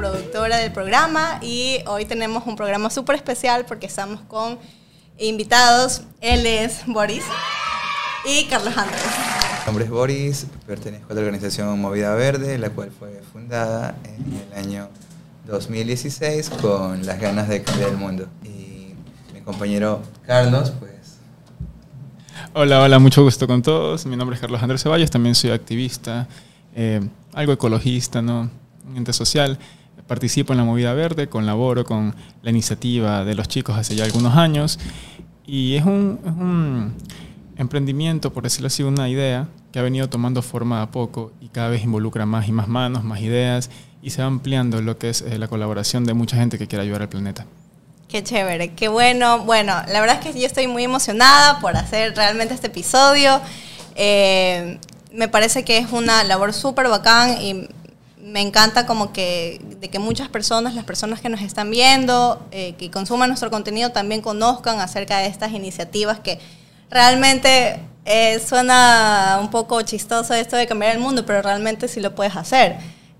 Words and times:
Alvarado, 0.00 0.14
coproductora 0.14 0.56
del 0.56 0.72
programa, 0.72 1.38
y 1.42 1.80
hoy 1.86 2.06
tenemos 2.06 2.46
un 2.46 2.56
programa 2.56 2.88
súper 2.88 3.16
especial 3.16 3.66
porque 3.66 3.86
estamos 3.86 4.20
con 4.22 4.58
invitados. 5.18 6.02
Él 6.22 6.46
es 6.46 6.86
Boris 6.86 7.22
y 8.24 8.46
Carlos 8.46 8.76
Andrés. 8.76 9.02
Mi 9.60 9.66
nombre 9.66 9.84
es 9.84 9.90
Boris, 9.90 10.46
pertenezco 10.66 11.12
a 11.12 11.14
la 11.14 11.20
organización 11.20 11.78
Movida 11.80 12.14
Verde, 12.14 12.56
la 12.58 12.70
cual 12.70 12.90
fue 12.98 13.20
fundada 13.32 13.94
en 14.04 14.40
el 14.40 14.58
año 14.58 14.88
2016 15.46 16.50
con 16.62 17.04
las 17.04 17.20
ganas 17.20 17.48
de 17.48 17.62
cambiar 17.62 17.90
el 17.90 17.96
mundo. 17.98 18.26
Y 18.42 18.94
mi 19.34 19.40
compañero 19.44 20.00
Carlos, 20.26 20.72
pues... 20.78 20.92
Hola, 22.54 22.80
hola, 22.80 22.98
mucho 22.98 23.22
gusto 23.22 23.46
con 23.46 23.60
todos. 23.60 24.06
Mi 24.06 24.16
nombre 24.16 24.34
es 24.34 24.40
Carlos 24.40 24.62
Andrés 24.62 24.82
Ceballos, 24.82 25.10
también 25.10 25.34
soy 25.34 25.50
activista, 25.50 26.26
eh, 26.74 27.00
algo 27.34 27.52
ecologista, 27.52 28.22
¿no? 28.22 28.50
Un 28.88 28.96
ente 28.96 29.12
social. 29.12 29.58
Participo 30.10 30.52
en 30.52 30.56
la 30.56 30.64
movida 30.64 30.92
verde, 30.92 31.28
colaboro 31.28 31.84
con 31.84 32.16
la 32.42 32.50
iniciativa 32.50 33.24
de 33.24 33.36
los 33.36 33.46
chicos 33.46 33.78
hace 33.78 33.94
ya 33.94 34.02
algunos 34.02 34.36
años. 34.36 34.80
Y 35.46 35.76
es 35.76 35.84
un, 35.84 36.18
es 36.24 36.32
un 36.32 36.94
emprendimiento, 37.56 38.32
por 38.32 38.42
decirlo 38.42 38.66
así, 38.66 38.82
una 38.82 39.08
idea 39.08 39.46
que 39.70 39.78
ha 39.78 39.82
venido 39.82 40.08
tomando 40.08 40.42
forma 40.42 40.82
a 40.82 40.90
poco 40.90 41.30
y 41.40 41.46
cada 41.46 41.68
vez 41.68 41.84
involucra 41.84 42.26
más 42.26 42.48
y 42.48 42.50
más 42.50 42.66
manos, 42.66 43.04
más 43.04 43.20
ideas 43.20 43.70
y 44.02 44.10
se 44.10 44.20
va 44.20 44.26
ampliando 44.26 44.82
lo 44.82 44.98
que 44.98 45.10
es 45.10 45.22
eh, 45.22 45.38
la 45.38 45.46
colaboración 45.46 46.04
de 46.04 46.12
mucha 46.12 46.36
gente 46.36 46.58
que 46.58 46.66
quiere 46.66 46.82
ayudar 46.82 47.02
al 47.02 47.08
planeta. 47.08 47.46
Qué 48.08 48.24
chévere, 48.24 48.74
qué 48.74 48.88
bueno. 48.88 49.44
Bueno, 49.44 49.74
la 49.86 50.00
verdad 50.00 50.18
es 50.20 50.32
que 50.32 50.40
yo 50.40 50.44
estoy 50.44 50.66
muy 50.66 50.82
emocionada 50.82 51.60
por 51.60 51.76
hacer 51.76 52.16
realmente 52.16 52.52
este 52.52 52.66
episodio. 52.66 53.40
Eh, 53.94 54.80
me 55.12 55.28
parece 55.28 55.64
que 55.64 55.78
es 55.78 55.92
una 55.92 56.24
labor 56.24 56.52
súper 56.52 56.88
bacán 56.88 57.40
y 57.40 57.68
me 58.22 58.40
encanta 58.40 58.86
como 58.86 59.12
que 59.12 59.60
de 59.80 59.88
que 59.88 59.98
muchas 59.98 60.28
personas, 60.28 60.74
las 60.74 60.84
personas 60.84 61.20
que 61.20 61.28
nos 61.28 61.40
están 61.40 61.70
viendo, 61.70 62.46
eh, 62.50 62.74
que 62.74 62.90
consuman 62.90 63.28
nuestro 63.28 63.50
contenido, 63.50 63.90
también 63.90 64.20
conozcan 64.20 64.80
acerca 64.80 65.18
de 65.18 65.26
estas 65.26 65.52
iniciativas 65.52 66.20
que 66.20 66.38
realmente 66.90 67.80
eh, 68.04 68.40
suena 68.40 69.38
un 69.40 69.50
poco 69.50 69.80
chistoso 69.82 70.34
esto 70.34 70.56
de 70.56 70.66
cambiar 70.66 70.94
el 70.94 71.00
mundo, 71.00 71.24
pero 71.24 71.42
realmente 71.42 71.88
sí 71.88 72.00
lo 72.00 72.14
puedes 72.14 72.36
hacer. 72.36 72.76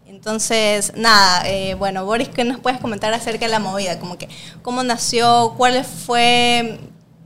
Entonces, 0.06 0.93
nada, 0.97 1.48
eh, 1.48 1.75
bueno, 1.75 2.05
Boris, 2.05 2.28
¿qué 2.28 2.45
nos 2.45 2.61
puedes 2.61 2.81
comentar 2.81 3.12
acerca 3.15 3.47
de 3.47 3.53
la 3.53 3.59
movida? 3.59 3.98
Como 3.98 4.19
que, 4.19 4.28
¿cómo 4.62 4.83
nació? 4.83 5.55
¿Cuál 5.56 5.84
fue 5.84 6.78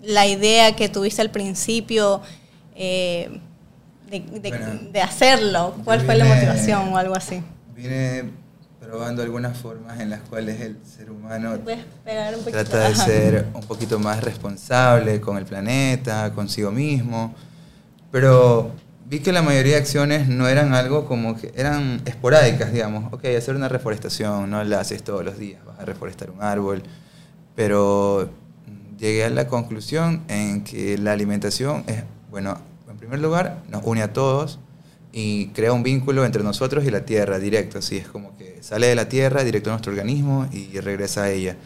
la 0.02 0.26
idea 0.26 0.76
que 0.76 0.88
tuviste 0.88 1.22
al 1.22 1.30
principio 1.30 2.20
eh, 2.76 3.40
de, 4.10 5.00
hacerlo? 5.00 5.74
¿Cuál 5.84 6.02
fue 6.02 6.14
la 6.14 6.24
motivación 6.24 6.92
o 6.92 6.98
algo 6.98 7.16
así? 7.16 7.42
Vine 7.74 8.30
probando 8.80 9.22
algunas 9.22 9.56
formas 9.58 9.98
en 9.98 10.10
las 10.10 10.20
cuales 10.20 10.60
el 10.60 10.76
ser 10.84 11.10
humano 11.10 11.58
trata 12.44 12.88
de 12.88 12.94
ser 12.94 13.46
un 13.54 13.62
poquito 13.62 13.98
más 13.98 14.22
responsable 14.22 15.20
con 15.20 15.38
el 15.38 15.44
planeta, 15.44 16.32
consigo 16.32 16.70
mismo, 16.70 17.34
pero 18.12 18.70
vi 19.06 19.20
que 19.20 19.32
la 19.32 19.42
mayoría 19.42 19.74
de 19.74 19.80
acciones 19.80 20.28
no 20.28 20.46
eran 20.46 20.74
algo 20.74 21.06
como 21.06 21.36
que 21.36 21.52
eran 21.56 22.00
esporádicas, 22.04 22.72
digamos. 22.72 23.12
Ok, 23.12 23.24
hacer 23.36 23.56
una 23.56 23.68
reforestación, 23.68 24.50
no 24.50 24.62
la 24.62 24.80
haces 24.80 25.02
todos 25.02 25.24
los 25.24 25.38
días, 25.38 25.64
vas 25.64 25.80
a 25.80 25.84
reforestar 25.84 26.30
un 26.30 26.42
árbol, 26.42 26.82
pero 27.56 28.30
llegué 28.98 29.24
a 29.24 29.30
la 29.30 29.48
conclusión 29.48 30.22
en 30.28 30.62
que 30.62 30.96
la 30.98 31.12
alimentación 31.12 31.84
es, 31.86 32.04
bueno, 32.30 32.58
en 32.88 32.96
primer 32.98 33.18
lugar, 33.18 33.62
nos 33.68 33.82
une 33.84 34.02
a 34.02 34.12
todos 34.12 34.60
y 35.16 35.46
crea 35.50 35.72
un 35.72 35.84
vínculo 35.84 36.24
entre 36.24 36.42
nosotros 36.42 36.84
y 36.84 36.90
la 36.90 37.04
tierra 37.04 37.38
directo, 37.38 37.78
así 37.78 37.96
es 37.96 38.08
como 38.08 38.36
que 38.36 38.58
sale 38.64 38.88
de 38.88 38.96
la 38.96 39.08
tierra 39.08 39.44
directo 39.44 39.70
a 39.70 39.74
nuestro 39.74 39.92
organismo 39.92 40.48
y 40.50 40.80
regresa 40.80 41.22
a 41.22 41.30
ella. 41.30 41.56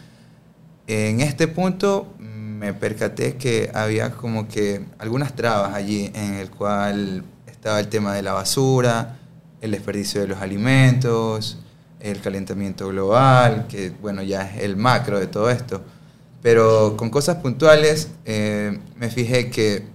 En 0.86 1.22
este 1.22 1.48
punto 1.48 2.14
me 2.18 2.74
percaté 2.74 3.36
que 3.36 3.70
había 3.72 4.10
como 4.10 4.48
que 4.48 4.84
algunas 4.98 5.34
trabas 5.34 5.74
allí 5.74 6.10
en 6.14 6.34
el 6.34 6.50
cual 6.50 7.24
estaba 7.46 7.80
el 7.80 7.88
tema 7.88 8.14
de 8.14 8.20
la 8.20 8.34
basura, 8.34 9.18
el 9.62 9.70
desperdicio 9.70 10.20
de 10.20 10.26
los 10.28 10.42
alimentos, 10.42 11.56
el 12.00 12.20
calentamiento 12.20 12.88
global, 12.88 13.66
que 13.66 13.92
bueno, 14.02 14.22
ya 14.22 14.42
es 14.42 14.62
el 14.62 14.76
macro 14.76 15.18
de 15.18 15.26
todo 15.26 15.48
esto. 15.48 15.82
Pero 16.42 16.98
con 16.98 17.08
cosas 17.08 17.36
puntuales 17.36 18.10
eh, 18.26 18.78
me 18.96 19.08
fijé 19.08 19.48
que 19.48 19.86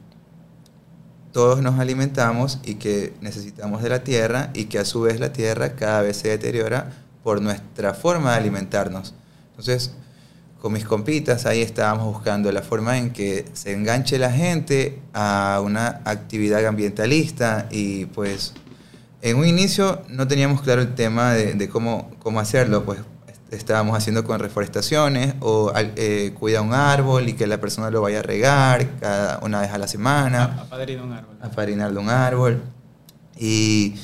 todos 1.33 1.61
nos 1.61 1.79
alimentamos 1.79 2.59
y 2.63 2.75
que 2.75 3.13
necesitamos 3.19 3.81
de 3.83 3.89
la 3.89 4.03
tierra 4.03 4.51
y 4.53 4.65
que 4.65 4.79
a 4.79 4.85
su 4.85 5.01
vez 5.01 5.19
la 5.19 5.33
tierra 5.33 5.75
cada 5.75 6.01
vez 6.01 6.17
se 6.17 6.29
deteriora 6.29 6.93
por 7.23 7.41
nuestra 7.41 7.93
forma 7.93 8.31
de 8.31 8.37
alimentarnos. 8.37 9.15
Entonces, 9.49 9.91
con 10.61 10.71
mis 10.71 10.85
compitas, 10.85 11.45
ahí 11.45 11.61
estábamos 11.61 12.05
buscando 12.05 12.51
la 12.51 12.61
forma 12.61 12.97
en 12.97 13.11
que 13.11 13.45
se 13.53 13.73
enganche 13.73 14.17
la 14.19 14.31
gente 14.31 15.01
a 15.11 15.59
una 15.61 16.01
actividad 16.05 16.65
ambientalista 16.65 17.67
y 17.71 18.05
pues 18.05 18.53
en 19.21 19.37
un 19.37 19.47
inicio 19.47 20.03
no 20.09 20.27
teníamos 20.27 20.61
claro 20.61 20.81
el 20.81 20.93
tema 20.93 21.33
de, 21.33 21.67
cómo, 21.67 22.11
cómo 22.19 22.39
hacerlo, 22.39 22.85
pues 22.85 22.99
estábamos 23.53 23.97
haciendo 23.97 24.23
con 24.23 24.39
reforestaciones 24.39 25.35
o 25.39 25.71
eh, 25.75 26.33
cuida 26.39 26.61
un 26.61 26.73
árbol 26.73 27.29
y 27.29 27.33
que 27.33 27.47
la 27.47 27.59
persona 27.59 27.89
lo 27.89 28.01
vaya 28.01 28.19
a 28.19 28.23
regar 28.23 28.87
cada 28.99 29.39
una 29.41 29.61
vez 29.61 29.71
a 29.71 29.77
la 29.77 29.87
semana. 29.87 30.43
Apadrinar 30.61 31.05
un 31.05 31.13
árbol. 31.13 31.37
Apadrinar 31.41 31.97
un 31.97 32.09
árbol. 32.09 32.61
Y 33.37 33.95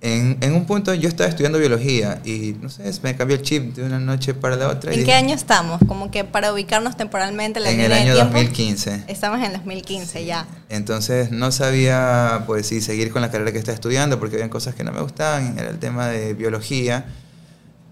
en, 0.00 0.36
en, 0.40 0.54
un 0.54 0.64
punto 0.66 0.92
yo 0.94 1.08
estaba 1.08 1.30
estudiando 1.30 1.60
biología 1.60 2.20
y 2.24 2.56
no 2.60 2.68
sé, 2.68 2.90
me 3.02 3.14
cambió 3.14 3.36
el 3.36 3.42
chip 3.42 3.76
de 3.76 3.84
una 3.84 4.00
noche 4.00 4.34
para 4.34 4.56
la 4.56 4.68
otra. 4.68 4.92
¿En 4.92 5.04
qué 5.04 5.12
año 5.12 5.34
estamos? 5.34 5.80
Como 5.86 6.10
que 6.10 6.24
para 6.24 6.52
ubicarnos 6.52 6.96
temporalmente 6.96 7.60
en 7.60 7.80
el 7.80 7.92
año 7.92 8.16
2015. 8.16 9.04
Estamos 9.06 9.40
en 9.44 9.52
2015 9.52 10.24
ya. 10.24 10.46
Entonces 10.68 11.30
no 11.30 11.52
sabía 11.52 12.42
pues 12.46 12.66
si 12.66 12.80
seguir 12.80 13.12
con 13.12 13.22
la 13.22 13.30
carrera 13.30 13.52
que 13.52 13.58
estaba 13.58 13.74
estudiando 13.74 14.18
porque 14.18 14.36
había 14.36 14.50
cosas 14.50 14.74
que 14.74 14.82
no 14.82 14.90
me 14.90 15.00
gustaban, 15.00 15.56
era 15.56 15.70
el 15.70 15.78
tema 15.78 16.08
de 16.08 16.34
biología 16.34 17.06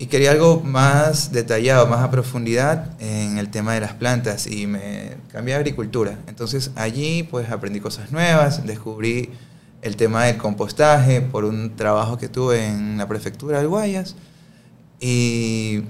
y 0.01 0.07
quería 0.07 0.31
algo 0.31 0.63
más 0.63 1.31
detallado, 1.31 1.87
más 1.87 2.01
a 2.01 2.11
profundidad 2.11 2.99
en 3.03 3.37
el 3.37 3.51
tema 3.51 3.75
de 3.75 3.81
las 3.81 3.93
plantas 3.93 4.47
y 4.47 4.67
me 4.67 5.19
cambié 5.31 5.55
a 5.55 5.59
agricultura. 5.59 6.19
Entonces 6.27 6.71
allí 6.75 7.23
pues 7.23 7.51
aprendí 7.51 7.81
cosas 7.81 8.11
nuevas, 8.11 8.67
descubrí 8.67 9.29
el 9.83 9.97
tema 9.97 10.25
del 10.25 10.39
compostaje 10.39 11.21
por 11.21 11.45
un 11.45 11.77
trabajo 11.77 12.17
que 12.17 12.31
tuve 12.31 12.67
en 12.67 12.97
la 12.97 13.07
prefectura 13.09 13.61
de 13.61 13.67
Guayas. 13.67 14.17
Y 15.01 15.83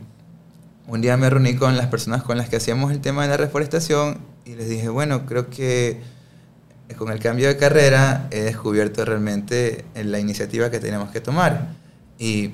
un 0.89 1.01
día 1.01 1.17
me 1.17 1.31
reuní 1.31 1.55
con 1.55 1.77
las 1.77 1.87
personas 1.87 2.25
con 2.25 2.37
las 2.37 2.49
que 2.49 2.57
hacíamos 2.57 2.91
el 2.91 3.01
tema 3.01 3.23
de 3.23 3.29
la 3.29 3.37
reforestación 3.37 4.19
y 4.45 4.57
les 4.57 4.69
dije, 4.69 4.89
bueno, 4.89 5.25
creo 5.25 5.51
que 5.51 6.01
con 6.99 7.13
el 7.13 7.21
cambio 7.21 7.47
de 7.47 7.57
carrera 7.57 8.27
he 8.33 8.41
descubierto 8.41 9.05
realmente 9.05 9.85
la 9.95 10.19
iniciativa 10.19 10.69
que 10.69 10.81
tenemos 10.81 11.13
que 11.13 11.21
tomar. 11.21 11.69
Y 12.19 12.51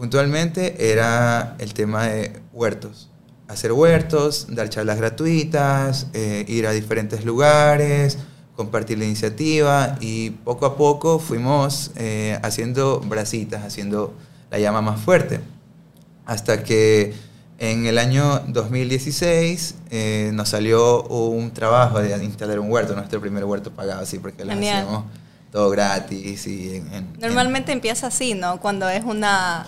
puntualmente 0.00 0.90
era 0.92 1.56
el 1.58 1.74
tema 1.74 2.06
de 2.06 2.32
huertos. 2.54 3.10
Hacer 3.48 3.72
huertos, 3.72 4.46
dar 4.48 4.70
charlas 4.70 4.96
gratuitas, 4.96 6.06
eh, 6.14 6.46
ir 6.48 6.66
a 6.66 6.70
diferentes 6.70 7.26
lugares, 7.26 8.16
compartir 8.56 8.98
la 8.98 9.04
iniciativa 9.04 9.98
y 10.00 10.30
poco 10.30 10.64
a 10.64 10.78
poco 10.78 11.18
fuimos 11.18 11.90
eh, 11.96 12.38
haciendo 12.42 13.00
bracitas, 13.00 13.62
haciendo 13.62 14.14
la 14.50 14.58
llama 14.58 14.80
más 14.80 15.02
fuerte. 15.02 15.40
Hasta 16.24 16.64
que 16.64 17.12
en 17.58 17.84
el 17.84 17.98
año 17.98 18.40
2016 18.48 19.74
eh, 19.90 20.30
nos 20.32 20.48
salió 20.48 21.02
un 21.02 21.50
trabajo 21.50 22.00
de 22.00 22.24
instalar 22.24 22.58
un 22.58 22.70
huerto, 22.70 22.96
nuestro 22.96 23.20
primer 23.20 23.44
huerto 23.44 23.70
pagado, 23.70 24.00
así 24.00 24.18
porque 24.18 24.46
lo 24.46 24.52
hacíamos 24.52 25.04
todo 25.50 25.68
gratis. 25.70 26.46
Y 26.46 26.82
Normalmente 27.20 27.72
empieza 27.72 28.06
así, 28.06 28.34
¿no? 28.34 28.60
Cuando 28.60 28.88
es 28.88 29.04
una... 29.04 29.66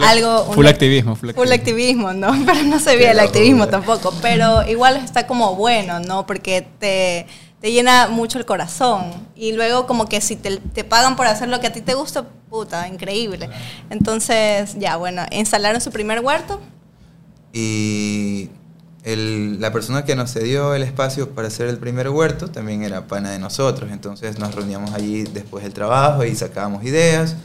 algo, 0.00 0.52
full, 0.52 0.66
activismo, 0.66 1.16
full 1.16 1.52
activismo. 1.52 2.12
¿no? 2.12 2.32
Pero 2.46 2.62
no 2.64 2.78
se 2.78 2.96
ve 2.96 3.10
el 3.10 3.20
activismo 3.20 3.68
tampoco. 3.68 4.14
Pero 4.22 4.66
igual 4.68 4.96
está 4.96 5.26
como 5.26 5.56
bueno, 5.56 6.00
¿no? 6.00 6.26
Porque 6.26 6.66
te 6.78 7.26
te 7.62 7.70
llena 7.70 8.08
mucho 8.08 8.38
el 8.38 8.44
corazón. 8.44 9.12
Y 9.36 9.52
luego 9.52 9.86
como 9.86 10.08
que 10.08 10.20
si 10.20 10.34
te, 10.34 10.56
te, 10.56 10.82
pagan 10.82 11.14
por 11.14 11.28
hacer 11.28 11.48
lo 11.48 11.60
que 11.60 11.68
a 11.68 11.72
ti 11.72 11.80
te 11.80 11.94
gusta, 11.94 12.26
puta, 12.50 12.88
increíble. 12.88 13.48
Entonces, 13.88 14.74
ya, 14.78 14.96
bueno, 14.96 15.22
instalaron 15.30 15.80
su 15.80 15.92
primer 15.92 16.20
huerto. 16.20 16.60
Y 17.52 18.50
el, 19.04 19.60
la 19.60 19.72
persona 19.72 20.04
que 20.04 20.16
nos 20.16 20.32
cedió 20.32 20.74
el 20.74 20.82
espacio 20.82 21.30
para 21.30 21.48
hacer 21.48 21.68
el 21.68 21.78
primer 21.78 22.08
huerto 22.08 22.48
también 22.50 22.82
era 22.82 23.06
pana 23.06 23.30
de 23.30 23.38
nosotros. 23.38 23.92
Entonces 23.92 24.40
nos 24.40 24.56
reuníamos 24.56 24.92
allí 24.92 25.22
después 25.22 25.62
del 25.62 25.72
trabajo 25.72 26.24
y 26.24 26.34
sacábamos 26.34 26.82
ideas. 26.82 27.36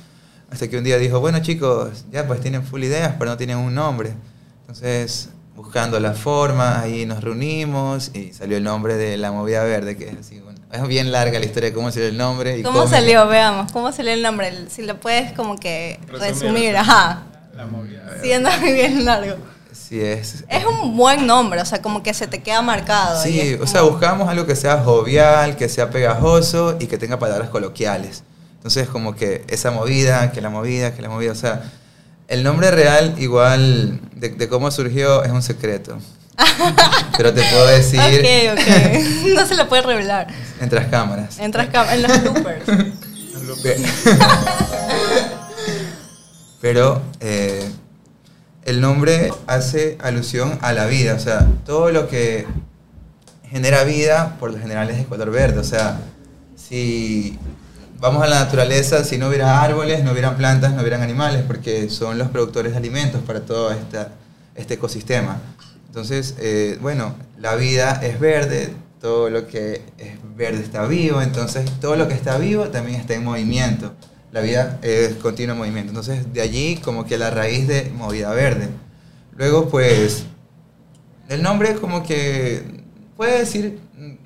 Hasta 0.52 0.68
que 0.70 0.78
un 0.78 0.84
día 0.84 0.98
dijo, 0.98 1.20
bueno 1.20 1.40
chicos, 1.40 2.06
ya 2.12 2.26
pues 2.26 2.42
tienen 2.42 2.64
full 2.64 2.84
ideas, 2.84 3.16
pero 3.20 3.32
no 3.32 3.38
tienen 3.38 3.58
un 3.58 3.76
nombre. 3.76 4.14
Entonces 4.62 5.30
buscando 5.58 6.00
la 6.00 6.14
forma, 6.14 6.80
ahí 6.82 7.08
nos 7.08 7.24
reunimos 7.24 8.12
y 8.14 8.32
salió 8.32 8.58
el 8.58 8.64
nombre 8.64 8.96
de 8.96 9.18
la 9.18 9.32
movida 9.32 9.64
verde, 9.64 9.98
que 9.98 10.10
es 10.10 10.18
así, 10.20 10.42
es 10.72 10.88
bien 10.88 11.12
larga 11.12 11.40
la 11.40 11.46
historia 11.46 11.70
de 11.70 11.76
cómo 11.76 11.92
salió 11.92 12.08
el 12.10 12.18
nombre. 12.18 12.60
Y 12.60 12.64
¿Cómo 12.64 12.88
salió? 12.88 13.28
Veamos, 13.28 13.72
¿cómo 13.72 13.92
salió 13.92 14.14
el 14.14 14.22
nombre? 14.22 14.70
Si 14.70 14.84
lo 14.84 15.00
puedes 15.00 15.32
como 15.34 15.58
que 15.58 16.00
resumir, 16.08 16.78
ajá. 16.78 17.24
La 17.56 17.66
movida 17.66 18.04
verde. 18.04 18.22
Siendo 18.22 18.50
bien 18.62 19.04
largo. 19.04 19.36
Sí, 19.72 20.00
es. 20.00 20.44
Es 20.50 20.66
un 20.66 20.96
buen 20.96 21.26
nombre, 21.26 21.62
o 21.62 21.66
sea, 21.66 21.82
como 21.82 22.04
que 22.04 22.14
se 22.14 22.28
te 22.28 22.44
queda 22.44 22.62
marcado. 22.62 23.24
Sí, 23.24 23.58
o 23.60 23.66
sea, 23.66 23.82
buscamos 23.82 24.28
algo 24.28 24.46
que 24.46 24.56
sea 24.56 24.84
jovial, 24.84 25.56
que 25.56 25.70
sea 25.70 25.90
pegajoso 25.90 26.78
y 26.80 26.88
que 26.88 26.98
tenga 26.98 27.18
palabras 27.18 27.50
coloquiales. 27.50 28.24
Entonces, 28.68 28.90
como 28.90 29.16
que 29.16 29.46
esa 29.48 29.72
movida, 29.72 30.34
que 30.34 30.42
la 30.42 30.50
movida, 30.50 30.94
que 30.94 31.02
la 31.02 31.08
movida, 31.08 31.31
o 31.31 31.36
sea, 31.36 31.72
el 32.28 32.44
nombre 32.44 32.69
real, 32.69 33.16
igual, 33.18 34.02
de, 34.14 34.50
cómo 34.50 34.72
surgió, 34.72 35.24
es 35.24 35.31
un 35.31 35.42
secreto. 35.42 35.98
Pero 37.18 37.34
te 37.34 37.44
puedo 37.44 37.66
decir. 37.68 38.02
Ok, 38.02 38.60
ok. 38.60 39.36
No 39.36 39.46
se 39.48 39.56
lo 39.56 39.69
puede 39.69 39.84
revelar. 39.84 40.28
Entre 40.60 40.81
las 40.81 40.90
cámaras. 40.90 41.40
Entre 41.40 41.64
las 41.64 41.72
cámaras, 41.72 41.96
en 41.96 42.02
los 42.02 42.22
bloopers. 43.46 43.90
Pero 46.60 47.02
eh, 47.22 47.72
el 48.66 48.81
nombre 48.81 49.31
hace 49.48 49.98
alusión 50.02 50.60
a 50.62 50.74
la 50.74 50.88
vida, 50.88 51.13
o 51.13 51.20
sea, 51.20 51.48
todo 51.66 51.90
lo 51.92 52.10
que 52.10 52.46
genera 53.50 53.86
vida, 53.86 54.36
por 54.42 54.52
lo 54.52 54.60
general 54.60 54.90
es 54.90 54.98
de 54.98 55.06
color 55.06 55.31
verde, 55.31 55.58
o 55.58 55.63
sea, 55.63 56.02
si 56.58 57.40
vamos 58.00 58.24
a 58.24 58.28
la 58.28 58.40
naturaleza, 58.40 59.04
si 59.04 59.18
no 59.18 59.28
hubiera 59.28 59.62
árboles, 59.62 60.04
no 60.04 60.12
hubieran 60.12 60.38
plantas, 60.38 60.74
no 60.74 60.82
hubieran 60.82 61.02
animales, 61.02 61.44
porque 61.48 61.90
son 61.90 62.18
los 62.18 62.30
productores 62.30 62.74
de 62.74 62.78
alimentos 62.78 63.22
para 63.24 63.42
todo 63.42 63.72
este 64.56 64.74
ecosistema. 64.74 65.40
Entonces, 65.88 66.36
eh, 66.40 66.78
bueno, 66.82 67.16
la 67.40 67.56
vida 67.56 68.00
es 68.04 68.20
verde, 68.20 68.74
todo 69.02 69.30
lo 69.30 69.48
que 69.48 69.82
es 69.98 70.12
verde 70.36 70.62
está 70.64 70.86
vivo, 70.86 71.22
entonces 71.22 71.70
todo 71.80 71.96
lo 71.96 72.08
que 72.08 72.14
está 72.14 72.38
vivo 72.38 72.66
también 72.66 73.00
está 73.00 73.14
en 73.14 73.24
movimiento. 73.24 73.94
La 74.32 74.42
vida 74.42 74.80
es 74.82 75.14
continuo 75.16 75.56
movimiento. 75.56 75.92
Entonces, 75.92 76.34
de 76.34 76.42
allí 76.42 76.78
como 76.78 77.06
que 77.06 77.18
la 77.18 77.30
raíz 77.30 77.68
de 77.68 77.92
movida 77.96 78.32
verde. 78.32 78.70
Luego, 79.36 79.70
pues, 79.70 80.26
el 81.30 81.42
nombre 81.42 81.76
como 81.76 82.04
que 82.04 82.84
puede 83.16 83.40
decir 83.40 83.80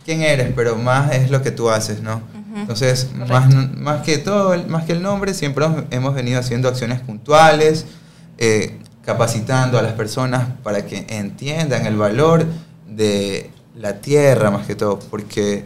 quién 0.04 0.22
eres, 0.22 0.52
pero 0.56 0.76
más 0.76 1.14
es 1.14 1.30
lo 1.30 1.42
que 1.42 1.52
tú 1.52 1.70
haces, 1.70 2.02
¿no? 2.02 2.22
Entonces, 2.56 3.10
más, 3.16 3.54
más, 3.76 4.02
que 4.02 4.18
todo, 4.18 4.58
más 4.68 4.86
que 4.86 4.92
el 4.92 5.02
nombre, 5.02 5.34
siempre 5.34 5.66
hemos 5.92 6.14
venido 6.14 6.40
haciendo 6.40 6.68
acciones 6.68 7.00
puntuales, 7.00 7.86
eh, 8.38 8.78
capacitando 9.06 9.80
a 9.80 9.82
las 9.82 9.94
personas 9.94 10.48
para 10.64 10.86
que 10.86 11.06
entiendan 11.10 11.86
el 11.86 11.96
valor 11.96 12.46
de 12.88 13.50
la 13.76 14.02
tierra, 14.02 14.52
más 14.52 14.68
que 14.68 14.76
todo, 14.76 15.00
porque 15.00 15.66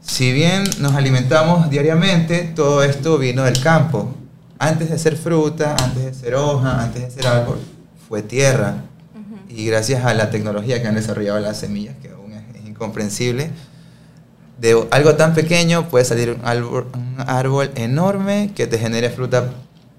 si 0.00 0.32
bien 0.32 0.64
nos 0.80 0.94
alimentamos 0.94 1.70
diariamente, 1.70 2.52
todo 2.54 2.82
esto 2.82 3.18
vino 3.18 3.42
del 3.44 3.60
campo. 3.62 4.14
Antes 4.58 4.90
de 4.90 4.98
ser 4.98 5.16
fruta, 5.16 5.76
antes 5.82 6.04
de 6.04 6.14
ser 6.14 6.34
hoja, 6.34 6.82
antes 6.82 7.02
de 7.02 7.10
ser 7.10 7.26
árbol, 7.26 7.58
fue 8.08 8.22
tierra. 8.22 8.82
Y 9.48 9.66
gracias 9.66 10.04
a 10.04 10.14
la 10.14 10.30
tecnología 10.30 10.82
que 10.82 10.88
han 10.88 10.94
desarrollado 10.94 11.38
las 11.38 11.58
semillas, 11.58 11.94
que 12.02 12.10
aún 12.10 12.32
es 12.32 12.66
incomprensible, 12.66 13.50
de 14.58 14.86
algo 14.90 15.14
tan 15.16 15.34
pequeño 15.34 15.88
puede 15.88 16.04
salir 16.04 16.30
un 16.30 17.16
árbol, 17.26 17.70
enorme 17.74 18.50
que 18.54 18.66
te 18.66 18.78
genere 18.78 19.10
fruta 19.10 19.50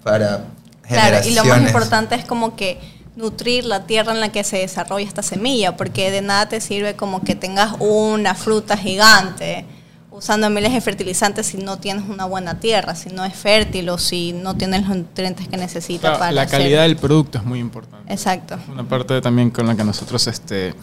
para 0.02 0.46
generaciones. 0.84 1.26
Claro, 1.26 1.28
y 1.28 1.34
lo 1.34 1.44
más 1.44 1.66
importante 1.66 2.14
es 2.14 2.24
como 2.24 2.56
que 2.56 2.78
nutrir 3.16 3.64
la 3.64 3.86
tierra 3.86 4.12
en 4.12 4.20
la 4.20 4.30
que 4.30 4.44
se 4.44 4.58
desarrolla 4.58 5.06
esta 5.06 5.22
semilla, 5.22 5.76
porque 5.76 6.10
de 6.10 6.22
nada 6.22 6.48
te 6.48 6.60
sirve 6.60 6.94
como 6.94 7.22
que 7.22 7.34
tengas 7.34 7.74
una 7.80 8.34
fruta 8.34 8.76
gigante 8.76 9.64
usando 10.10 10.48
miles 10.48 10.72
de 10.72 10.80
fertilizantes 10.80 11.46
si 11.46 11.58
no 11.58 11.78
tienes 11.78 12.08
una 12.08 12.24
buena 12.24 12.58
tierra, 12.58 12.94
si 12.94 13.10
no 13.10 13.24
es 13.24 13.34
fértil 13.34 13.90
o 13.90 13.98
si 13.98 14.32
no 14.32 14.56
tienes 14.56 14.86
los 14.88 14.96
nutrientes 14.96 15.46
que 15.46 15.58
necesita 15.58 16.18
para 16.18 16.32
La 16.32 16.46
calidad 16.46 16.82
del 16.82 16.96
producto 16.96 17.38
es 17.38 17.44
muy 17.44 17.58
importante. 17.58 18.10
Exacto. 18.10 18.58
Una 18.70 18.84
parte 18.84 19.20
también 19.20 19.50
con 19.50 19.66
la 19.66 19.76
que 19.76 19.84
nosotros 19.84 20.26
este, 20.26 20.74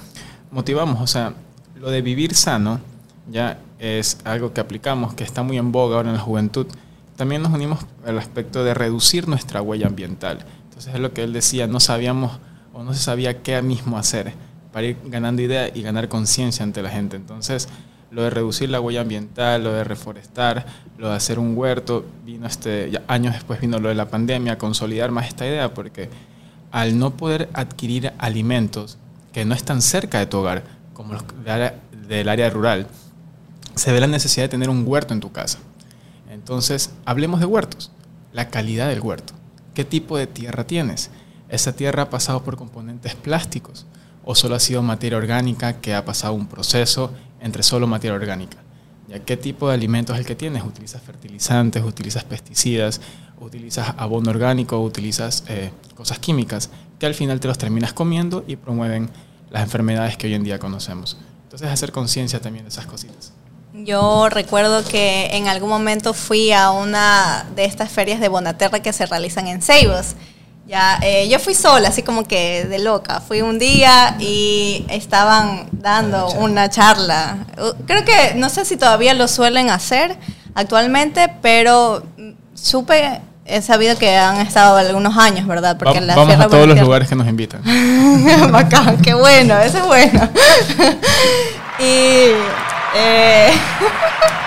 motivamos, 0.52 1.02
o 1.02 1.08
sea, 1.08 1.34
lo 1.80 1.90
de 1.90 2.04
vivir 2.04 2.36
sano 2.36 2.80
ya 3.30 3.60
es 3.80 4.18
algo 4.24 4.54
que 4.54 4.62
aplicamos, 4.62 5.14
que 5.14 5.24
está 5.24 5.44
muy 5.44 5.58
en 5.58 5.72
boga 5.72 5.98
ahora 5.98 6.10
en 6.10 6.16
la 6.16 6.22
juventud. 6.22 6.68
También 7.16 7.42
nos 7.42 7.54
unimos 7.54 7.80
al 8.06 8.18
aspecto 8.18 8.64
de 8.64 8.74
reducir 8.74 9.28
nuestra 9.28 9.62
huella 9.62 9.88
ambiental. 9.88 10.46
Entonces 10.66 10.94
es 10.94 11.00
lo 11.00 11.14
que 11.14 11.24
él 11.24 11.34
decía, 11.34 11.68
no 11.68 11.80
sabíamos 11.80 12.40
o 12.74 12.84
no 12.84 12.94
se 12.94 13.00
sabía 13.00 13.42
qué 13.44 13.62
mismo 13.62 13.98
hacer 13.98 14.34
para 14.72 14.88
ir 14.88 14.98
ganando 15.06 15.42
idea 15.42 15.70
y 15.74 15.84
ganar 15.84 16.10
conciencia 16.10 16.64
ante 16.64 16.82
la 16.82 16.90
gente. 16.90 17.16
Entonces, 17.16 17.70
lo 18.10 18.24
de 18.24 18.32
reducir 18.32 18.70
la 18.70 18.82
huella 18.82 19.02
ambiental, 19.02 19.64
lo 19.64 19.72
de 19.72 19.84
reforestar, 19.84 20.66
lo 20.98 21.10
de 21.10 21.16
hacer 21.16 21.40
un 21.40 21.56
huerto, 21.56 22.06
vino 22.26 22.48
este, 22.48 22.92
años 23.08 23.34
después 23.34 23.62
vino 23.62 23.80
lo 23.80 23.90
de 23.90 23.96
la 23.96 24.10
pandemia, 24.10 24.58
consolidar 24.58 25.12
más 25.12 25.28
esta 25.28 25.48
idea, 25.48 25.74
porque 25.74 26.10
al 26.72 26.98
no 26.98 27.12
poder 27.12 27.50
adquirir 27.54 28.14
alimentos 28.18 28.98
que 29.32 29.46
no 29.46 29.54
están 29.54 29.82
cerca 29.82 30.20
de 30.20 30.26
tu 30.26 30.38
hogar, 30.38 30.64
como 30.94 31.14
los 31.14 31.24
del 32.08 32.30
área 32.30 32.50
rural, 32.50 32.88
se 33.76 33.92
ve 33.92 34.00
la 34.00 34.08
necesidad 34.08 34.46
de 34.46 34.50
tener 34.50 34.70
un 34.70 34.84
huerto 34.86 35.14
en 35.14 35.20
tu 35.20 35.32
casa. 35.32 35.60
Entonces, 36.30 36.92
hablemos 37.06 37.40
de 37.40 37.46
huertos. 37.46 37.92
La 38.32 38.50
calidad 38.50 38.90
del 38.90 39.02
huerto. 39.02 39.34
¿Qué 39.74 39.86
tipo 39.86 40.18
de 40.18 40.28
tierra 40.28 40.66
tienes? 40.66 41.10
¿Esa 41.50 41.74
tierra 41.76 42.04
ha 42.04 42.10
pasado 42.10 42.44
por 42.44 42.58
componentes 42.58 43.16
plásticos? 43.16 43.86
¿O 44.24 44.36
solo 44.36 44.56
ha 44.56 44.60
sido 44.60 44.82
materia 44.82 45.18
orgánica 45.18 45.82
que 45.82 45.94
ha 45.94 46.06
pasado 46.06 46.34
un 46.34 46.48
proceso 46.48 47.12
entre 47.40 47.64
solo 47.64 47.88
materia 47.88 48.16
orgánica? 48.16 48.58
¿Ya 49.08 49.20
qué 49.20 49.38
tipo 49.38 49.68
de 49.68 49.76
alimentos 49.76 50.16
es 50.16 50.22
el 50.22 50.26
que 50.26 50.36
tienes? 50.36 50.64
¿Utilizas 50.64 51.02
fertilizantes? 51.02 51.84
¿Utilizas 51.84 52.24
pesticidas? 52.24 53.02
¿Utilizas 53.40 53.94
abono 53.98 54.32
orgánico? 54.32 54.82
¿Utilizas 54.82 55.44
eh, 55.48 55.72
cosas 55.96 56.20
químicas? 56.20 56.70
Que 57.00 57.06
al 57.06 57.14
final 57.14 57.40
te 57.40 57.48
los 57.48 57.58
terminas 57.58 57.94
comiendo 57.94 58.44
y 58.48 58.56
promueven 58.56 59.10
las 59.52 59.64
enfermedades 59.64 60.18
que 60.18 60.28
hoy 60.28 60.34
en 60.34 60.44
día 60.44 60.58
conocemos. 60.58 61.18
Entonces, 61.44 61.68
hacer 61.68 61.92
conciencia 61.92 62.42
también 62.42 62.66
de 62.66 62.70
esas 62.70 62.86
cositas. 62.86 63.34
Yo 63.74 64.30
recuerdo 64.30 64.84
que 64.84 65.30
en 65.34 65.48
algún 65.48 65.70
momento 65.70 66.14
fui 66.14 66.52
a 66.52 66.70
una 66.70 67.46
de 67.56 67.66
estas 67.66 67.92
ferias 67.92 68.20
de 68.20 68.28
Bonaterra 68.28 68.82
que 68.82 68.94
se 68.94 69.08
realizan 69.08 69.48
en 69.48 69.64
Ceibos. 69.64 70.16
Ya, 70.68 71.00
eh, 71.02 71.28
yo 71.28 71.40
fui 71.40 71.56
sola, 71.56 71.90
así 71.90 72.04
como 72.04 72.24
que 72.24 72.66
de 72.66 72.80
loca. 72.80 73.20
Fui 73.20 73.42
un 73.42 73.58
día 73.58 74.16
y 74.20 74.86
estaban 74.90 75.68
dando 75.72 76.30
una 76.34 76.70
charla. 76.70 77.38
Uh, 77.58 77.84
creo 77.86 78.06
que, 78.06 78.36
no 78.36 78.48
sé 78.50 78.64
si 78.64 78.78
todavía 78.78 79.16
lo 79.16 79.28
suelen 79.28 79.72
hacer 79.72 80.18
actualmente, 80.54 81.34
pero 81.42 82.04
supe, 82.54 83.22
he 83.46 83.62
sabido 83.64 83.98
que 83.98 84.16
han 84.16 84.38
estado 84.38 84.78
algunos 84.78 85.18
años, 85.18 85.48
¿verdad? 85.48 85.78
Porque 85.78 86.00
la 86.00 86.16
vamos 86.16 86.40
a 86.40 86.48
todos 86.48 86.68
los 86.68 86.80
lugares 86.80 87.10
que 87.10 87.16
nos 87.16 87.28
invitan. 87.28 87.62
Bacán, 88.52 89.02
qué 89.02 89.16
bueno, 89.16 89.58
eso 89.60 89.80
es 89.80 89.86
bueno. 89.86 90.30
y 91.80 92.73
eh, 92.96 93.52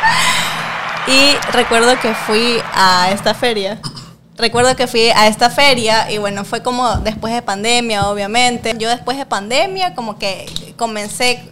y 1.07 1.35
recuerdo 1.53 1.99
que 2.01 2.15
fui 2.15 2.59
a 2.73 3.11
esta 3.11 3.35
feria. 3.35 3.81
Recuerdo 4.37 4.77
que 4.77 4.87
fui 4.87 5.09
a 5.09 5.29
esta 5.29 5.49
feria 5.49 6.11
y 6.11 6.19
bueno, 6.19 6.45
fue 6.45 6.63
como 6.63 6.97
después 6.97 7.33
de 7.33 7.43
pandemia, 7.43 8.09
obviamente. 8.09 8.75
Yo 8.79 8.89
después 8.89 9.17
de 9.17 9.25
pandemia 9.25 9.95
como 9.95 10.19
que 10.19 10.47
comencé 10.77 11.43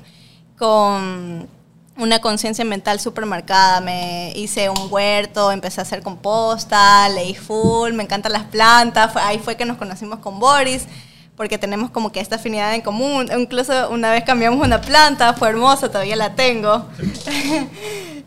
con 0.58 1.48
una 1.96 2.20
conciencia 2.20 2.64
mental 2.64 3.00
súper 3.00 3.24
marcada. 3.24 3.80
Me 3.80 4.32
hice 4.36 4.68
un 4.68 4.88
huerto, 4.90 5.50
empecé 5.50 5.80
a 5.80 5.82
hacer 5.82 6.02
composta, 6.02 7.08
leí 7.08 7.34
full, 7.34 7.92
me 7.92 8.02
encantan 8.02 8.32
las 8.32 8.44
plantas. 8.44 9.16
ahí 9.16 9.38
fue 9.38 9.56
que 9.56 9.64
nos 9.64 9.78
conocimos 9.78 10.18
con 10.18 10.38
Boris 10.38 10.86
porque 11.36 11.58
tenemos 11.58 11.90
como 11.90 12.12
que 12.12 12.20
esta 12.20 12.36
afinidad 12.36 12.74
en 12.74 12.80
común. 12.80 13.28
Incluso 13.36 13.90
una 13.90 14.10
vez 14.12 14.24
cambiamos 14.24 14.64
una 14.64 14.80
planta, 14.80 15.34
fue 15.34 15.48
hermosa, 15.48 15.88
todavía 15.88 16.16
la 16.16 16.34
tengo. 16.34 16.86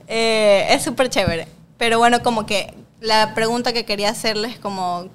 Eh, 0.09 0.67
es 0.69 0.83
súper 0.83 1.09
chévere. 1.09 1.49
Pero 1.77 1.97
bueno, 1.99 2.23
como 2.23 2.45
que 2.45 2.73
la 3.01 3.33
pregunta 3.33 3.73
que 3.73 3.83
quería 3.83 4.09
hacerles 4.09 4.57
como 4.57 5.09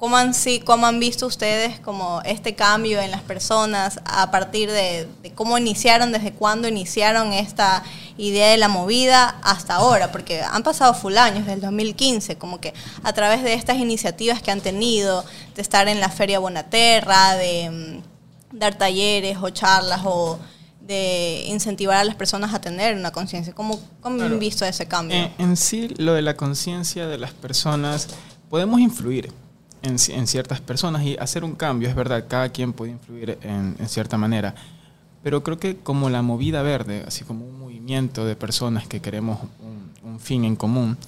¿Cómo 0.00 0.16
han, 0.16 0.32
sí, 0.32 0.60
¿Cómo 0.60 0.86
han 0.86 0.98
visto 0.98 1.26
ustedes 1.26 1.78
como 1.78 2.22
este 2.24 2.54
cambio 2.54 3.02
en 3.02 3.10
las 3.10 3.20
personas 3.20 4.00
a 4.06 4.30
partir 4.30 4.70
de, 4.70 5.06
cómo 5.34 5.58
iniciaron, 5.58 6.10
desde 6.10 6.32
cuándo 6.32 6.68
iniciaron 6.68 7.34
esta 7.34 7.84
idea 8.16 8.48
de 8.48 8.56
la 8.56 8.68
movida 8.68 9.36
hasta 9.42 9.74
ahora? 9.74 10.10
Porque 10.10 10.40
han 10.40 10.62
pasado 10.62 10.94
full 10.94 11.18
años, 11.18 11.40
desde 11.40 11.52
el 11.52 11.60
2015, 11.60 12.38
como 12.38 12.62
que 12.62 12.72
a 13.02 13.12
través 13.12 13.42
de 13.42 13.52
estas 13.52 13.76
iniciativas 13.76 14.40
que 14.40 14.50
han 14.50 14.62
tenido, 14.62 15.22
de 15.54 15.60
estar 15.60 15.86
en 15.86 16.00
la 16.00 16.08
Feria 16.08 16.38
Bonaterra, 16.38 17.34
de 17.34 17.68
mm, 17.70 18.56
dar 18.58 18.78
talleres 18.78 19.36
o 19.42 19.50
charlas 19.50 20.00
o 20.06 20.38
de 20.80 21.44
incentivar 21.46 21.98
a 21.98 22.04
las 22.04 22.14
personas 22.14 22.54
a 22.54 22.60
tener 22.62 22.96
una 22.96 23.10
conciencia. 23.10 23.54
¿Cómo, 23.54 23.78
cómo 24.00 24.22
han 24.22 24.38
visto 24.38 24.64
ese 24.64 24.88
cambio? 24.88 25.30
en 25.36 25.58
sí, 25.58 25.88
lo 25.98 26.14
de 26.14 26.22
la 26.22 26.38
conciencia 26.38 27.06
de 27.06 27.18
las 27.18 27.34
personas, 27.34 28.08
podemos 28.48 28.80
influir 28.80 29.30
en, 29.82 30.26
ciertas 30.26 30.60
personas 30.60 31.02
y 31.02 31.16
hacer 31.16 31.44
un 31.44 31.54
cambio, 31.54 31.88
es 31.88 31.94
verdad, 31.94 32.26
cada 32.28 32.48
quien 32.50 32.72
puede 32.72 32.92
influir 32.92 33.38
en, 33.42 33.76
cierta 33.88 34.18
manera, 34.18 34.54
pero 35.22 35.42
creo 35.42 35.58
que 35.58 35.76
como 35.76 36.10
la 36.10 36.22
movida 36.22 36.62
verde, 36.62 37.04
así 37.06 37.24
como 37.24 37.46
un 37.46 37.58
movimiento 37.58 38.24
de 38.24 38.36
personas 38.36 38.86
que 38.86 39.00
queremos 39.00 39.38
un, 39.62 40.18
fin 40.20 40.44
en 40.44 40.54
común, 40.54 40.98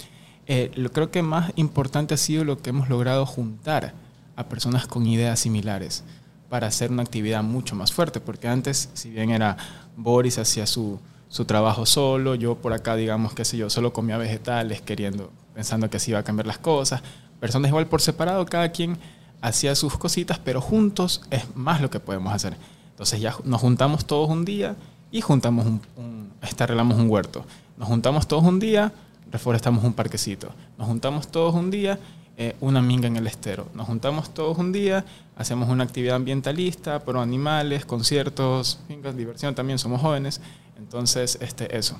eh, 0.47 0.71
creo 0.91 1.11
que 1.11 1.21
más 1.21 1.51
importante 1.55 2.15
ha 2.15 2.17
sido 2.17 2.43
lo 2.43 2.57
que 2.57 2.71
hemos 2.71 2.89
logrado 2.89 3.25
juntar 3.27 3.93
a 4.35 4.45
personas 4.45 4.87
con 4.87 5.05
ideas 5.05 5.39
similares 5.39 6.03
para 6.49 6.67
hacer 6.67 6.91
una 6.91 7.03
actividad 7.03 7.43
mucho 7.43 7.75
más 7.75 7.91
fuerte, 7.91 8.19
porque 8.19 8.47
antes, 8.47 8.89
si 8.93 9.09
bien 9.09 9.29
era 9.29 9.57
Boris 9.95 10.39
hacía 10.39 10.65
su, 10.65 10.99
su 11.29 11.45
trabajo 11.45 11.85
solo, 11.85 12.35
yo 12.35 12.55
por 12.55 12.73
acá, 12.73 12.95
digamos, 12.95 13.33
qué 13.33 13.43
sé 13.43 13.57
yo, 13.57 13.69
solo 13.69 13.91
comía 13.91 14.17
vegetales, 14.17 14.81
queriendo, 14.81 15.31
pensando 15.55 15.89
que 15.89 15.97
así 15.97 16.11
iba 16.11 16.19
a 16.19 16.23
cambiar 16.23 16.45
las 16.45 16.59
cosas, 16.59 17.01
personas 17.43 17.67
igual 17.67 17.87
por 17.87 17.99
separado, 17.99 18.45
cada 18.45 18.69
quien 18.69 18.97
hacía 19.41 19.75
sus 19.75 19.97
cositas, 19.97 20.39
pero 20.39 20.61
juntos 20.61 21.23
es 21.29 21.43
más 21.57 21.81
lo 21.81 21.89
que 21.89 21.99
podemos 21.99 22.31
hacer. 22.31 22.55
Entonces 22.91 23.19
ya 23.19 23.35
nos 23.43 23.59
juntamos 23.59 24.05
todos 24.05 24.29
un 24.29 24.45
día 24.45 24.77
y 25.11 25.19
juntamos 25.19 25.65
un, 25.65 25.81
un 25.97 26.31
este, 26.41 26.63
arreglamos 26.63 26.97
un 26.97 27.09
huerto. 27.09 27.43
Nos 27.75 27.89
juntamos 27.89 28.29
todos 28.29 28.45
un 28.45 28.61
día, 28.61 28.93
reforestamos 29.29 29.83
un 29.83 29.91
parquecito. 29.91 30.51
Nos 30.77 30.87
juntamos 30.87 31.27
todos 31.27 31.53
un 31.53 31.69
día, 31.69 31.99
eh, 32.37 32.55
una 32.61 32.81
minga 32.81 33.07
en 33.09 33.17
el 33.17 33.27
estero. 33.27 33.67
Nos 33.73 33.87
juntamos 33.87 34.33
todos 34.33 34.57
un 34.57 34.71
día, 34.71 35.03
hacemos 35.35 35.67
una 35.67 35.83
actividad 35.83 36.15
ambientalista, 36.15 37.03
pro 37.03 37.19
animales, 37.19 37.85
conciertos, 37.85 38.79
fincas, 38.87 39.17
diversión 39.17 39.53
también, 39.53 39.79
somos 39.79 39.99
jóvenes. 39.99 40.39
Entonces, 40.77 41.37
este, 41.41 41.77
eso. 41.77 41.97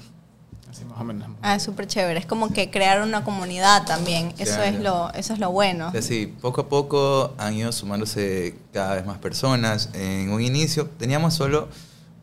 Así 0.74 0.86
más 0.86 1.00
o 1.00 1.04
menos. 1.04 1.30
Ah, 1.44 1.54
es 1.54 1.62
súper 1.62 1.86
chévere. 1.86 2.20
Es 2.20 2.26
como 2.26 2.52
que 2.52 2.72
crear 2.72 3.04
una 3.04 3.24
comunidad 3.24 3.86
también. 3.86 4.34
Eso, 4.40 4.60
es 4.64 4.80
lo, 4.80 5.14
eso 5.14 5.34
es 5.34 5.40
lo 5.40 5.52
bueno. 5.52 5.92
Sí, 6.02 6.34
poco 6.42 6.62
a 6.62 6.70
poco 6.70 7.36
han 7.38 7.54
ido 7.54 7.72
sumándose 7.72 8.56
cada 8.74 8.96
vez 8.96 9.06
más 9.06 9.20
personas. 9.20 9.92
En 9.94 10.32
un 10.32 10.42
inicio 10.42 10.90
teníamos 10.98 11.36
solo 11.36 11.68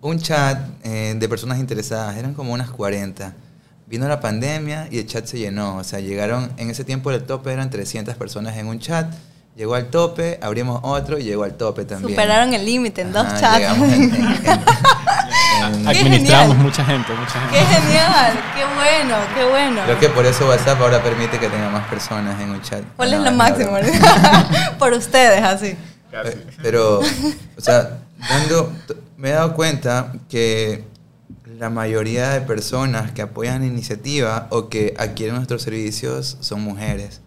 un 0.01 0.19
chat 0.19 0.59
eh, 0.83 1.15
de 1.17 1.29
personas 1.29 1.61
interesadas, 1.61 2.17
eran 2.17 2.35
como 2.35 2.53
unas 2.53 2.71
40. 2.71 3.35
Vino 3.87 4.09
la 4.09 4.19
pandemia 4.19 4.89
y 4.91 4.99
el 4.99 5.07
chat 5.07 5.27
se 5.27 5.39
llenó. 5.39 5.77
O 5.77 5.85
sea, 5.85 6.01
llegaron, 6.01 6.51
en 6.57 6.71
ese 6.71 6.83
tiempo 6.83 7.13
el 7.13 7.23
tope 7.23 7.53
eran 7.53 7.71
300 7.71 8.17
personas 8.17 8.57
en 8.57 8.67
un 8.67 8.81
chat. 8.81 9.15
Llegó 9.55 9.77
al 9.77 9.91
tope, 9.91 10.41
abrimos 10.43 10.81
otro 10.83 11.19
y 11.19 11.23
llegó 11.23 11.45
al 11.45 11.55
tope 11.57 11.85
también. 11.85 12.11
Superaron 12.11 12.53
el 12.53 12.65
límite 12.65 13.03
en 13.03 13.13
dos 13.13 13.27
chats. 13.39 13.79
Administramos 15.61 16.57
mucha 16.57 16.85
gente, 16.85 17.13
mucha 17.13 17.41
gente. 17.41 17.59
Qué 17.59 17.65
genial, 17.65 18.33
qué 18.55 18.65
bueno, 18.65 19.17
qué 19.35 19.45
bueno. 19.45 19.83
Creo 19.85 19.99
que 19.99 20.09
por 20.09 20.27
eso 20.27 20.49
WhatsApp 20.49 20.81
ahora 20.81 21.03
permite 21.03 21.39
que 21.39 21.49
tenga 21.49 21.71
más 21.71 21.87
personas 21.89 22.41
en 22.41 22.51
un 22.51 22.63
chat. 22.63 22.83
¿Cuál 22.97 23.15
es 23.15 23.21
lo 23.21 23.33
máximo? 23.33 23.73
por 24.79 24.93
ustedes, 24.93 25.43
así. 25.43 25.77
Eh, 26.13 26.47
pero, 26.63 27.01
o 27.01 27.61
sea, 27.61 27.99
dando, 28.29 28.73
me 29.17 29.31
he 29.31 29.33
dado 29.33 29.55
cuenta 29.55 30.13
que 30.29 30.85
la 31.59 31.71
mayoría 31.71 32.31
de 32.31 32.41
personas 32.41 33.13
que 33.13 33.23
apoyan 33.23 33.61
la 33.61 33.67
iniciativa 33.67 34.47
o 34.51 34.69
que 34.69 34.95
adquieren 34.99 35.37
nuestros 35.37 35.63
servicios 35.63 36.39
son 36.41 36.63
mujeres 36.63 37.21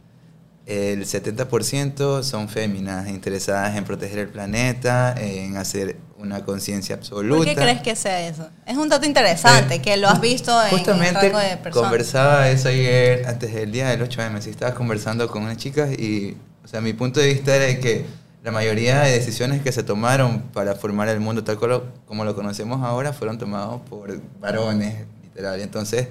el 0.65 1.05
70% 1.05 2.23
son 2.23 2.47
féminas 2.47 3.09
interesadas 3.09 3.75
en 3.75 3.83
proteger 3.83 4.19
el 4.19 4.29
planeta, 4.29 5.13
en 5.17 5.57
hacer 5.57 5.97
una 6.23 6.43
conciencia 6.43 6.95
absoluta. 6.95 7.37
¿Por 7.37 7.45
qué 7.45 7.55
crees 7.55 7.81
que 7.81 7.95
sea 7.95 8.27
eso? 8.27 8.49
Es 8.65 8.77
un 8.77 8.89
dato 8.89 9.05
interesante, 9.05 9.75
eh, 9.75 9.81
que 9.81 9.97
lo 9.97 10.07
has 10.07 10.21
visto 10.21 10.51
en 10.63 10.69
justamente 10.69 11.19
rango 11.19 11.37
de 11.37 11.57
personas. 11.57 11.89
conversaba 11.89 12.49
eso 12.49 12.69
ayer, 12.69 13.27
antes 13.27 13.53
del 13.53 13.71
día 13.71 13.89
del 13.89 14.01
8M, 14.01 14.41
si 14.41 14.49
estaba 14.49 14.73
conversando 14.73 15.27
con 15.27 15.43
unas 15.43 15.57
chicas 15.57 15.91
y, 15.91 16.37
o 16.63 16.67
sea, 16.67 16.81
mi 16.81 16.93
punto 16.93 17.19
de 17.19 17.27
vista 17.27 17.55
era 17.55 17.79
que 17.79 18.05
la 18.43 18.51
mayoría 18.51 19.01
de 19.01 19.11
decisiones 19.11 19.61
que 19.61 19.71
se 19.71 19.83
tomaron 19.83 20.41
para 20.53 20.75
formar 20.75 21.07
el 21.09 21.19
mundo 21.19 21.43
tal 21.43 21.57
como 22.05 22.25
lo 22.25 22.35
conocemos 22.35 22.83
ahora 22.83 23.13
fueron 23.13 23.37
tomados 23.37 23.81
por 23.89 24.19
varones, 24.39 25.05
literal. 25.23 25.59
Entonces, 25.61 26.07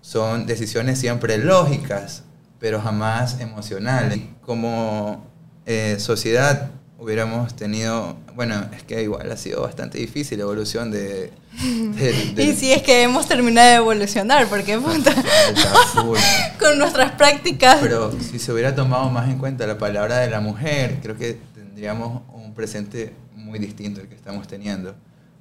son 0.00 0.46
decisiones 0.46 0.98
siempre 0.98 1.38
lógicas, 1.38 2.24
pero 2.58 2.80
jamás 2.80 3.40
emocional. 3.40 4.30
Como 4.44 5.24
eh, 5.66 5.96
sociedad 5.98 6.70
hubiéramos 7.02 7.54
tenido, 7.56 8.16
bueno, 8.36 8.64
es 8.72 8.84
que 8.84 9.02
igual 9.02 9.30
ha 9.30 9.36
sido 9.36 9.62
bastante 9.62 9.98
difícil 9.98 10.38
la 10.38 10.44
evolución 10.44 10.92
de... 10.92 11.32
y 12.36 12.52
si 12.52 12.72
es 12.72 12.82
que 12.82 13.02
hemos 13.02 13.26
terminado 13.26 13.68
de 13.68 13.76
evolucionar, 13.76 14.46
porque 14.46 14.78
con 16.60 16.78
nuestras 16.78 17.12
prácticas... 17.12 17.78
Pero 17.80 18.12
si 18.12 18.38
se 18.38 18.52
hubiera 18.52 18.74
tomado 18.74 19.10
más 19.10 19.28
en 19.28 19.38
cuenta 19.38 19.66
la 19.66 19.78
palabra 19.78 20.18
de 20.18 20.30
la 20.30 20.40
mujer, 20.40 20.98
creo 21.02 21.16
que 21.16 21.38
tendríamos 21.54 22.22
un 22.32 22.54
presente 22.54 23.12
muy 23.34 23.58
distinto 23.58 24.00
al 24.00 24.08
que 24.08 24.14
estamos 24.14 24.46
teniendo, 24.46 24.94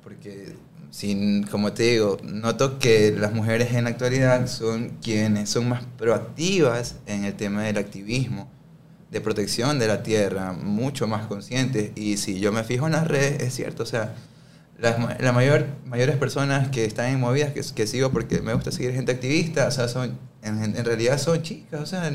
porque 0.04 0.56
sin, 0.90 1.44
como 1.44 1.74
te 1.74 1.84
digo, 1.84 2.18
noto 2.24 2.80
que 2.80 3.16
las 3.16 3.34
mujeres 3.34 3.74
en 3.74 3.84
la 3.84 3.92
actualidad 3.92 4.48
son 4.48 4.98
quienes 5.02 5.52
son 5.52 5.70
más 5.70 5.84
proactivas 5.98 6.96
en 7.06 7.24
el 7.24 7.36
tema 7.36 7.64
del 7.64 7.78
activismo, 7.78 8.50
de 9.12 9.22
protección 9.22 9.78
de 9.78 9.88
la 9.88 10.04
tierra, 10.04 10.54
mucho 10.54 11.06
más 11.06 11.28
conscientes. 11.28 11.92
Y 11.96 12.18
si 12.18 12.40
yo 12.40 12.52
me 12.52 12.64
fijo 12.64 12.88
en 12.88 12.94
las 12.94 13.08
redes, 13.08 13.42
es 13.44 13.54
cierto, 13.54 13.84
o 13.84 13.86
sea, 13.86 14.16
las 14.80 14.98
la 15.22 15.32
mayor, 15.32 15.68
mayores 15.86 16.16
personas 16.16 16.70
que 16.70 16.86
están 16.86 17.08
en 17.08 17.20
movidas, 17.20 17.52
que, 17.54 17.62
que, 17.76 17.88
sigo 17.88 18.12
porque 18.12 18.42
me 18.42 18.54
gusta 18.54 18.72
seguir 18.72 18.94
gente 18.94 19.12
activista, 19.12 19.68
o 19.68 19.72
sea, 19.72 19.88
son, 19.88 20.18
en, 20.42 20.76
en 20.76 20.86
realidad 20.86 21.20
son 21.20 21.42
chicas, 21.44 21.82
o 21.82 21.86
sea, 21.86 22.10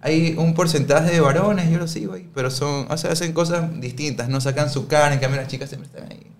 hay 0.00 0.36
un 0.38 0.54
porcentaje 0.54 1.10
de 1.10 1.20
varones, 1.20 1.70
yo 1.70 1.78
lo 1.78 1.88
sigo 1.88 2.12
ahí, 2.14 2.30
pero 2.34 2.50
son, 2.50 2.86
o 2.88 2.96
sea, 2.96 3.10
hacen 3.10 3.32
cosas 3.32 3.80
distintas, 3.80 4.28
no 4.28 4.40
sacan 4.40 4.70
su 4.70 4.86
cara, 4.86 5.12
en 5.12 5.20
cambio 5.20 5.40
las 5.40 5.48
chicas 5.48 5.70
siempre 5.70 5.88
están 5.88 6.12
ahí. 6.12 6.30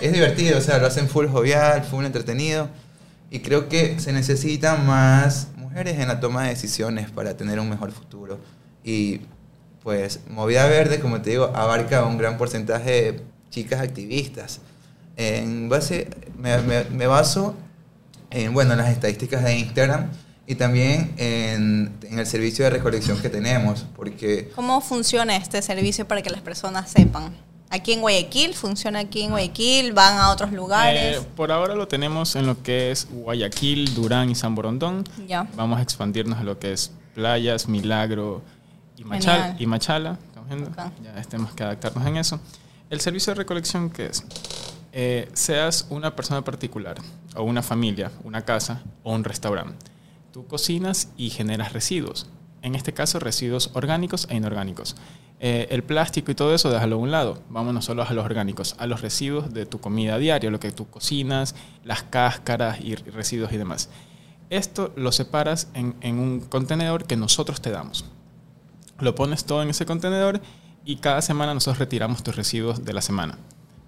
es 0.00 0.12
divertido, 0.12 0.58
o 0.58 0.60
sea, 0.60 0.78
lo 0.78 0.86
hacen 0.86 1.08
full 1.08 1.26
jovial, 1.26 1.82
full 1.84 2.04
entretenido. 2.04 2.68
Y 3.28 3.40
creo 3.40 3.68
que 3.68 3.98
se 3.98 4.12
necesitan 4.12 4.86
más 4.86 5.48
mujeres 5.76 6.00
en 6.00 6.08
la 6.08 6.20
toma 6.20 6.44
de 6.44 6.48
decisiones 6.48 7.10
para 7.10 7.36
tener 7.36 7.60
un 7.60 7.68
mejor 7.68 7.92
futuro. 7.92 8.40
Y 8.82 9.20
pues 9.82 10.20
Movida 10.30 10.66
Verde, 10.68 11.00
como 11.00 11.20
te 11.20 11.28
digo, 11.28 11.52
abarca 11.54 12.02
un 12.06 12.16
gran 12.16 12.38
porcentaje 12.38 12.90
de 12.90 13.20
chicas 13.50 13.82
activistas. 13.82 14.60
En 15.18 15.68
base, 15.68 16.08
me, 16.38 16.56
me, 16.84 17.06
baso 17.06 17.54
en 18.30 18.54
bueno, 18.54 18.74
las 18.74 18.88
estadísticas 18.88 19.44
de 19.44 19.58
Instagram 19.58 20.08
y 20.46 20.54
también 20.54 21.12
en, 21.18 21.92
en, 22.08 22.18
el 22.20 22.26
servicio 22.26 22.64
de 22.64 22.70
recolección 22.70 23.20
que 23.20 23.28
tenemos. 23.28 23.84
Porque 23.94 24.50
¿Cómo 24.54 24.80
funciona 24.80 25.36
este 25.36 25.60
servicio 25.60 26.08
para 26.08 26.22
que 26.22 26.30
las 26.30 26.40
personas 26.40 26.90
sepan? 26.90 27.36
Aquí 27.70 27.92
en 27.92 28.00
Guayaquil, 28.00 28.54
funciona 28.54 29.00
aquí 29.00 29.22
en 29.22 29.30
Guayaquil, 29.30 29.92
van 29.92 30.18
a 30.18 30.30
otros 30.30 30.52
lugares. 30.52 31.18
Eh, 31.18 31.26
por 31.36 31.52
ahora 31.52 31.74
lo 31.74 31.88
tenemos 31.88 32.36
en 32.36 32.46
lo 32.46 32.62
que 32.62 32.90
es 32.90 33.08
Guayaquil, 33.10 33.94
Durán 33.94 34.30
y 34.30 34.34
San 34.34 34.54
Borondón. 34.54 35.04
Ya. 35.26 35.48
Vamos 35.56 35.78
a 35.78 35.82
expandirnos 35.82 36.38
a 36.38 36.44
lo 36.44 36.58
que 36.58 36.72
es 36.72 36.92
playas, 37.14 37.68
Milagro 37.68 38.42
y, 38.96 39.04
Machal, 39.04 39.56
y 39.58 39.66
Machala. 39.66 40.18
¿Estamos 40.28 40.48
viendo? 40.48 40.70
Ya 41.02 41.22
tenemos 41.22 41.52
que 41.52 41.62
adaptarnos 41.62 42.06
en 42.06 42.16
eso. 42.16 42.40
El 42.90 43.00
servicio 43.00 43.32
de 43.32 43.38
recolección, 43.38 43.90
¿qué 43.90 44.06
es? 44.06 44.24
Eh, 44.92 45.28
seas 45.34 45.86
una 45.90 46.16
persona 46.16 46.42
particular 46.42 46.96
o 47.34 47.42
una 47.42 47.62
familia, 47.62 48.10
una 48.24 48.42
casa 48.42 48.82
o 49.02 49.12
un 49.12 49.24
restaurante. 49.24 49.86
Tú 50.32 50.46
cocinas 50.46 51.08
y 51.16 51.30
generas 51.30 51.72
residuos. 51.72 52.26
En 52.66 52.74
este 52.74 52.92
caso, 52.92 53.20
residuos 53.20 53.70
orgánicos 53.74 54.26
e 54.28 54.34
inorgánicos. 54.34 54.96
Eh, 55.38 55.68
el 55.70 55.84
plástico 55.84 56.32
y 56.32 56.34
todo 56.34 56.52
eso, 56.52 56.68
déjalo 56.68 56.96
a 56.96 56.98
un 56.98 57.12
lado. 57.12 57.40
Vámonos 57.48 57.84
solo 57.84 58.02
a 58.02 58.12
los 58.12 58.24
orgánicos, 58.24 58.74
a 58.80 58.88
los 58.88 59.02
residuos 59.02 59.54
de 59.54 59.66
tu 59.66 59.80
comida 59.80 60.18
diaria, 60.18 60.50
lo 60.50 60.58
que 60.58 60.72
tú 60.72 60.90
cocinas, 60.90 61.54
las 61.84 62.02
cáscaras 62.02 62.80
y 62.80 62.96
residuos 62.96 63.52
y 63.52 63.56
demás. 63.56 63.88
Esto 64.50 64.92
lo 64.96 65.12
separas 65.12 65.68
en, 65.74 65.94
un 66.18 66.40
contenedor 66.40 67.04
que 67.04 67.16
nosotros 67.16 67.60
te 67.60 67.70
damos. 67.70 68.04
Lo 68.98 69.14
pones 69.14 69.44
todo 69.44 69.62
en 69.62 69.70
ese 69.70 69.86
contenedor 69.86 70.40
y 70.84 70.96
cada 70.96 71.22
semana 71.22 71.54
nosotros 71.54 71.78
retiramos 71.78 72.24
tus 72.24 72.34
residuos 72.34 72.84
de 72.84 72.94
la 72.94 73.00
semana. 73.00 73.38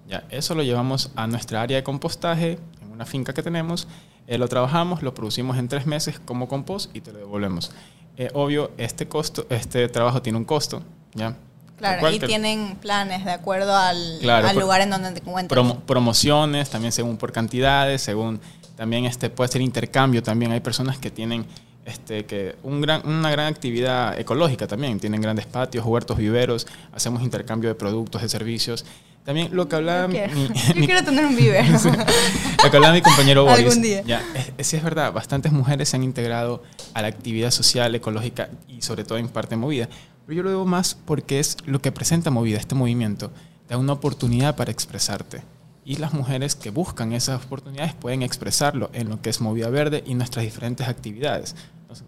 Ya, 0.06 0.24
eso 0.30 0.54
lo 0.54 0.62
llevamos 0.62 1.10
a 1.16 1.26
nuestra 1.26 1.62
área 1.62 1.78
de 1.78 1.82
compostaje, 1.82 2.60
en 2.80 2.92
una 2.92 3.06
finca 3.06 3.34
que 3.34 3.42
tenemos, 3.42 3.88
eh, 4.28 4.36
lo 4.36 4.46
trabajamos, 4.46 5.02
lo 5.02 5.14
producimos 5.14 5.56
en 5.56 5.68
tres 5.68 5.86
meses 5.86 6.20
como 6.20 6.48
compost 6.48 6.94
y 6.94 7.00
te 7.00 7.12
lo 7.12 7.18
devolvemos. 7.18 7.72
Eh, 8.18 8.30
obvio, 8.34 8.72
este, 8.78 9.06
costo, 9.06 9.46
este 9.48 9.88
trabajo 9.88 10.20
tiene 10.20 10.38
un 10.38 10.44
costo, 10.44 10.82
¿ya? 11.14 11.36
Claro, 11.78 12.10
y 12.10 12.18
tienen 12.18 12.74
planes 12.74 13.24
de 13.24 13.30
acuerdo 13.30 13.76
al, 13.76 14.18
lugar 14.58 14.80
en 14.80 14.90
donde 14.90 15.12
te 15.12 15.20
encuentras. 15.20 15.76
promociones, 15.86 16.68
también 16.68 16.90
según 16.90 17.16
por 17.16 17.30
cantidades, 17.30 18.02
según 18.02 18.40
también 18.74 19.04
este 19.04 19.30
puede 19.30 19.52
ser 19.52 19.60
intercambio 19.60 20.20
también. 20.20 20.50
Hay 20.50 20.58
personas 20.58 20.98
que 20.98 21.12
tienen 21.12 21.46
este, 21.84 22.26
que 22.26 22.56
un 22.64 22.80
gran, 22.80 23.06
una 23.06 23.30
gran 23.30 23.46
actividad 23.46 24.18
ecológica 24.18 24.66
también, 24.66 24.98
tienen 24.98 25.20
grandes 25.20 25.46
patios, 25.46 25.86
huertos, 25.86 26.16
viveros, 26.16 26.66
hacemos 26.92 27.22
intercambio 27.22 27.70
de 27.70 27.76
productos, 27.76 28.20
de 28.20 28.28
servicios. 28.28 28.84
También 29.28 29.54
lo 29.54 29.68
que 29.68 29.76
hablaba 29.76 30.08
mi, 30.08 30.16
Yo 30.16 30.86
quiero 30.86 31.04
tener 31.04 31.26
un 31.26 31.36
vivero. 31.36 31.68
lo 32.64 32.70
que 32.70 32.76
hablaba 32.78 32.94
mi 32.94 33.02
compañero 33.02 33.44
Boris. 33.44 33.66
Algún 33.66 33.82
día. 33.82 34.00
Ya, 34.00 34.22
es, 34.56 34.66
sí 34.66 34.76
es 34.76 34.82
verdad, 34.82 35.12
bastantes 35.12 35.52
mujeres 35.52 35.90
se 35.90 35.96
han 35.96 36.02
integrado 36.02 36.62
a 36.94 37.02
la 37.02 37.08
actividad 37.08 37.50
social, 37.50 37.94
ecológica 37.94 38.48
y 38.68 38.80
sobre 38.80 39.04
todo 39.04 39.18
en 39.18 39.28
parte 39.28 39.54
movida. 39.54 39.86
Pero 40.24 40.34
yo 40.34 40.42
lo 40.44 40.48
veo 40.48 40.64
más 40.64 40.96
porque 41.04 41.40
es 41.40 41.58
lo 41.66 41.82
que 41.82 41.92
presenta 41.92 42.30
Movida, 42.30 42.56
este 42.56 42.74
movimiento. 42.74 43.30
Te 43.66 43.74
da 43.74 43.76
una 43.76 43.92
oportunidad 43.92 44.56
para 44.56 44.70
expresarte. 44.70 45.42
y 45.84 45.96
las 45.96 46.14
mujeres 46.14 46.54
que 46.54 46.70
buscan 46.70 47.12
esas 47.12 47.44
oportunidades 47.44 47.92
pueden 47.92 48.22
expresarlo 48.22 48.88
en 48.94 49.10
lo 49.10 49.20
que 49.20 49.28
es 49.28 49.42
Movida 49.42 49.68
Verde 49.68 50.04
y 50.06 50.14
nuestras 50.14 50.46
diferentes 50.46 50.88
actividades. 50.88 51.54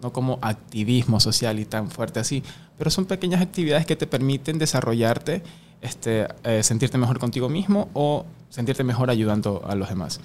no 0.00 0.10
como 0.10 0.38
activismo 0.40 1.20
social 1.20 1.58
y 1.58 1.66
tan 1.66 1.90
fuerte 1.90 2.18
así, 2.18 2.42
pero 2.78 2.90
son 2.90 3.04
pequeñas 3.04 3.42
actividades 3.42 3.84
que 3.84 3.96
te 3.96 4.06
permiten 4.06 4.58
desarrollarte, 4.58 5.42
este, 5.80 6.28
eh, 6.44 6.62
sentirte 6.62 6.98
mejor 6.98 7.18
contigo 7.18 7.48
mismo 7.48 7.88
o 7.94 8.26
sentirte 8.48 8.84
mejor 8.84 9.10
ayudando 9.10 9.62
a 9.66 9.74
los 9.74 9.88
demás. 9.88 10.20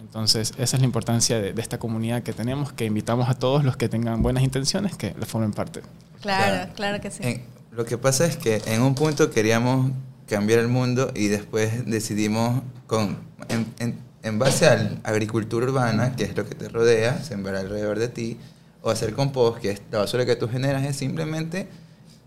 Entonces, 0.00 0.52
esa 0.56 0.76
es 0.76 0.80
la 0.80 0.86
importancia 0.86 1.38
de, 1.38 1.60
esta 1.60 1.78
comunidad 1.78 2.22
que 2.22 2.32
tenemos, 2.32 2.72
que 2.72 2.86
invitamos 2.86 3.28
a 3.28 3.34
todos 3.34 3.62
los 3.62 3.76
que 3.76 3.88
tengan 3.88 4.22
buenas 4.22 4.42
intenciones 4.42 4.96
que 4.96 5.14
le 5.18 5.26
formen 5.26 5.52
parte. 5.52 5.82
Claro, 6.22 6.72
claro, 6.74 7.00
que 7.00 7.10
sí. 7.10 7.42
lo 7.72 7.84
que 7.84 7.98
pasa 7.98 8.24
es 8.24 8.36
que 8.36 8.62
en 8.66 8.82
un 8.82 8.94
punto 8.94 9.30
queríamos 9.30 9.92
cambiar 10.26 10.60
el 10.60 10.68
mundo 10.68 11.12
y 11.14 11.28
después 11.28 11.84
decidimos, 11.86 12.62
con, 12.86 13.18
en, 13.48 13.98
en, 14.22 14.38
base 14.38 14.66
a 14.66 14.76
la 14.76 14.90
agricultura 15.04 15.66
urbana, 15.66 16.16
que 16.16 16.24
es 16.24 16.36
lo 16.36 16.48
que 16.48 16.54
te 16.54 16.68
rodea, 16.68 17.22
sembrar 17.22 17.56
alrededor 17.56 17.98
de 17.98 18.08
ti, 18.08 18.38
o 18.82 18.90
hacer 18.90 19.12
compost, 19.12 19.58
que 19.60 19.70
es 19.72 19.82
la 19.90 19.98
basura 19.98 20.24
que 20.24 20.36
tú 20.36 20.48
generas, 20.48 20.84
es 20.84 20.96
simplemente 20.96 21.68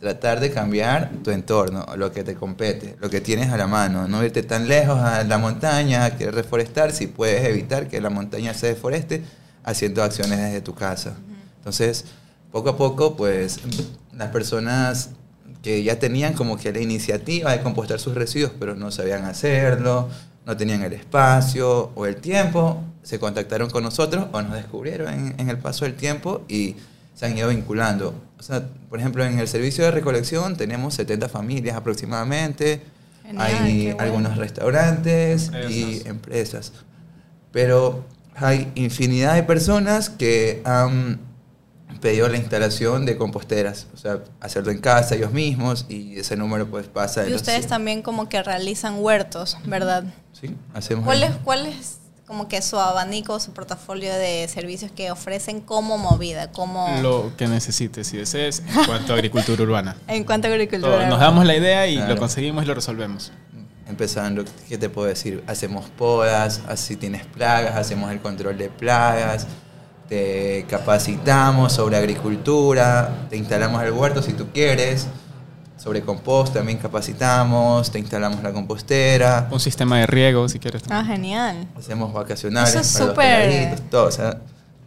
tratar 0.01 0.39
de 0.39 0.50
cambiar 0.51 1.12
tu 1.24 1.29
entorno, 1.29 1.86
lo 1.96 2.12
que 2.12 2.24
te 2.24 2.34
compete, 2.34 2.96
lo 3.00 3.12
que 3.12 3.22
tienes 3.22 3.51
a 3.51 3.58
la 3.58 3.67
mano, 3.67 4.08
no 4.08 4.25
irte 4.25 4.41
tan 4.41 4.67
lejos 4.67 5.00
a 5.00 5.24
la 5.24 5.38
montaña, 5.38 6.05
a 6.05 6.17
querer 6.17 6.34
reforestar, 6.34 6.91
si 6.91 7.05
puedes 7.05 7.46
evitar 7.46 7.88
que 7.88 8.01
la 8.01 8.10
montaña 8.10 8.55
se 8.55 8.65
deforeste 8.65 9.22
haciendo 9.63 10.01
acciones 10.01 10.39
desde 10.39 10.62
tu 10.62 10.74
casa. 10.74 11.13
Entonces, 11.58 12.05
poco 12.51 12.70
a 12.70 12.77
poco, 12.77 13.15
pues 13.15 13.60
las 14.12 14.29
personas 14.29 15.12
que 15.62 15.84
ya 15.84 16.00
tenían 16.00 16.34
como 16.34 16.58
que 16.58 16.74
la 16.74 16.81
iniciativa 16.81 17.51
de 17.51 17.62
compostar 17.62 18.00
sus 18.00 18.15
residuos, 18.15 18.53
pero 18.60 18.74
no 18.74 18.89
sabían 18.89 19.25
hacerlo, 19.25 20.10
no 20.48 20.58
tenían 20.58 20.81
el 20.81 20.93
espacio 20.93 21.91
o 21.93 22.08
el 22.08 22.15
tiempo, 22.15 22.81
se 23.03 23.20
contactaron 23.20 23.70
con 23.70 23.84
nosotros 23.84 24.25
o 24.31 24.41
nos 24.41 24.53
descubrieron 24.53 25.13
en, 25.13 25.36
en 25.39 25.50
el 25.51 25.60
paso 25.60 25.86
del 25.86 25.93
tiempo 25.93 26.41
y 26.48 26.75
se 27.13 27.27
han 27.27 27.38
ido 27.38 27.50
vinculando. 27.50 28.15
O 28.41 28.43
sea, 28.43 28.63
por 28.89 28.98
ejemplo, 28.98 29.24
en 29.24 29.38
el 29.38 29.48
servicio 29.48 29.83
de 29.83 29.91
recolección 29.91 30.57
tenemos 30.57 30.95
70 30.95 31.29
familias 31.29 31.77
aproximadamente, 31.77 32.81
hay 33.38 33.95
algunos 34.00 34.36
restaurantes 34.36 35.51
y 35.69 36.01
empresas, 36.07 36.74
pero 37.51 38.03
hay 38.33 38.71
infinidad 38.74 39.36
de 39.36 39.43
personas 39.43 40.10
que 40.10 40.63
han 40.65 41.19
pedido 42.01 42.27
la 42.29 42.38
instalación 42.38 43.05
de 43.05 43.15
composteras, 43.15 43.86
o 43.93 43.98
sea, 43.98 44.24
hacerlo 44.39 44.71
en 44.71 44.79
casa 44.79 45.13
ellos 45.13 45.33
mismos 45.33 45.86
y 45.88 46.17
ese 46.17 46.36
número 46.36 46.67
pues 46.67 46.88
pasa. 46.88 47.29
Y 47.29 47.36
ustedes 47.36 47.67
también 47.67 48.01
como 48.01 48.27
que 48.27 48.41
realizan 48.41 48.95
huertos, 48.98 49.60
¿verdad? 49.65 50.03
Sí, 50.33 50.55
hacemos. 50.74 51.05
¿Cuál 51.05 51.21
es, 51.21 51.31
cuál 51.43 51.67
es 51.67 52.00
como 52.32 52.48
que 52.48 52.62
su 52.62 52.80
abanico, 52.80 53.42
su 53.42 53.52
portafolio 53.52 54.14
de 54.14 54.48
servicios 54.48 54.90
que 54.90 55.12
ofrecen 55.12 55.60
como 55.60 55.98
movida, 55.98 56.50
como... 56.50 56.88
Lo 57.02 57.36
que 57.36 57.46
necesites 57.46 58.14
y 58.14 58.18
desees 58.18 58.64
en 58.66 58.86
cuanto 58.86 59.12
a 59.12 59.16
agricultura 59.18 59.62
urbana. 59.62 59.98
en 60.08 60.24
cuanto 60.24 60.48
a 60.48 60.52
agricultura 60.52 60.94
urbana. 60.94 61.10
Nos 61.10 61.20
damos 61.20 61.46
la 61.46 61.58
idea 61.58 61.88
y 61.88 61.98
lo 61.98 62.16
conseguimos 62.16 62.64
y 62.64 62.68
lo 62.68 62.74
resolvemos. 62.74 63.34
Empezando, 63.86 64.46
¿qué 64.70 64.78
te 64.78 64.88
puedo 64.88 65.10
decir? 65.10 65.44
Hacemos 65.46 65.90
podas, 65.90 66.62
así 66.70 66.96
tienes 66.96 67.26
plagas, 67.26 67.76
hacemos 67.76 68.10
el 68.13 68.22
control 68.22 68.58
de 68.58 68.70
plagas, 68.70 69.46
te 70.08 70.65
capacitamos 70.70 71.74
sobre 71.74 71.98
agricultura, 71.98 73.28
te 73.30 73.36
instalamos 73.36 73.84
el 73.84 73.91
huerto 73.91 74.24
si 74.24 74.32
tú 74.32 74.48
quieres, 74.54 75.08
sobre 75.82 76.02
compost 76.02 76.54
también 76.54 76.78
capacitamos, 76.78 77.89
te 77.89 77.98
instalamos 77.98 78.44
la 78.44 78.54
compostera. 78.54 79.48
Un 79.50 79.60
sistema 79.60 79.98
de 79.98 80.06
riego, 80.06 80.48
si 80.48 80.60
quieres. 80.60 80.84
Ah, 80.91 81.04
genial. 81.04 81.67
Hacemos 81.76 82.13
vacacionales. 82.13 82.70
Eso 82.70 82.82
es 82.82 82.88
súper... 82.88 83.80
Todo, 83.89 84.06
o 84.06 84.12
sea, 84.12 84.38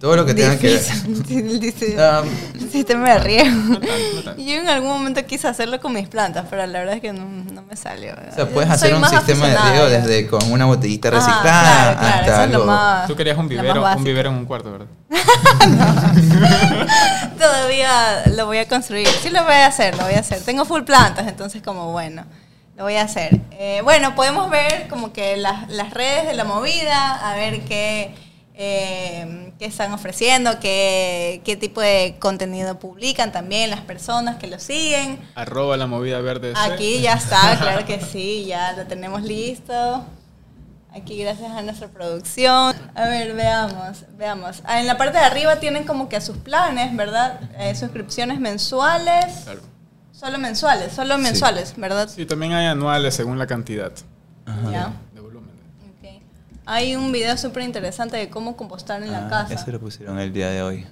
todo 0.05 0.17
lo 0.17 0.27
que 0.27 0.35
tenga 0.35 0.59
que 0.59 0.69
ver. 0.69 0.83
um, 2.23 2.29
sistema 2.71 3.15
de 3.15 3.19
riego. 3.21 3.81
Yo 4.37 4.57
en 4.57 4.69
algún 4.69 4.91
momento 4.91 5.25
quise 5.25 5.49
hacerlo 5.49 5.81
con 5.81 5.95
mis 5.95 6.09
plantas, 6.09 6.45
pero 6.51 6.67
la 6.67 6.81
verdad 6.81 6.97
es 6.97 7.01
que 7.01 7.15
no, 7.15 7.25
no 7.25 7.63
me 7.63 7.75
salió. 7.75 8.13
O 8.13 8.35
sea, 8.35 8.47
puedes 8.47 8.69
hacer 8.69 8.95
un 8.95 9.03
sistema 9.09 9.49
de 9.49 9.57
riego 9.57 9.87
desde 9.87 10.27
con 10.27 10.53
una 10.53 10.67
botellita 10.67 11.09
ah, 11.09 11.11
reciclada 11.11 11.91
hasta 11.93 12.43
algo. 12.43 12.71
Tú 13.07 13.17
querías 13.17 13.39
un 13.39 13.49
vivero, 13.49 13.83
un 13.97 14.05
vivero 14.05 14.29
en 14.29 14.37
un 14.37 14.45
cuarto, 14.45 14.73
¿verdad? 14.73 14.89
Todavía 17.39 18.25
lo 18.37 18.45
voy 18.45 18.59
a 18.59 18.69
construir. 18.69 19.09
Sí 19.09 19.31
lo 19.31 19.43
voy 19.45 19.55
a 19.55 19.69
hacer, 19.69 19.97
lo 19.97 20.05
voy 20.05 20.17
a 20.17 20.21
hacer. 20.21 20.43
Tengo 20.43 20.67
full 20.67 20.83
plantas, 20.83 21.29
entonces 21.29 21.63
como 21.63 21.93
bueno, 21.93 22.27
lo 22.77 22.85
voy 22.85 22.97
a 22.97 23.05
hacer. 23.05 23.41
Eh, 23.53 23.81
bueno, 23.83 24.15
podemos 24.15 24.51
ver 24.51 24.87
como 24.89 25.15
que 25.15 25.39
las, 25.39 25.67
las, 25.71 25.95
redes 25.95 26.27
de 26.27 26.35
la 26.35 26.45
movida, 26.45 27.27
a 27.27 27.35
ver 27.37 27.63
qué, 27.63 28.15
eh, 28.55 29.53
qué 29.59 29.67
están 29.67 29.93
ofreciendo, 29.93 30.61
qué, 30.61 31.43
qué 31.45 31.57
tipo 31.57 31.81
de 31.81 32.17
contenido 32.21 32.79
publican 32.79 33.33
también 33.33 33.71
las 33.71 33.81
personas 33.81 34.37
que 34.37 34.47
lo 34.47 34.59
siguen. 34.61 35.19
Arroba 35.35 35.77
la 35.77 35.87
movida 35.87 36.21
verde. 36.21 36.53
Aquí 36.57 37.01
ya 37.01 37.15
está, 37.15 37.59
claro 37.61 37.85
que 37.85 38.01
sí, 38.01 38.45
ya 38.47 38.73
lo 38.73 38.87
tenemos 38.87 39.23
listo. 39.23 40.05
Aquí 40.95 41.19
gracias 41.19 41.51
a 41.51 41.63
nuestra 41.63 41.89
producción. 41.89 42.77
A 42.95 43.09
ver, 43.09 43.35
veamos, 43.35 44.05
veamos. 44.17 44.63
Ah, 44.65 44.79
en 44.79 44.87
la 44.87 44.97
parte 44.97 45.19
de 45.19 45.25
arriba 45.25 45.57
tienen 45.57 45.85
como 45.85 46.09
que 46.09 46.21
sus 46.21 46.37
planes, 46.37 46.95
¿verdad? 46.95 47.41
Eh, 47.59 47.75
suscripciones 47.75 48.39
mensuales. 48.39 49.41
Claro. 49.43 49.61
Solo 50.13 50.39
mensuales, 50.39 50.93
solo 50.93 51.19
mensuales, 51.19 51.75
¿verdad? 51.77 52.09
Sí, 52.09 52.25
también 52.25 52.53
hay 52.53 52.67
anuales 52.67 53.15
según 53.15 53.37
la 53.39 53.49
cantidad 53.49 53.91
Ya. 54.71 54.93
Hay 56.67 56.97
un 56.97 57.13
video 57.13 57.37
súper 57.37 57.63
interesante 57.63 58.17
de 58.17 58.31
cómo 58.31 58.57
compostar 58.57 59.03
en 59.03 59.13
la 59.13 59.27
ah, 59.27 59.31
casa. 59.31 59.55
Ese 59.55 59.73
lo 59.73 59.81
pusieron 59.81 60.19
el 60.19 60.33
día 60.33 60.49
de 60.49 60.63
hoy 60.63 60.87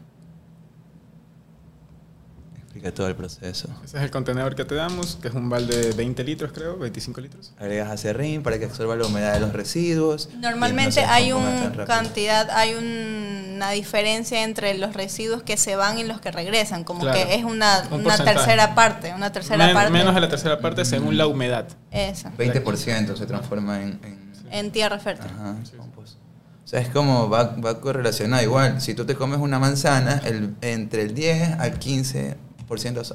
todo 2.90 3.06
el 3.06 3.14
proceso. 3.14 3.68
Ese 3.84 3.98
es 3.98 4.02
el 4.02 4.10
contenedor 4.10 4.56
que 4.56 4.64
te 4.64 4.74
damos, 4.74 5.16
que 5.22 5.28
es 5.28 5.34
un 5.34 5.48
balde 5.48 5.76
de 5.76 5.92
20 5.92 6.24
litros, 6.24 6.50
creo, 6.52 6.76
25 6.78 7.20
litros. 7.20 7.52
Agregas 7.58 7.90
acerrín 7.90 8.42
para 8.42 8.58
que 8.58 8.64
absorba 8.64 8.96
la 8.96 9.06
humedad 9.06 9.34
de 9.34 9.40
los 9.40 9.52
residuos. 9.52 10.30
Normalmente 10.40 11.04
hay 11.04 11.32
una 11.32 11.84
cantidad, 11.86 12.50
hay 12.50 12.74
una 12.74 13.70
diferencia 13.70 14.42
entre 14.42 14.76
los 14.76 14.94
residuos 14.94 15.44
que 15.44 15.56
se 15.56 15.76
van 15.76 15.98
y 15.98 16.04
los 16.04 16.20
que 16.20 16.32
regresan, 16.32 16.82
como 16.82 17.04
que 17.12 17.36
es 17.36 17.44
una, 17.44 17.84
una 17.92 18.18
tercera 18.18 18.74
parte, 18.74 19.12
una 19.14 19.30
tercera 19.30 19.72
parte. 19.72 19.92
Menos 19.92 20.14
de 20.14 20.20
la 20.20 20.28
tercera 20.28 20.58
parte 20.58 20.84
según 20.84 21.16
la 21.16 21.26
humedad. 21.26 21.68
Eso. 21.92 22.30
20% 22.36 23.16
se 23.16 23.26
transforma 23.26 23.82
en, 23.82 24.00
en, 24.02 24.31
tierra 24.70 24.98
fértil. 24.98 25.30
Ajá, 25.30 25.56
O 25.78 26.66
sea, 26.68 26.80
es 26.80 26.88
como 26.88 27.28
va, 27.28 27.56
va 27.56 27.80
correlacionado. 27.80 28.42
Igual, 28.42 28.80
si 28.80 28.94
tú 28.94 29.04
te 29.04 29.14
comes 29.14 29.38
una 29.38 29.58
manzana, 29.58 30.20
el, 30.24 30.54
entre 30.60 31.02
el 31.02 31.14
10 31.14 31.58
al 31.58 31.78
15 31.78 32.36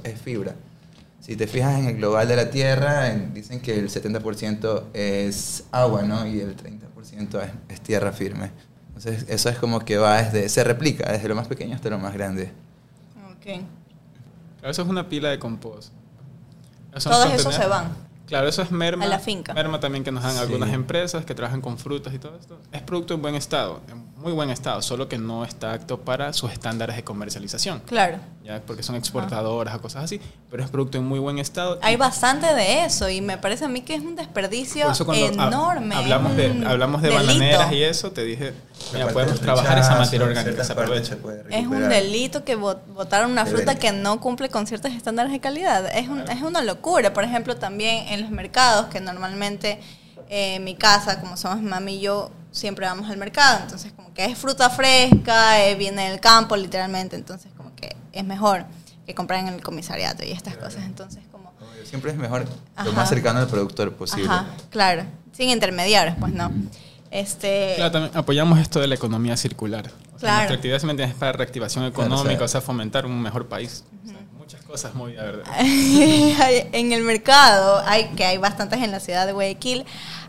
es 0.04 0.22
fibra. 0.22 0.56
Si 1.20 1.36
te 1.36 1.48
fijas 1.48 1.80
en 1.80 1.86
el 1.86 1.98
global 1.98 2.28
de 2.28 2.36
la 2.36 2.50
Tierra, 2.50 3.10
dicen 3.10 3.60
que 3.60 3.78
el 3.78 3.90
70% 3.90 4.84
es 4.94 5.66
agua, 5.72 6.04
¿no? 6.04 6.26
Y 6.28 6.40
el 6.40 6.56
30% 6.56 7.42
es, 7.42 7.52
es, 7.70 7.82
tierra 7.82 8.12
firme. 8.14 8.52
Entonces, 8.90 9.26
eso 9.28 9.50
es 9.50 9.58
como 9.58 9.80
que 9.82 9.98
va 9.98 10.22
desde, 10.22 10.48
se 10.50 10.64
replica 10.64 11.12
desde 11.12 11.28
lo 11.28 11.36
más 11.36 11.48
pequeño 11.48 11.76
hasta 11.76 11.90
lo 11.90 11.98
más 11.98 12.14
grande. 12.14 12.52
Ok. 13.32 13.62
Eso 14.64 14.82
es 14.82 14.88
una 14.88 15.10
pila 15.10 15.30
de 15.30 15.40
compost. 15.40 15.92
Todos 17.04 17.34
esos 17.34 17.54
se 17.54 17.68
van. 17.68 18.07
Claro, 18.28 18.48
eso 18.48 18.62
es 18.62 18.72
merma. 18.72 19.06
A 19.06 19.08
la 19.08 19.20
finca. 19.20 19.54
Merma 19.54 19.80
también 19.80 20.04
que 20.04 20.12
nos 20.12 20.22
dan 20.22 20.38
algunas 20.38 20.74
empresas 20.74 21.26
que 21.26 21.34
trabajan 21.34 21.62
con 21.62 21.78
frutas 21.78 22.14
y 22.14 22.20
todo 22.20 22.38
esto. 22.38 22.60
Es 22.72 22.82
producto 22.82 23.14
en 23.14 23.22
buen 23.22 23.36
estado, 23.36 23.82
en 23.90 24.07
muy 24.18 24.32
buen 24.32 24.50
estado, 24.50 24.82
solo 24.82 25.08
que 25.08 25.18
no 25.18 25.46
está 25.46 25.74
apto 25.74 26.00
para 26.02 26.34
sus 26.34 26.52
estándares 26.52 26.96
de 26.96 27.04
comercialización. 27.04 27.82
Claro. 27.86 28.18
Ya, 28.44 28.62
porque 28.66 28.82
son 28.82 28.96
exportadoras 28.96 29.76
o 29.76 29.82
cosas 29.82 30.06
así, 30.06 30.20
pero 30.50 30.64
es 30.64 30.70
producto 30.70 30.98
en 30.98 31.06
muy 31.06 31.20
buen 31.20 31.38
estado. 31.38 31.78
Hay 31.84 31.98
bastante 31.98 32.54
de 32.54 32.86
eso 32.86 33.10
y 33.10 33.22
me 33.22 33.38
parece 33.38 33.66
a 33.66 33.68
mí 33.68 33.82
que 33.82 33.94
es 33.94 34.02
un 34.02 34.16
desperdicio 34.16 34.88
enorme. 35.12 35.96
hablamos 35.96 36.36
de, 36.36 36.66
hablamos 36.66 37.02
de 37.02 37.10
bananeras 37.12 37.72
y 37.72 37.84
eso, 37.84 38.12
te 38.12 38.24
dije, 38.24 38.54
mira, 38.94 39.08
podemos 39.10 39.40
trabajar 39.40 39.78
esa 39.78 39.96
materia 39.96 40.26
orgánica, 40.26 40.64
se 40.64 40.74
aprovecha. 40.74 41.18
Es 41.50 41.68
un 41.68 41.88
delito 41.88 42.44
que 42.44 42.56
botaron 42.56 43.32
una 43.32 43.46
fruta 43.46 43.76
que 43.76 43.92
no 43.92 44.20
cumple 44.20 44.50
con 44.50 44.66
ciertos 44.66 44.94
estándares 44.94 45.32
de 45.32 45.40
calidad. 45.40 45.86
Es, 45.96 46.10
es 46.30 46.42
una 46.42 46.62
locura. 46.62 47.14
Por 47.14 47.24
ejemplo, 47.24 47.56
también 47.58 48.08
en 48.08 48.22
los 48.22 48.32
mercados, 48.32 48.88
que 48.88 49.00
normalmente 49.00 49.80
eh, 50.30 50.56
en 50.56 50.64
mi 50.64 50.76
casa, 50.76 51.22
como 51.22 51.38
somos 51.38 51.62
mami 51.62 51.96
y 51.96 52.00
yo, 52.02 52.32
siempre 52.58 52.86
vamos 52.86 53.10
al 53.10 53.18
mercado. 53.18 53.60
Entonces, 53.64 53.94
como 53.94 54.14
que 54.14 54.26
es 54.26 54.38
fruta 54.38 54.70
fresca, 54.70 55.64
eh, 55.64 55.76
viene 55.76 56.10
del 56.10 56.20
campo, 56.20 56.56
literalmente. 56.56 57.16
Entonces, 57.16 57.52
como 57.56 57.74
que 57.76 57.96
es 58.12 58.26
mejor 58.26 58.66
que 59.06 59.16
comprar 59.16 59.40
en 59.40 59.48
el 59.48 59.62
comisariato 59.62 60.24
y 60.26 60.32
estas 60.32 60.58
cosas. 60.58 60.84
Entonces, 60.84 61.24
como... 61.32 61.54
Siempre 61.86 62.12
es 62.12 62.18
mejor 62.18 62.46
lo 62.84 62.92
más 62.92 63.08
cercano 63.08 63.40
al 63.40 63.48
productor 63.48 63.94
posible. 63.94 64.30
claro. 64.70 65.04
Sin 65.32 65.50
intermediarios, 65.50 66.18
pues 66.20 66.34
no. 66.34 66.52
Este... 67.12 67.74
Claro, 67.76 67.92
también 67.92 68.18
apoyamos 68.18 68.60
esto 68.60 68.80
de 68.80 68.88
la 68.88 68.96
economía 68.96 69.38
circular. 69.38 69.92
claro. 70.20 70.38
Nuestra 70.38 70.56
actividad 70.56 70.80
se 70.80 71.04
es 71.04 71.14
para 71.14 71.32
reactivación 71.32 71.86
económica, 71.86 72.44
o 72.44 72.48
sea, 72.48 72.60
fomentar 72.60 73.06
un 73.06 73.22
mejor 73.22 73.48
país. 73.48 73.86
muchas 74.38 74.62
cosas 74.64 74.94
muy 74.96 75.14
verde. 75.14 75.44
en 76.74 76.92
el 76.92 77.04
mercado, 77.04 77.82
hay, 77.86 78.10
que 78.10 78.26
hay 78.26 78.38
bastantes 78.38 78.82
en 78.82 78.92
la 78.92 79.00
ciudad 79.00 79.26
de 79.26 79.34
Guayaquil, 79.34 79.86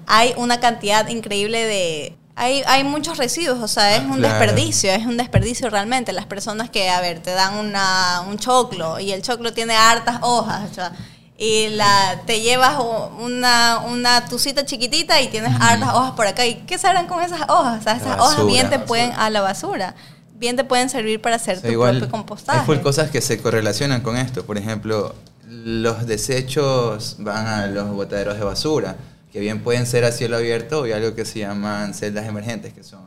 hay 0.08 0.34
una 0.36 0.58
cantidad 0.58 1.06
increíble 1.08 1.64
de... 1.64 2.16
Hay, 2.34 2.62
hay 2.66 2.84
muchos 2.84 3.18
residuos, 3.18 3.58
o 3.60 3.66
sea, 3.66 3.96
es 3.96 4.04
un 4.04 4.22
desperdicio, 4.22 4.92
es 4.92 5.04
un 5.04 5.16
desperdicio 5.16 5.70
realmente. 5.70 6.12
Las 6.12 6.26
personas 6.26 6.70
que, 6.70 6.88
a 6.88 7.00
ver, 7.00 7.20
te 7.20 7.32
dan 7.32 7.54
una, 7.54 8.22
un 8.28 8.38
choclo 8.38 9.00
y 9.00 9.10
el 9.10 9.22
choclo 9.22 9.52
tiene 9.52 9.74
hartas 9.74 10.18
hojas, 10.22 10.70
o 10.70 10.74
sea, 10.74 10.92
y 11.36 11.68
la, 11.70 12.22
te 12.26 12.40
llevas 12.40 12.76
una, 13.20 13.80
una 13.86 14.26
tucita 14.26 14.64
chiquitita 14.64 15.20
y 15.20 15.28
tienes 15.28 15.52
hartas 15.60 15.94
hojas 15.94 16.12
por 16.12 16.26
acá. 16.26 16.46
¿Y 16.46 16.56
qué 16.66 16.78
se 16.78 16.86
harán 16.86 17.06
con 17.06 17.22
esas 17.22 17.42
hojas? 17.48 17.80
O 17.80 17.82
sea, 17.82 17.92
esas 17.94 18.20
hojas 18.20 18.46
bien 18.46 18.70
te 18.70 18.78
pueden 18.78 19.12
a 19.12 19.30
la 19.30 19.40
basura. 19.40 19.94
Bien 20.34 20.56
te 20.56 20.62
pueden 20.62 20.88
servir 20.88 21.20
para 21.20 21.36
hacer 21.36 21.60
tu 21.60 21.72
propio 21.72 22.08
compostaje. 22.08 22.72
Hay 22.72 22.78
cosas 22.78 23.10
que 23.10 23.20
se 23.20 23.42
correlacionan 23.42 24.00
con 24.00 24.16
esto. 24.16 24.44
Por 24.44 24.58
ejemplo, 24.58 25.14
los 25.44 26.06
desechos 26.06 27.16
van 27.18 27.46
a 27.46 27.66
los 27.66 27.88
botaderos 27.90 28.38
de 28.38 28.44
basura, 28.44 28.96
que 29.38 29.42
bien 29.42 29.60
pueden 29.60 29.86
ser 29.86 30.04
a 30.04 30.10
cielo 30.10 30.36
abierto 30.36 30.84
y 30.84 30.90
algo 30.90 31.14
que 31.14 31.24
se 31.24 31.38
llaman 31.38 31.94
celdas 31.94 32.26
emergentes, 32.26 32.72
que 32.72 32.82
son 32.82 33.02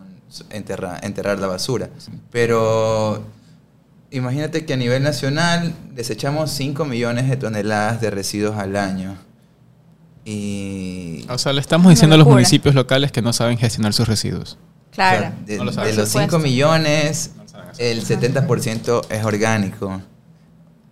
enterrar, 0.50 1.04
enterrar 1.04 1.38
la 1.40 1.48
basura. 1.48 1.90
Pero 2.32 3.22
imagínate 4.12 4.66
que 4.66 4.72
a 4.72 4.78
nivel 4.78 5.04
nacional 5.04 5.74
desechamos 5.94 6.52
5 6.52 6.86
millones 6.86 7.30
de 7.30 7.36
toneladas 7.36 8.00
de 8.00 8.12
residuos 8.12 8.56
al 8.56 8.78
año. 8.78 9.18
Y... 10.24 11.26
O 11.28 11.38
sea, 11.38 11.52
le 11.52 11.60
estamos 11.60 11.90
diciendo 11.90 12.16
a 12.16 12.18
los 12.18 12.28
municipios 12.28 12.76
locales 12.76 13.12
que 13.12 13.22
no 13.22 13.34
saben 13.34 13.58
gestionar 13.58 13.92
sus 13.92 14.08
residuos. 14.08 14.58
Claro. 14.92 15.34
de, 15.46 15.58
los 15.58 16.10
5 16.10 16.40
millones, 16.40 17.32
el 17.78 18.06
70% 18.06 19.06
es 19.10 19.26
orgánico. 19.26 20.02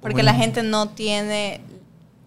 Porque 0.02 0.22
la 0.22 0.34
gente 0.34 0.64
no 0.64 0.90
tiene 0.90 1.62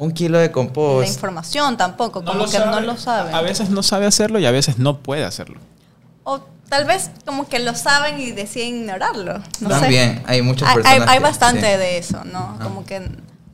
un 0.03 0.11
kilo 0.11 0.39
de 0.39 0.51
compost. 0.51 1.07
La 1.07 1.13
información 1.13 1.77
tampoco, 1.77 2.25
como 2.25 2.47
que 2.47 2.59
no 2.59 2.81
lo 2.81 2.97
sabe. 2.97 3.33
A 3.33 3.41
veces 3.41 3.71
no 3.71 3.83
sabe 3.85 4.07
hacerlo 4.07 4.41
y 4.41 4.47
a 4.47 4.51
veces 4.51 4.79
no 4.79 4.99
puede 4.99 5.25
hacerlo. 5.25 5.61
O 6.25 6.41
tal 6.69 6.87
vez 6.87 7.11
como 7.25 7.49
que 7.49 7.61
lo 7.61 7.75
saben 7.77 8.19
y 8.21 8.33
deciden 8.33 8.81
ignorarlo. 8.81 9.41
No 9.61 9.69
También, 9.69 10.21
hay 10.27 10.43
muchas 10.43 10.69
hay, 10.69 10.75
personas. 10.75 11.09
Hay, 11.09 11.19
bastante 11.21 11.79
de 11.79 11.99
eso, 11.99 12.25
¿no? 12.25 12.59
Como 12.61 12.85
que 12.85 13.01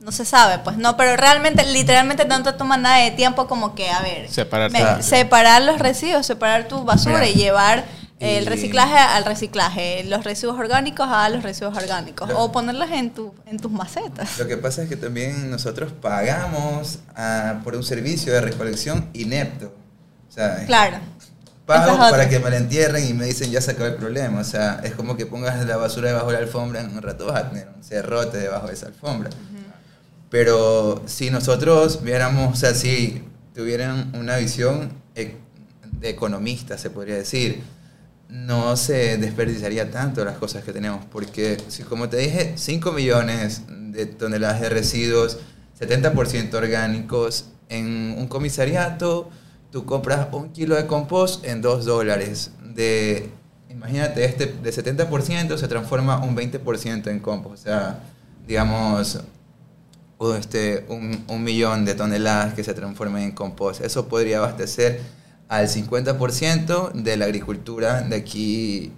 no 0.01 0.11
se 0.11 0.25
sabe, 0.25 0.57
pues 0.57 0.77
no, 0.77 0.97
pero 0.97 1.15
realmente, 1.17 1.63
literalmente 1.65 2.25
no 2.25 2.41
te 2.41 2.53
toma 2.53 2.77
nada 2.77 2.97
de 2.97 3.11
tiempo 3.11 3.45
como 3.45 3.75
que, 3.75 3.91
a 3.91 4.01
ver, 4.01 4.27
separar, 4.27 5.03
separar 5.03 5.61
los 5.61 5.77
residuos, 5.77 6.25
separar 6.25 6.67
tu 6.67 6.83
basura 6.83 7.27
y 7.27 7.35
llevar 7.35 7.85
el 8.19 8.45
reciclaje 8.45 8.97
al 8.97 9.25
reciclaje, 9.25 10.03
los 10.03 10.23
residuos 10.23 10.59
orgánicos 10.59 11.07
a 11.09 11.29
los 11.29 11.43
residuos 11.43 11.77
orgánicos, 11.77 12.29
o 12.35 12.51
ponerlos 12.51 12.89
en, 12.91 13.11
tu, 13.11 13.33
en 13.45 13.57
tus 13.57 13.71
macetas. 13.71 14.37
Lo 14.37 14.47
que 14.47 14.57
pasa 14.57 14.83
es 14.83 14.89
que 14.89 14.97
también 14.97 15.49
nosotros 15.49 15.91
pagamos 15.91 16.99
ah, 17.15 17.61
por 17.63 17.75
un 17.75 17.83
servicio 17.83 18.33
de 18.33 18.41
recolección 18.41 19.09
inepto. 19.13 19.73
O 20.27 20.31
sea, 20.31 20.65
claro 20.65 20.99
pago 21.69 21.97
para 21.97 22.27
que 22.27 22.39
me 22.39 22.49
la 22.49 22.57
entierren 22.57 23.07
y 23.07 23.13
me 23.13 23.25
dicen 23.25 23.51
ya 23.51 23.61
se 23.61 23.71
acabó 23.71 23.87
el 23.89 23.95
problema. 23.95 24.39
O 24.39 24.43
sea, 24.43 24.81
es 24.83 24.93
como 24.93 25.15
que 25.15 25.25
pongas 25.25 25.63
la 25.65 25.77
basura 25.77 26.09
debajo 26.09 26.27
de 26.27 26.33
la 26.33 26.39
alfombra, 26.39 26.81
en 26.81 26.89
un 26.89 27.01
rato 27.01 27.27
vas 27.27 27.43
a 27.43 27.49
tener 27.49 27.69
un 27.75 27.83
cerrote 27.83 28.37
debajo 28.37 28.67
de 28.67 28.73
esa 28.73 28.87
alfombra. 28.87 29.29
Pero 30.29 31.01
si 31.05 31.29
nosotros 31.29 32.03
viéramos, 32.03 32.53
o 32.53 32.55
sea, 32.55 32.73
si 32.73 33.23
tuvieran 33.53 34.11
una 34.15 34.37
visión 34.37 34.91
e, 35.15 35.37
de 35.91 36.09
economista, 36.09 36.77
se 36.77 36.89
podría 36.89 37.15
decir, 37.15 37.63
no 38.29 38.77
se 38.77 39.17
desperdiciaría 39.17 39.89
tanto 39.89 40.23
las 40.23 40.37
cosas 40.37 40.63
que 40.63 40.71
tenemos. 40.71 41.03
Porque, 41.05 41.57
si, 41.67 41.83
como 41.83 42.09
te 42.09 42.17
dije, 42.17 42.53
5 42.55 42.91
millones 42.91 43.63
de 43.67 44.05
toneladas 44.05 44.61
de 44.61 44.69
residuos, 44.69 45.39
70% 45.79 46.53
orgánicos, 46.53 47.45
en 47.69 48.15
un 48.17 48.27
comisariato 48.27 49.29
tú 49.71 49.85
compras 49.85 50.27
un 50.31 50.49
kilo 50.51 50.75
de 50.75 50.87
compost 50.87 51.45
en 51.45 51.61
2 51.61 51.85
dólares. 51.85 52.51
De, 52.63 53.29
imagínate, 53.69 54.25
este 54.25 54.45
de 54.47 54.71
70% 54.71 55.57
se 55.57 55.67
transforma 55.67 56.23
un 56.23 56.35
20% 56.35 57.07
en 57.09 57.19
compost. 57.19 57.63
O 57.63 57.69
sea, 57.69 57.99
digamos, 58.47 59.19
este, 60.37 60.85
un, 60.89 61.23
un, 61.27 61.43
millón 61.43 61.85
de 61.85 61.95
toneladas 61.95 62.53
que 62.53 62.63
se 62.63 62.73
transformen 62.73 63.23
en 63.23 63.31
compost. 63.31 63.81
Eso 63.81 64.07
podría 64.07 64.39
abastecer 64.39 65.01
al 65.49 65.67
50% 65.67 66.93
de 66.93 67.17
la 67.17 67.25
agricultura 67.25 68.01
de 68.01 68.15
aquí 68.15 68.93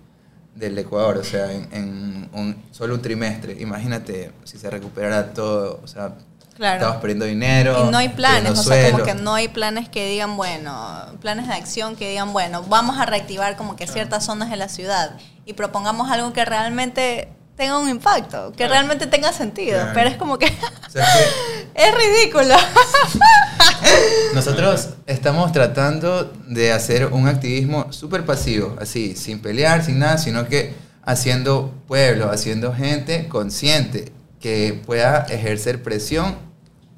del 0.53 0.77
Ecuador, 0.77 1.17
o 1.17 1.23
sea, 1.23 1.51
en, 1.51 1.67
en 1.71 2.29
un, 2.33 2.63
solo 2.71 2.95
un 2.95 3.01
trimestre. 3.01 3.57
Imagínate 3.59 4.31
si 4.43 4.59
se 4.59 4.69
recuperara 4.69 5.33
todo, 5.33 5.79
o 5.83 5.87
sea, 5.87 6.13
Estamos 6.59 6.97
perdiendo 6.97 7.25
dinero. 7.25 7.87
Y 7.87 7.91
no 7.91 7.97
hay 7.97 8.09
planes, 8.09 8.51
o 8.51 8.63
sea, 8.63 8.91
como 8.91 9.03
que 9.03 9.15
no 9.15 9.33
hay 9.33 9.47
planes 9.47 9.89
que 9.89 10.07
digan, 10.07 10.37
bueno, 10.37 11.05
planes 11.19 11.47
de 11.47 11.53
acción 11.53 11.95
que 11.95 12.09
digan, 12.09 12.33
bueno, 12.33 12.63
vamos 12.63 12.99
a 12.99 13.05
reactivar 13.05 13.57
como 13.57 13.75
que 13.75 13.87
ciertas 13.87 14.25
zonas 14.25 14.49
de 14.49 14.57
la 14.57 14.69
ciudad 14.69 15.17
y 15.45 15.53
propongamos 15.53 16.11
algo 16.11 16.33
que 16.33 16.45
realmente 16.45 17.29
tenga 17.55 17.79
un 17.79 17.89
impacto, 17.89 18.51
que 18.53 18.67
realmente 18.67 19.07
tenga 19.07 19.33
sentido. 19.33 19.87
Pero 19.93 20.09
es 20.09 20.17
como 20.17 20.37
que, 20.37 20.47
es 21.75 21.95
ridículo. 21.95 22.55
Nosotros 24.33 24.89
estamos 25.05 25.51
tratando 25.51 26.31
de 26.47 26.71
hacer 26.71 27.07
un 27.07 27.27
activismo 27.27 27.91
súper 27.91 28.25
pasivo, 28.25 28.75
así, 28.79 29.15
sin 29.15 29.39
pelear, 29.39 29.83
sin 29.83 29.99
nada, 29.99 30.17
sino 30.17 30.47
que 30.47 30.73
haciendo 31.03 31.73
pueblo, 31.87 32.29
haciendo 32.31 32.73
gente 32.73 33.27
consciente 33.27 34.11
que 34.39 34.81
pueda 34.85 35.25
ejercer 35.29 35.83
presión 35.83 36.35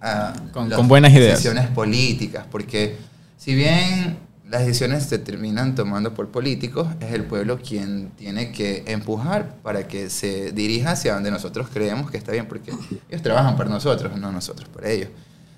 a 0.01 0.33
con, 0.51 0.69
las 0.69 0.86
buenas 0.88 1.12
ideas. 1.13 1.31
decisiones 1.31 1.67
políticas, 1.69 2.45
porque 2.49 2.97
si 3.38 3.55
bien 3.55 4.17
las 4.54 4.68
decisiones 4.68 5.06
se 5.06 5.18
terminan 5.18 5.74
tomando 5.74 6.13
por 6.13 6.30
políticos, 6.30 6.88
es 7.00 7.12
el 7.12 7.24
pueblo 7.24 7.58
quien 7.58 8.12
tiene 8.12 8.52
que 8.52 8.84
empujar 8.86 9.56
para 9.63 9.88
que 9.88 10.12
se 10.12 10.52
dirija 10.52 10.92
hacia 10.92 11.16
donde 11.16 11.32
nosotros 11.32 11.70
creemos 11.74 12.12
que 12.12 12.18
está 12.18 12.32
bien, 12.32 12.48
porque 12.48 12.72
ellos 13.10 13.24
trabajan 13.24 13.58
para 13.58 13.72
nosotros, 13.72 14.16
no 14.16 14.32
nosotros 14.32 14.70
para 14.70 14.92
ellos. 14.92 15.10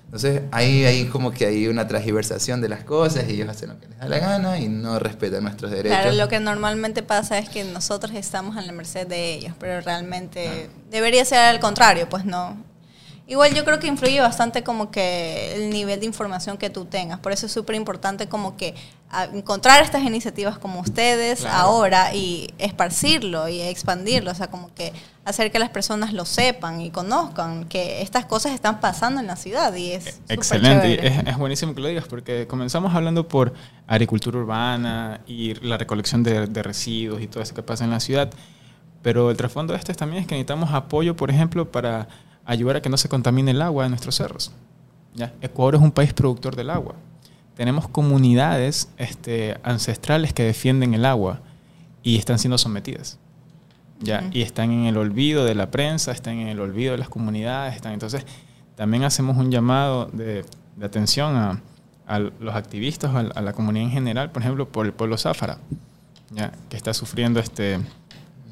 Entonces 0.06 0.40
ahí 0.50 0.86
hay 0.86 1.04
como 1.08 1.30
que 1.30 1.44
hay 1.44 1.68
una 1.68 1.86
transversación 1.86 2.62
de 2.62 2.70
las 2.70 2.84
cosas 2.84 3.28
y 3.28 3.32
ellos 3.32 3.50
hacen 3.50 3.68
lo 3.68 3.78
que 3.78 3.86
les 3.86 3.98
da 3.98 4.08
la 4.08 4.18
gana 4.18 4.58
y 4.58 4.68
no 4.68 4.98
respetan 4.98 5.42
nuestros 5.42 5.70
derechos. 5.72 5.98
Claro, 5.98 6.16
lo 6.16 6.28
que 6.28 6.40
normalmente 6.40 7.02
pasa 7.02 7.38
es 7.38 7.50
que 7.50 7.64
nosotros 7.64 8.14
estamos 8.14 8.56
a 8.56 8.62
la 8.62 8.72
merced 8.72 9.06
de 9.06 9.34
ellos, 9.34 9.52
pero 9.60 9.78
realmente 9.82 10.70
debería 10.90 11.22
ser 11.26 11.40
al 11.40 11.60
contrario, 11.60 12.08
pues 12.08 12.24
no. 12.24 12.56
Igual 13.28 13.54
yo 13.54 13.64
creo 13.64 13.80
que 13.80 13.88
influye 13.88 14.20
bastante 14.20 14.62
como 14.62 14.92
que 14.92 15.54
el 15.56 15.70
nivel 15.70 15.98
de 15.98 16.06
información 16.06 16.56
que 16.56 16.70
tú 16.70 16.84
tengas. 16.84 17.18
Por 17.18 17.32
eso 17.32 17.46
es 17.46 17.52
súper 17.52 17.74
importante 17.74 18.28
como 18.28 18.56
que 18.56 18.74
encontrar 19.32 19.82
estas 19.82 20.04
iniciativas 20.04 20.58
como 20.58 20.80
ustedes 20.80 21.44
ahora 21.44 22.14
y 22.14 22.54
esparcirlo 22.58 23.48
y 23.48 23.62
expandirlo. 23.62 24.30
O 24.30 24.34
sea, 24.34 24.46
como 24.48 24.72
que 24.74 24.92
hacer 25.24 25.50
que 25.50 25.58
las 25.58 25.70
personas 25.70 26.12
lo 26.12 26.24
sepan 26.24 26.80
y 26.80 26.90
conozcan 26.90 27.64
que 27.64 28.00
estas 28.00 28.26
cosas 28.26 28.52
están 28.52 28.78
pasando 28.78 29.20
en 29.20 29.26
la 29.26 29.34
ciudad 29.34 29.74
y 29.74 29.90
es 29.90 30.20
excelente 30.28 31.04
es, 31.04 31.26
es, 31.26 31.36
buenísimo 31.36 31.74
que 31.74 31.80
lo 31.80 31.88
digas 31.88 32.06
porque 32.06 32.46
comenzamos 32.46 32.94
hablando 32.94 33.26
por 33.26 33.52
agricultura 33.88 34.38
urbana 34.38 35.20
y 35.26 35.54
la 35.66 35.78
recolección 35.78 36.22
de, 36.22 36.46
de 36.46 36.62
residuos 36.62 37.20
y 37.22 37.26
todo 37.26 37.42
eso 37.42 37.54
que 37.54 37.64
pasa 37.64 37.82
en 37.82 37.90
la 37.90 37.98
ciudad 37.98 38.30
pero 39.02 39.32
el 39.32 39.36
trasfondo 39.36 39.72
de 39.72 39.80
esto 39.80 39.92
también 39.94 40.22
es 40.22 40.28
que 40.28 40.36
necesitamos 40.36 40.72
apoyo 40.72 41.16
por 41.16 41.28
ejemplo 41.28 41.72
para 41.72 42.06
ayudar 42.46 42.76
a 42.76 42.82
que 42.82 42.88
no 42.88 42.96
se 42.96 43.08
contamine 43.08 43.50
el 43.50 43.60
agua 43.60 43.84
de 43.84 43.90
nuestros 43.90 44.14
cerros. 44.14 44.52
¿ya? 45.14 45.34
Ecuador 45.40 45.74
es 45.74 45.80
un 45.80 45.90
país 45.90 46.12
productor 46.12 46.56
del 46.56 46.70
agua. 46.70 46.94
Tenemos 47.56 47.88
comunidades 47.88 48.88
este, 48.96 49.58
ancestrales 49.62 50.32
que 50.32 50.44
defienden 50.44 50.94
el 50.94 51.04
agua 51.04 51.40
y 52.02 52.16
están 52.16 52.38
siendo 52.38 52.56
sometidas. 52.56 53.18
¿ya? 54.00 54.28
Y 54.32 54.42
están 54.42 54.70
en 54.70 54.84
el 54.84 54.96
olvido 54.96 55.44
de 55.44 55.54
la 55.54 55.70
prensa, 55.70 56.12
están 56.12 56.34
en 56.34 56.48
el 56.48 56.60
olvido 56.60 56.92
de 56.92 56.98
las 56.98 57.08
comunidades. 57.08 57.74
Están, 57.74 57.92
entonces, 57.92 58.24
también 58.76 59.02
hacemos 59.02 59.36
un 59.36 59.50
llamado 59.50 60.06
de, 60.06 60.44
atención 60.80 61.34
a, 61.34 61.60
los 62.38 62.54
activistas, 62.54 63.12
a, 63.14 63.40
la 63.42 63.52
comunidad 63.52 63.86
en 63.86 63.90
general, 63.90 64.30
por 64.30 64.42
ejemplo, 64.42 64.68
por 64.68 64.86
el 64.86 64.92
pueblo 64.92 65.18
záfara, 65.18 65.58
¿ya? 66.30 66.52
que 66.68 66.76
está 66.76 66.94
sufriendo 66.94 67.40
este... 67.40 67.80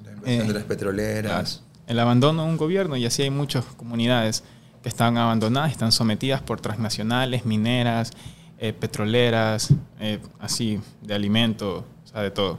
La 0.05 0.13
invasión 0.13 0.49
de 0.49 0.55
las 0.55 0.65
petroleras 0.65 1.64
el 1.87 1.99
abandono 1.99 2.45
de 2.45 2.49
un 2.51 2.57
gobierno 2.57 2.97
y 2.97 3.07
así 3.07 3.23
hay 3.23 3.31
muchas 3.31 3.65
comunidades 3.65 4.45
que 4.83 4.89
están 4.89 5.17
abandonadas, 5.17 5.73
están 5.73 5.93
sometidas 5.93 6.43
por 6.43 6.61
transnacionales, 6.61 7.45
mineras, 7.47 8.13
eh, 8.59 8.73
petroleras, 8.73 9.73
eh, 10.01 10.21
así, 10.41 10.81
de 11.03 11.15
alimento, 11.15 11.85
o 12.05 12.07
sea, 12.07 12.23
de 12.23 12.31
todo. 12.31 12.59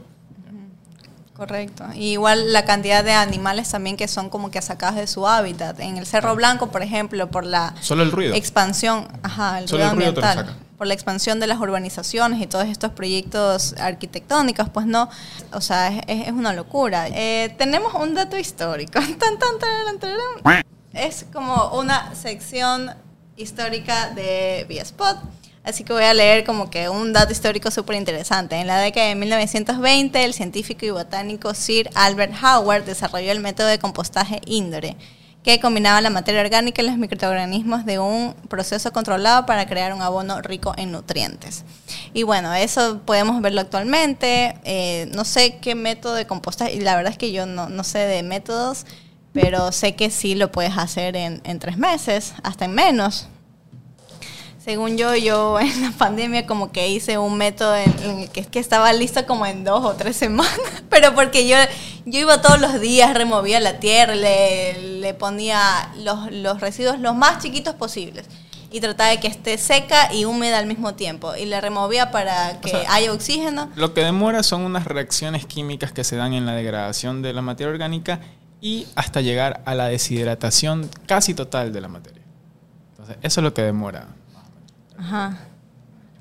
Correcto. 1.36 1.84
igual 1.94 2.54
la 2.54 2.64
cantidad 2.64 3.04
de 3.04 3.12
animales 3.12 3.70
también 3.70 3.98
que 3.98 4.08
son 4.08 4.30
como 4.30 4.50
que 4.50 4.62
sacados 4.62 4.96
de 4.96 5.06
su 5.06 5.28
hábitat. 5.28 5.78
En 5.80 5.98
el 5.98 6.06
Cerro 6.06 6.34
Blanco, 6.34 6.68
por 6.68 6.82
ejemplo, 6.82 7.30
por 7.30 7.44
la 7.44 7.74
Solo 7.82 8.02
el 8.04 8.10
ruido. 8.10 8.34
expansión, 8.34 9.06
ajá, 9.22 9.58
el 9.58 9.68
ruido 9.68 9.86
ambiental, 9.86 10.56
por 10.76 10.86
la 10.86 10.94
expansión 10.94 11.40
de 11.40 11.46
las 11.46 11.58
urbanizaciones 11.58 12.40
y 12.40 12.46
todos 12.46 12.66
estos 12.66 12.92
proyectos 12.92 13.74
arquitectónicos, 13.78 14.68
pues 14.68 14.86
no, 14.86 15.08
o 15.52 15.60
sea, 15.60 15.88
es, 15.88 16.28
es 16.28 16.32
una 16.32 16.52
locura. 16.52 17.08
Eh, 17.08 17.54
tenemos 17.58 17.94
un 17.94 18.14
dato 18.14 18.36
histórico. 18.38 18.98
es 20.92 21.26
como 21.32 21.78
una 21.78 22.14
sección 22.14 22.90
histórica 23.36 24.10
de 24.10 24.66
Spot. 24.80 25.18
Así 25.66 25.82
que 25.82 25.92
voy 25.92 26.04
a 26.04 26.14
leer 26.14 26.44
como 26.44 26.70
que 26.70 26.88
un 26.88 27.12
dato 27.12 27.32
histórico 27.32 27.72
súper 27.72 27.96
interesante. 27.96 28.54
En 28.54 28.68
la 28.68 28.78
década 28.78 29.08
de 29.08 29.16
1920, 29.16 30.24
el 30.24 30.32
científico 30.32 30.86
y 30.86 30.90
botánico 30.90 31.54
Sir 31.54 31.90
Albert 31.96 32.34
Howard 32.40 32.84
desarrolló 32.84 33.32
el 33.32 33.40
método 33.40 33.66
de 33.66 33.80
compostaje 33.80 34.40
Indore, 34.46 34.96
que 35.46 35.60
combinaba 35.60 36.00
la 36.00 36.10
materia 36.10 36.40
orgánica 36.40 36.82
y 36.82 36.86
los 36.86 36.98
microorganismos 36.98 37.86
de 37.86 38.00
un 38.00 38.34
proceso 38.48 38.92
controlado 38.92 39.46
para 39.46 39.68
crear 39.68 39.94
un 39.94 40.02
abono 40.02 40.42
rico 40.42 40.74
en 40.76 40.90
nutrientes. 40.90 41.64
Y 42.12 42.24
bueno, 42.24 42.52
eso 42.52 43.00
podemos 43.06 43.40
verlo 43.40 43.60
actualmente. 43.60 44.56
Eh, 44.64 45.08
no 45.14 45.24
sé 45.24 45.58
qué 45.58 45.76
método 45.76 46.14
de 46.14 46.26
compostaje, 46.26 46.74
y 46.74 46.80
la 46.80 46.96
verdad 46.96 47.12
es 47.12 47.18
que 47.18 47.30
yo 47.30 47.46
no, 47.46 47.68
no 47.68 47.84
sé 47.84 48.00
de 48.00 48.24
métodos, 48.24 48.86
pero 49.32 49.70
sé 49.70 49.94
que 49.94 50.10
sí 50.10 50.34
lo 50.34 50.50
puedes 50.50 50.76
hacer 50.76 51.14
en, 51.14 51.40
en 51.44 51.60
tres 51.60 51.78
meses, 51.78 52.34
hasta 52.42 52.64
en 52.64 52.74
menos 52.74 53.28
según 54.66 54.98
yo, 54.98 55.14
yo 55.14 55.60
en 55.60 55.80
la 55.80 55.92
pandemia 55.92 56.44
como 56.44 56.72
que 56.72 56.88
hice 56.88 57.18
un 57.18 57.38
método 57.38 57.76
que, 58.32 58.44
que, 58.44 58.58
estaba 58.58 58.92
listo 58.92 59.24
como 59.24 59.46
en 59.46 59.62
dos 59.62 59.84
o 59.84 59.94
tres 59.94 60.16
semanas, 60.16 60.58
pero 60.90 61.14
porque 61.14 61.46
yo, 61.46 61.56
yo 62.06 62.20
iba 62.20 62.40
todos 62.40 62.60
los 62.60 62.80
días, 62.80 63.12
removía 63.14 63.58
la 63.60 63.80
tierra, 63.80 64.14
le, 64.14 65.00
le 65.00 65.12
ponía 65.12 65.60
los, 65.98 66.30
los, 66.30 66.60
residuos 66.60 67.00
los 67.00 67.16
más 67.16 67.42
chiquitos 67.42 67.74
posibles 67.74 68.26
y 68.70 68.80
trataba 68.80 69.10
de 69.10 69.18
que 69.18 69.26
esté 69.26 69.58
seca 69.58 70.12
y 70.12 70.24
húmeda 70.24 70.58
al 70.58 70.66
mismo 70.66 70.94
tiempo 70.94 71.34
y 71.34 71.46
le 71.46 71.60
removía 71.60 72.12
para 72.12 72.60
que 72.60 72.84
haya 72.88 73.12
oxígeno. 73.12 73.70
Lo 73.74 73.92
que 73.92 74.02
demora 74.02 74.44
son 74.44 74.62
unas 74.62 74.84
reacciones 74.84 75.46
químicas 75.46 75.92
que 75.92 76.04
se 76.04 76.16
dan 76.16 76.32
en 76.32 76.46
la 76.46 76.52
degradación 76.52 77.22
de 77.22 77.32
la 77.32 77.42
materia 77.42 77.72
orgánica 77.72 78.20
y 78.60 78.86
hasta 78.94 79.20
llegar 79.20 79.62
a 79.64 79.74
la 79.74 79.88
deshidratación 79.88 80.88
casi 81.06 81.34
total 81.34 81.72
de 81.72 81.80
la 81.80 81.88
materia. 81.88 82.22
Entonces, 82.90 83.16
eso 83.22 83.40
es 83.40 83.44
lo 83.44 83.52
que 83.52 83.62
demora. 83.62 84.08
Ajá. 84.96 85.38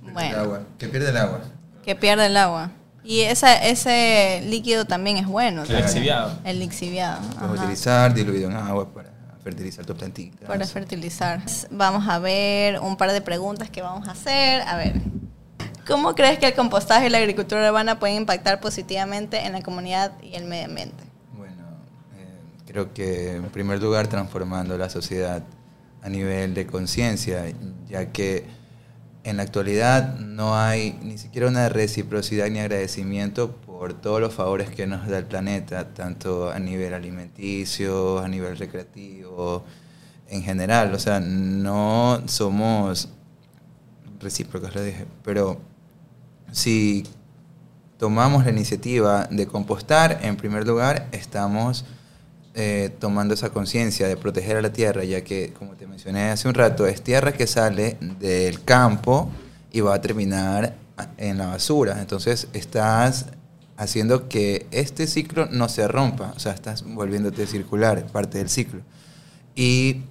Bueno. 0.01 0.59
Que 0.79 0.87
pierde 0.87 1.09
el 1.09 1.17
agua. 1.17 1.41
Que 1.83 1.95
pierde 1.95 2.25
el 2.25 2.37
agua. 2.37 2.71
Y 3.05 3.21
esa, 3.21 3.55
ese 3.55 4.41
líquido 4.47 4.85
también 4.85 5.17
es 5.17 5.27
bueno. 5.27 5.63
El 5.63 5.77
lixiviado. 5.77 6.39
El 6.43 6.59
lixiviado. 6.59 7.21
Puedes 7.39 7.61
utilizar 7.61 8.13
diluido 8.13 8.49
en 8.49 8.57
agua 8.57 8.91
para 8.91 9.13
fertilizar 9.43 9.85
tu 9.85 9.95
plantita. 9.95 10.47
Para 10.47 10.65
fertilizar. 10.65 11.41
Vamos 11.69 12.07
a 12.07 12.17
ver 12.17 12.79
un 12.79 12.97
par 12.97 13.11
de 13.11 13.21
preguntas 13.21 13.69
que 13.69 13.83
vamos 13.83 14.07
a 14.07 14.11
hacer. 14.11 14.61
A 14.63 14.75
ver. 14.77 15.01
¿Cómo 15.87 16.15
crees 16.15 16.39
que 16.39 16.47
el 16.47 16.55
compostaje 16.55 17.05
y 17.05 17.09
la 17.11 17.19
agricultura 17.19 17.69
urbana 17.69 17.99
pueden 17.99 18.17
impactar 18.17 18.59
positivamente 18.59 19.45
en 19.45 19.51
la 19.51 19.61
comunidad 19.61 20.13
y 20.23 20.33
el 20.33 20.45
medio 20.45 20.65
ambiente? 20.65 21.03
Bueno, 21.37 21.61
eh, 22.17 22.63
creo 22.65 22.91
que 22.91 23.35
en 23.35 23.43
primer 23.49 23.79
lugar 23.79 24.07
transformando 24.07 24.79
la 24.79 24.89
sociedad 24.89 25.43
a 26.01 26.09
nivel 26.09 26.55
de 26.55 26.65
conciencia, 26.65 27.43
ya 27.87 28.11
que 28.11 28.45
en 29.25 29.37
la 29.37 29.43
actualidad 29.43 30.19
no 30.19 30.55
hay 30.55 30.99
ni 31.01 31.17
siquiera 31.17 31.47
una 31.47 31.67
reciprocidad 31.67 32.47
ni 32.47 32.59
agradecimiento 32.59 33.55
por 33.55 33.93
todos 33.93 34.21
los 34.21 34.35
favores 34.35 34.69
que 34.69 34.85
nos 34.85 35.07
da 35.07 35.17
el 35.17 35.25
planeta, 35.25 35.95
tanto 35.95 36.51
a 36.51 36.59
nivel 36.59 36.93
alimenticio, 36.93 38.19
a 38.19 38.27
nivel 38.27 38.55
recreativo, 38.55 39.65
en 40.29 40.43
general. 40.43 40.93
O 40.93 40.99
sea, 40.99 41.19
no 41.19 42.21
somos 42.27 43.09
recíprocos, 44.19 44.75
lo 44.75 44.83
dije, 44.83 45.07
pero 45.23 45.59
si 46.51 47.03
tomamos 47.97 48.45
la 48.45 48.51
iniciativa 48.51 49.25
de 49.31 49.47
compostar, 49.47 50.19
en 50.21 50.37
primer 50.37 50.67
lugar, 50.67 51.07
estamos 51.11 51.83
eh, 52.57 52.89
tomando 52.99 53.33
esa 53.33 53.49
conciencia 53.49 54.07
de 54.07 54.15
proteger 54.15 54.55
a 54.55 54.61
la 54.61 54.71
tierra, 54.71 55.03
ya 55.03 55.25
que, 55.25 55.51
como 55.51 55.73
te 55.73 55.87
mencioné 55.87 56.29
hace 56.31 56.47
un 56.47 56.53
rato, 56.53 56.87
es 56.87 57.01
tierra 57.01 57.33
que 57.33 57.47
sale 57.47 57.97
del 58.19 58.63
campo 58.63 59.29
y 59.73 59.81
va 59.81 59.95
a 59.95 59.99
terminar 60.01 60.73
en 61.17 61.37
la 61.37 61.47
basura. 61.47 61.99
Entonces 61.99 62.47
estás 62.53 63.25
haciendo 63.75 64.29
que 64.29 64.67
este 64.71 65.05
ciclo 65.05 65.47
no 65.51 65.67
se 65.67 65.85
rompa, 65.87 66.31
o 66.33 66.39
sea, 66.39 66.53
estás 66.53 66.83
volviéndote 66.83 67.45
circular, 67.45 68.07
parte 68.07 68.37
del 68.37 68.49
ciclo. 68.49 68.79
Y 69.53 70.03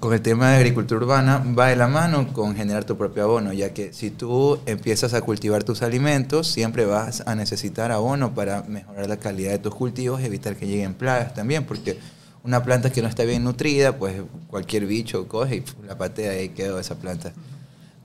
con 0.00 0.12
el 0.12 0.20
tema 0.20 0.50
de 0.50 0.56
agricultura 0.56 1.00
urbana 1.00 1.42
va 1.58 1.68
de 1.68 1.76
la 1.76 1.88
mano 1.88 2.32
con 2.32 2.54
generar 2.54 2.84
tu 2.84 2.96
propio 2.96 3.24
abono, 3.24 3.52
ya 3.52 3.72
que 3.72 3.92
si 3.92 4.10
tú 4.10 4.58
empiezas 4.66 5.14
a 5.14 5.22
cultivar 5.22 5.64
tus 5.64 5.82
alimentos, 5.82 6.46
siempre 6.48 6.84
vas 6.84 7.22
a 7.26 7.34
necesitar 7.34 7.92
abono 7.92 8.34
para 8.34 8.62
mejorar 8.62 9.08
la 9.08 9.16
calidad 9.16 9.52
de 9.52 9.58
tus 9.58 9.74
cultivos, 9.74 10.22
evitar 10.22 10.56
que 10.56 10.66
lleguen 10.66 10.94
plagas 10.94 11.34
también, 11.34 11.64
porque 11.64 11.98
una 12.44 12.62
planta 12.62 12.90
que 12.90 13.02
no 13.02 13.08
está 13.08 13.24
bien 13.24 13.44
nutrida, 13.44 13.98
pues 13.98 14.22
cualquier 14.48 14.86
bicho 14.86 15.26
coge 15.28 15.56
y 15.56 15.86
la 15.86 15.96
patea 15.96 16.42
y 16.42 16.50
quedó 16.50 16.78
esa 16.78 16.96
planta. 16.96 17.32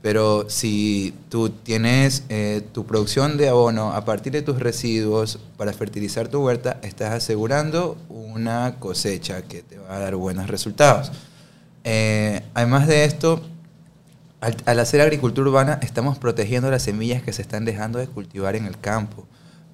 Pero 0.02 0.50
si 0.50 1.14
tú 1.30 1.50
tienes 1.50 2.24
eh, 2.30 2.64
tu 2.72 2.86
producción 2.86 3.38
de 3.38 3.50
abono 3.50 3.94
a 3.94 4.04
partir 4.04 4.34
de 4.34 4.42
tus 4.42 4.60
residuos 4.60 5.38
para 5.58 5.74
fertilizar 5.74 6.28
tu 6.28 6.44
huerta, 6.44 6.80
estás 6.82 7.14
asegurando 7.14 7.98
una 8.10 8.78
cosecha 8.80 9.44
que 9.44 9.62
te 9.62 9.78
va 9.78 9.98
a 9.98 10.00
dar 10.00 10.16
buenos 10.16 10.48
resultados. 10.48 11.12
Eh, 11.84 12.44
además 12.54 12.88
de 12.88 13.06
esto, 13.06 13.42
al, 14.40 14.80
hacer 14.80 15.02
agricultura 15.02 15.50
urbana 15.50 15.80
estamos 15.82 16.18
protegiendo 16.18 16.70
las 16.72 16.84
semillas 16.84 17.22
que 17.22 17.34
se 17.34 17.42
están 17.42 17.66
dejando 17.66 18.00
de 18.00 18.08
cultivar 18.08 18.56
en 18.56 18.66
el 18.66 18.80
campo. 18.80 19.28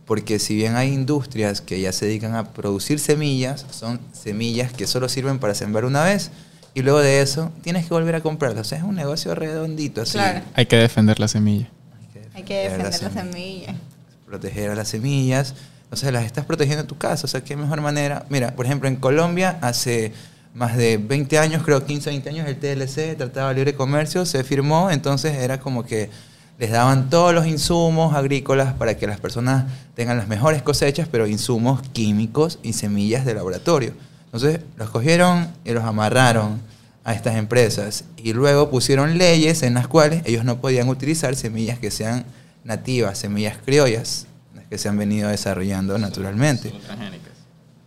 Porque 0.05 0.39
si 0.39 0.55
bien 0.55 0.75
hay 0.75 0.93
industrias 0.93 1.59
que 1.61 1.81
ya 1.81 1.91
se 1.91 2.05
dedican 2.05 2.35
a 2.35 2.53
producir 2.53 2.99
semillas, 2.99 3.65
son 3.71 3.99
semillas 4.13 4.71
que 4.71 4.87
solo 4.87 5.09
sirven 5.09 5.37
para 5.39 5.53
sembrar 5.53 5.83
una 5.83 6.03
vez 6.03 6.31
y 6.77 6.83
luego 6.83 6.99
de 6.99 7.21
eso 7.21 7.51
tienes 7.63 7.87
que 7.87 7.93
volver 7.93 8.13
a 8.13 8.21
comprarlas. 8.21 8.67
O 8.67 8.69
sea, 8.69 8.77
es 8.77 8.83
un 8.83 8.93
negocio 8.93 9.33
redondito. 9.33 10.03
Así. 10.03 10.19
Hay 10.53 10.67
que 10.67 10.75
defender 10.75 11.19
la 11.19 11.27
semilla. 11.27 11.67
Hay 12.35 12.43
que 12.43 12.69
defender, 12.69 13.01
la, 13.01 13.09
semilla. 13.09 13.75
Proteger 14.27 14.69
a 14.69 14.75
las 14.75 14.87
semillas. 14.87 15.55
O 15.89 15.95
sea, 15.95 16.11
las 16.11 16.23
estás 16.23 16.45
protegiendo 16.45 16.81
en 16.81 16.87
tu 16.87 16.95
casa. 16.95 17.25
O 17.25 17.27
sea, 17.27 17.43
qué 17.43 17.55
mejor 17.55 17.81
manera. 17.81 18.27
Mira, 18.29 18.55
por 18.55 18.67
ejemplo, 18.67 18.87
en 18.87 18.97
Colombia 18.97 19.57
hace 19.61 20.13
más 20.53 20.75
de 20.77 20.97
20 20.97 21.37
años, 21.39 21.63
creo 21.63 21.85
15, 21.85 22.09
20 22.09 22.29
años, 22.29 22.47
el 22.47 22.57
TLC, 22.57 23.17
Tratado 23.17 23.49
de 23.49 23.55
Libre 23.55 23.75
Comercio, 23.75 24.25
se 24.25 24.43
firmó, 24.43 24.89
entonces 24.89 25.35
era 25.35 25.59
como 25.59 25.85
que 25.85 26.09
les 26.57 26.71
daban 26.71 27.09
todos 27.09 27.33
los 27.33 27.45
insumos 27.45 28.15
agrícolas 28.15 28.73
para 28.73 28.97
que 28.97 29.05
las 29.05 29.19
personas 29.19 29.65
tengan 29.95 30.17
las 30.17 30.27
mejores 30.27 30.63
cosechas, 30.63 31.07
pero 31.11 31.27
insumos 31.27 31.81
químicos 31.93 32.57
y 32.63 32.73
semillas 32.73 33.25
de 33.25 33.35
laboratorio. 33.35 33.93
Entonces 34.25 34.61
los 34.75 34.89
cogieron 34.89 35.47
y 35.63 35.71
los 35.71 35.83
amarraron 35.83 36.59
a 37.03 37.13
estas 37.13 37.35
empresas 37.35 38.03
y 38.17 38.33
luego 38.33 38.69
pusieron 38.69 39.17
leyes 39.17 39.63
en 39.63 39.75
las 39.75 39.87
cuales 39.87 40.23
ellos 40.25 40.43
no 40.43 40.59
podían 40.59 40.89
utilizar 40.89 41.35
semillas 41.35 41.79
que 41.79 41.91
sean 41.91 42.25
nativas, 42.63 43.17
semillas 43.19 43.57
criollas, 43.63 44.25
las 44.55 44.65
que 44.65 44.77
se 44.77 44.89
han 44.89 44.97
venido 44.97 45.29
desarrollando 45.29 45.97
naturalmente. 45.97 46.73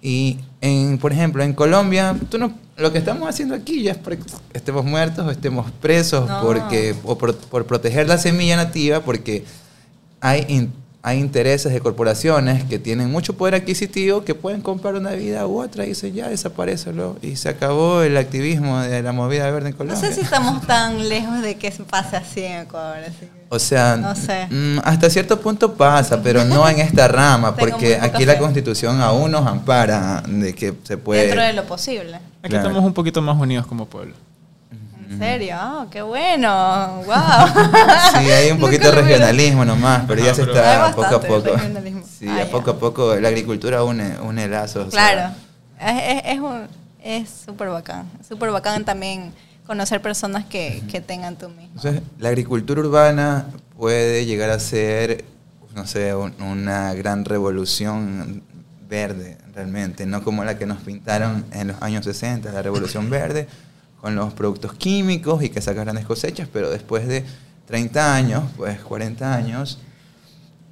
Y, 0.03 0.39
en, 0.61 0.99
por 0.99 1.13
ejemplo, 1.13 1.43
en 1.43 1.53
Colombia, 1.53 2.17
tú 2.31 2.39
no, 2.39 2.55
lo 2.77 2.93
que 2.93 2.99
estamos 2.99 3.29
haciendo 3.29 3.55
aquí 3.55 3.83
ya 3.83 3.93
es 3.93 3.99
porque 3.99 4.25
estemos 4.55 4.85
muertos 4.85 5.27
o 5.27 5.31
estemos 5.31 5.71
presos 5.73 6.29
porque, 6.43 6.95
o 7.05 7.19
por, 7.19 7.37
por, 7.37 7.67
proteger 7.67 8.09
la 8.09 8.17
semilla 8.17 8.57
nativa, 8.57 9.01
porque 9.01 9.45
hay 10.21 10.47
hay 11.03 11.19
intereses 11.19 11.73
de 11.73 11.81
corporaciones 11.81 12.65
que 12.65 12.79
tienen 12.79 13.11
mucho 13.11 13.35
poder 13.35 13.55
adquisitivo 13.55 14.23
que 14.23 14.35
pueden 14.35 14.61
comprar 14.61 14.95
una 14.95 15.13
vida 15.13 15.47
u 15.47 15.61
otra 15.61 15.85
y 15.85 15.89
dicen 15.89 16.13
ya 16.13 16.29
desaparecelo 16.29 17.17
y 17.23 17.37
se 17.37 17.49
acabó 17.49 18.03
el 18.03 18.19
activismo 18.19 18.81
de 18.81 19.03
la 19.03 19.13
movida 19.13 19.51
verde 19.51 19.71
en 19.71 19.77
Colombia. 19.77 20.01
No 20.01 20.09
sé 20.09 20.15
si 20.15 20.21
estamos 20.21 20.67
tan 20.67 21.09
lejos 21.09 21.41
de 21.41 21.57
que 21.57 21.71
pase 21.89 22.17
así 22.17 22.45
en 22.45 22.63
Ecuador. 22.63 22.99
O 23.49 23.59
sea, 23.59 23.97
mm, 24.51 24.81
hasta 24.85 25.09
cierto 25.09 25.41
punto 25.41 25.75
pasa, 25.75 26.23
pero 26.23 26.45
no 26.45 26.69
en 26.69 26.81
esta 26.81 27.09
rama, 27.09 27.57
porque 27.59 27.97
aquí 28.01 28.27
la 28.27 28.39
constitución 28.39 29.01
aún 29.01 29.31
nos 29.31 29.47
ampara 29.47 30.23
de 30.27 30.55
que 30.55 30.75
se 30.85 30.99
puede... 30.99 31.23
Dentro 31.23 31.43
de 31.43 31.53
lo 31.55 31.65
posible. 31.65 32.21
Aquí 32.43 32.57
estamos 32.57 32.85
un 32.85 32.93
poquito 32.93 33.23
más 33.23 33.41
unidos 33.41 33.67
como 33.67 33.87
pueblo. 33.87 34.15
¿En 35.11 35.19
serio? 35.19 35.57
Oh, 35.61 35.87
¡Qué 35.91 36.03
bueno! 36.03 37.03
¡Wow! 37.05 37.17
Sí, 38.21 38.31
hay 38.31 38.53
un 38.53 38.61
poquito 38.61 38.93
de 38.93 39.03
regionalismo 39.03 39.65
nomás, 39.65 40.05
pero 40.07 40.23
ya 40.23 40.33
se 40.33 40.43
está 40.43 40.93
poco 40.95 41.17
a 41.17 41.21
poco. 41.21 41.51
Sí, 42.17 42.29
a 42.29 42.49
poco 42.49 42.71
a 42.71 42.79
poco 42.79 43.17
la 43.17 43.29
agricultura 43.29 43.83
une, 43.83 44.19
une 44.21 44.47
lazos. 44.47 44.91
Claro. 44.91 45.35
es 47.03 47.29
súper 47.45 47.69
es, 47.69 47.75
bacán. 47.75 48.09
Súper 48.27 48.51
bacán 48.53 48.85
también 48.85 49.33
conocer 49.67 50.01
personas 50.01 50.45
que, 50.45 50.81
que 50.89 51.01
tengan 51.01 51.37
tú 51.37 51.49
mismo. 51.49 51.73
Entonces, 51.75 52.03
la 52.19 52.29
agricultura 52.29 52.81
urbana 52.81 53.47
puede 53.77 54.27
llegar 54.27 54.51
a 54.51 54.61
ser, 54.61 55.25
no 55.75 55.89
sé, 55.89 56.15
una 56.15 56.95
gran 56.95 57.25
revolución 57.25 58.45
verde, 58.89 59.39
realmente, 59.55 60.07
no 60.07 60.23
como 60.23 60.45
la 60.45 60.57
que 60.57 60.67
nos 60.67 60.79
pintaron 60.83 61.45
en 61.51 61.69
los 61.69 61.83
años 61.83 62.05
60, 62.05 62.53
la 62.53 62.63
revolución 62.63 63.11
verde 63.11 63.49
con 64.01 64.15
los 64.15 64.33
productos 64.33 64.73
químicos 64.75 65.43
y 65.43 65.51
que 65.51 65.61
sacas 65.61 65.85
grandes 65.85 66.07
cosechas, 66.07 66.49
pero 66.53 66.71
después 66.71 67.07
de 67.07 67.25
30 67.67 68.15
años, 68.15 68.45
pues 68.57 68.81
40 68.81 69.35
años, 69.35 69.79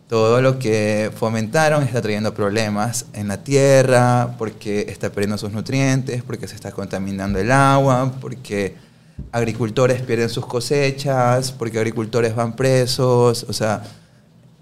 todo 0.09 0.41
lo 0.41 0.59
que 0.59 1.12
fomentaron 1.14 1.83
está 1.83 2.01
trayendo 2.01 2.33
problemas 2.33 3.07
en 3.12 3.29
la 3.29 3.45
tierra, 3.45 4.35
porque 4.38 4.87
está 4.88 5.11
perdiendo 5.11 5.37
sus 5.37 5.53
nutrientes, 5.53 6.23
porque 6.23 6.49
se 6.49 6.55
está 6.55 6.73
contaminando 6.73 7.38
el 7.38 7.53
agua, 7.53 8.12
porque 8.21 8.75
agricultores 9.33 10.01
pierden 10.01 10.31
sus 10.31 10.47
cosechas, 10.47 11.53
porque 11.53 11.79
agricultores 11.79 12.35
van 12.35 12.57
presos, 12.57 13.45
o 13.49 13.53
sea, 13.53 13.83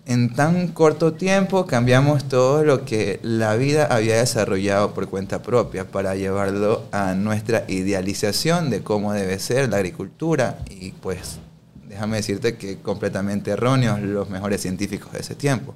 en 0.06 0.32
tan 0.32 0.68
corto 0.68 1.14
tiempo 1.14 1.66
cambiamos 1.66 2.28
todo 2.28 2.64
lo 2.64 2.84
que 2.84 3.18
la 3.22 3.56
vida 3.56 3.86
había 3.86 4.18
desarrollado 4.18 4.94
por 4.94 5.08
cuenta 5.08 5.42
propia 5.42 5.84
para 5.84 6.14
llevarlo 6.14 6.84
a 6.92 7.14
nuestra 7.14 7.64
idealización 7.66 8.70
de 8.70 8.82
cómo 8.82 9.12
debe 9.12 9.38
ser 9.40 9.68
la 9.68 9.78
agricultura 9.78 10.60
y 10.70 10.92
pues 10.92 11.38
déjame 11.88 12.18
decirte 12.18 12.56
que 12.56 12.78
completamente 12.78 13.50
erróneos 13.50 14.00
los 14.00 14.30
mejores 14.30 14.60
científicos 14.62 15.12
de 15.12 15.20
ese 15.20 15.34
tiempo. 15.34 15.74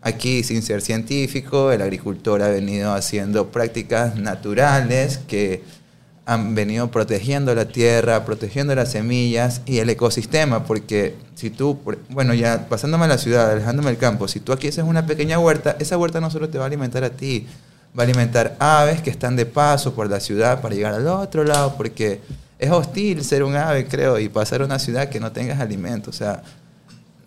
Aquí, 0.00 0.44
sin 0.44 0.62
ser 0.62 0.80
científico, 0.80 1.72
el 1.72 1.82
agricultor 1.82 2.40
ha 2.42 2.48
venido 2.48 2.92
haciendo 2.92 3.48
prácticas 3.48 4.14
naturales 4.14 5.18
que 5.26 5.64
han 6.28 6.54
venido 6.54 6.90
protegiendo 6.90 7.54
la 7.54 7.68
tierra, 7.68 8.26
protegiendo 8.26 8.74
las 8.74 8.90
semillas 8.90 9.62
y 9.64 9.78
el 9.78 9.88
ecosistema, 9.88 10.64
porque 10.64 11.14
si 11.34 11.48
tú, 11.48 11.78
bueno, 12.10 12.34
ya 12.34 12.68
pasándome 12.68 13.06
a 13.06 13.08
la 13.08 13.16
ciudad, 13.16 13.50
alejándome 13.50 13.88
del 13.88 13.96
campo, 13.96 14.28
si 14.28 14.38
tú 14.38 14.52
aquí 14.52 14.68
haces 14.68 14.84
una 14.84 15.06
pequeña 15.06 15.38
huerta, 15.38 15.76
esa 15.78 15.96
huerta 15.96 16.20
no 16.20 16.30
solo 16.30 16.50
te 16.50 16.58
va 16.58 16.64
a 16.64 16.66
alimentar 16.66 17.02
a 17.02 17.08
ti, 17.08 17.46
va 17.98 18.02
a 18.02 18.04
alimentar 18.04 18.56
aves 18.58 19.00
que 19.00 19.08
están 19.08 19.36
de 19.36 19.46
paso 19.46 19.94
por 19.94 20.10
la 20.10 20.20
ciudad 20.20 20.60
para 20.60 20.74
llegar 20.74 20.92
al 20.92 21.06
otro 21.06 21.44
lado, 21.44 21.76
porque 21.78 22.20
es 22.58 22.70
hostil 22.70 23.24
ser 23.24 23.42
un 23.42 23.56
ave, 23.56 23.86
creo, 23.86 24.18
y 24.18 24.28
pasar 24.28 24.60
a 24.60 24.66
una 24.66 24.78
ciudad 24.78 25.08
que 25.08 25.20
no 25.20 25.32
tengas 25.32 25.60
alimento, 25.60 26.10
o 26.10 26.12
sea, 26.12 26.42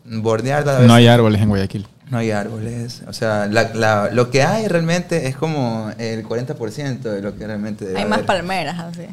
bordear 0.05 0.63
la... 0.63 0.81
No 0.81 0.93
hay 0.93 1.07
árboles 1.07 1.41
en 1.41 1.49
Guayaquil. 1.49 1.87
No 2.11 2.17
hay 2.17 2.31
árboles. 2.31 3.03
O 3.07 3.13
sea, 3.13 3.47
lo 3.47 4.29
que 4.29 4.43
hay 4.43 4.67
realmente 4.67 5.27
es 5.27 5.37
como 5.37 5.89
el 5.97 6.27
40% 6.27 6.99
de 6.99 7.21
lo 7.21 7.37
que 7.37 7.47
realmente 7.47 7.85
debe 7.85 7.99
Hay 7.99 8.05
más 8.05 8.23
palmeras, 8.23 8.77
así. 8.77 9.07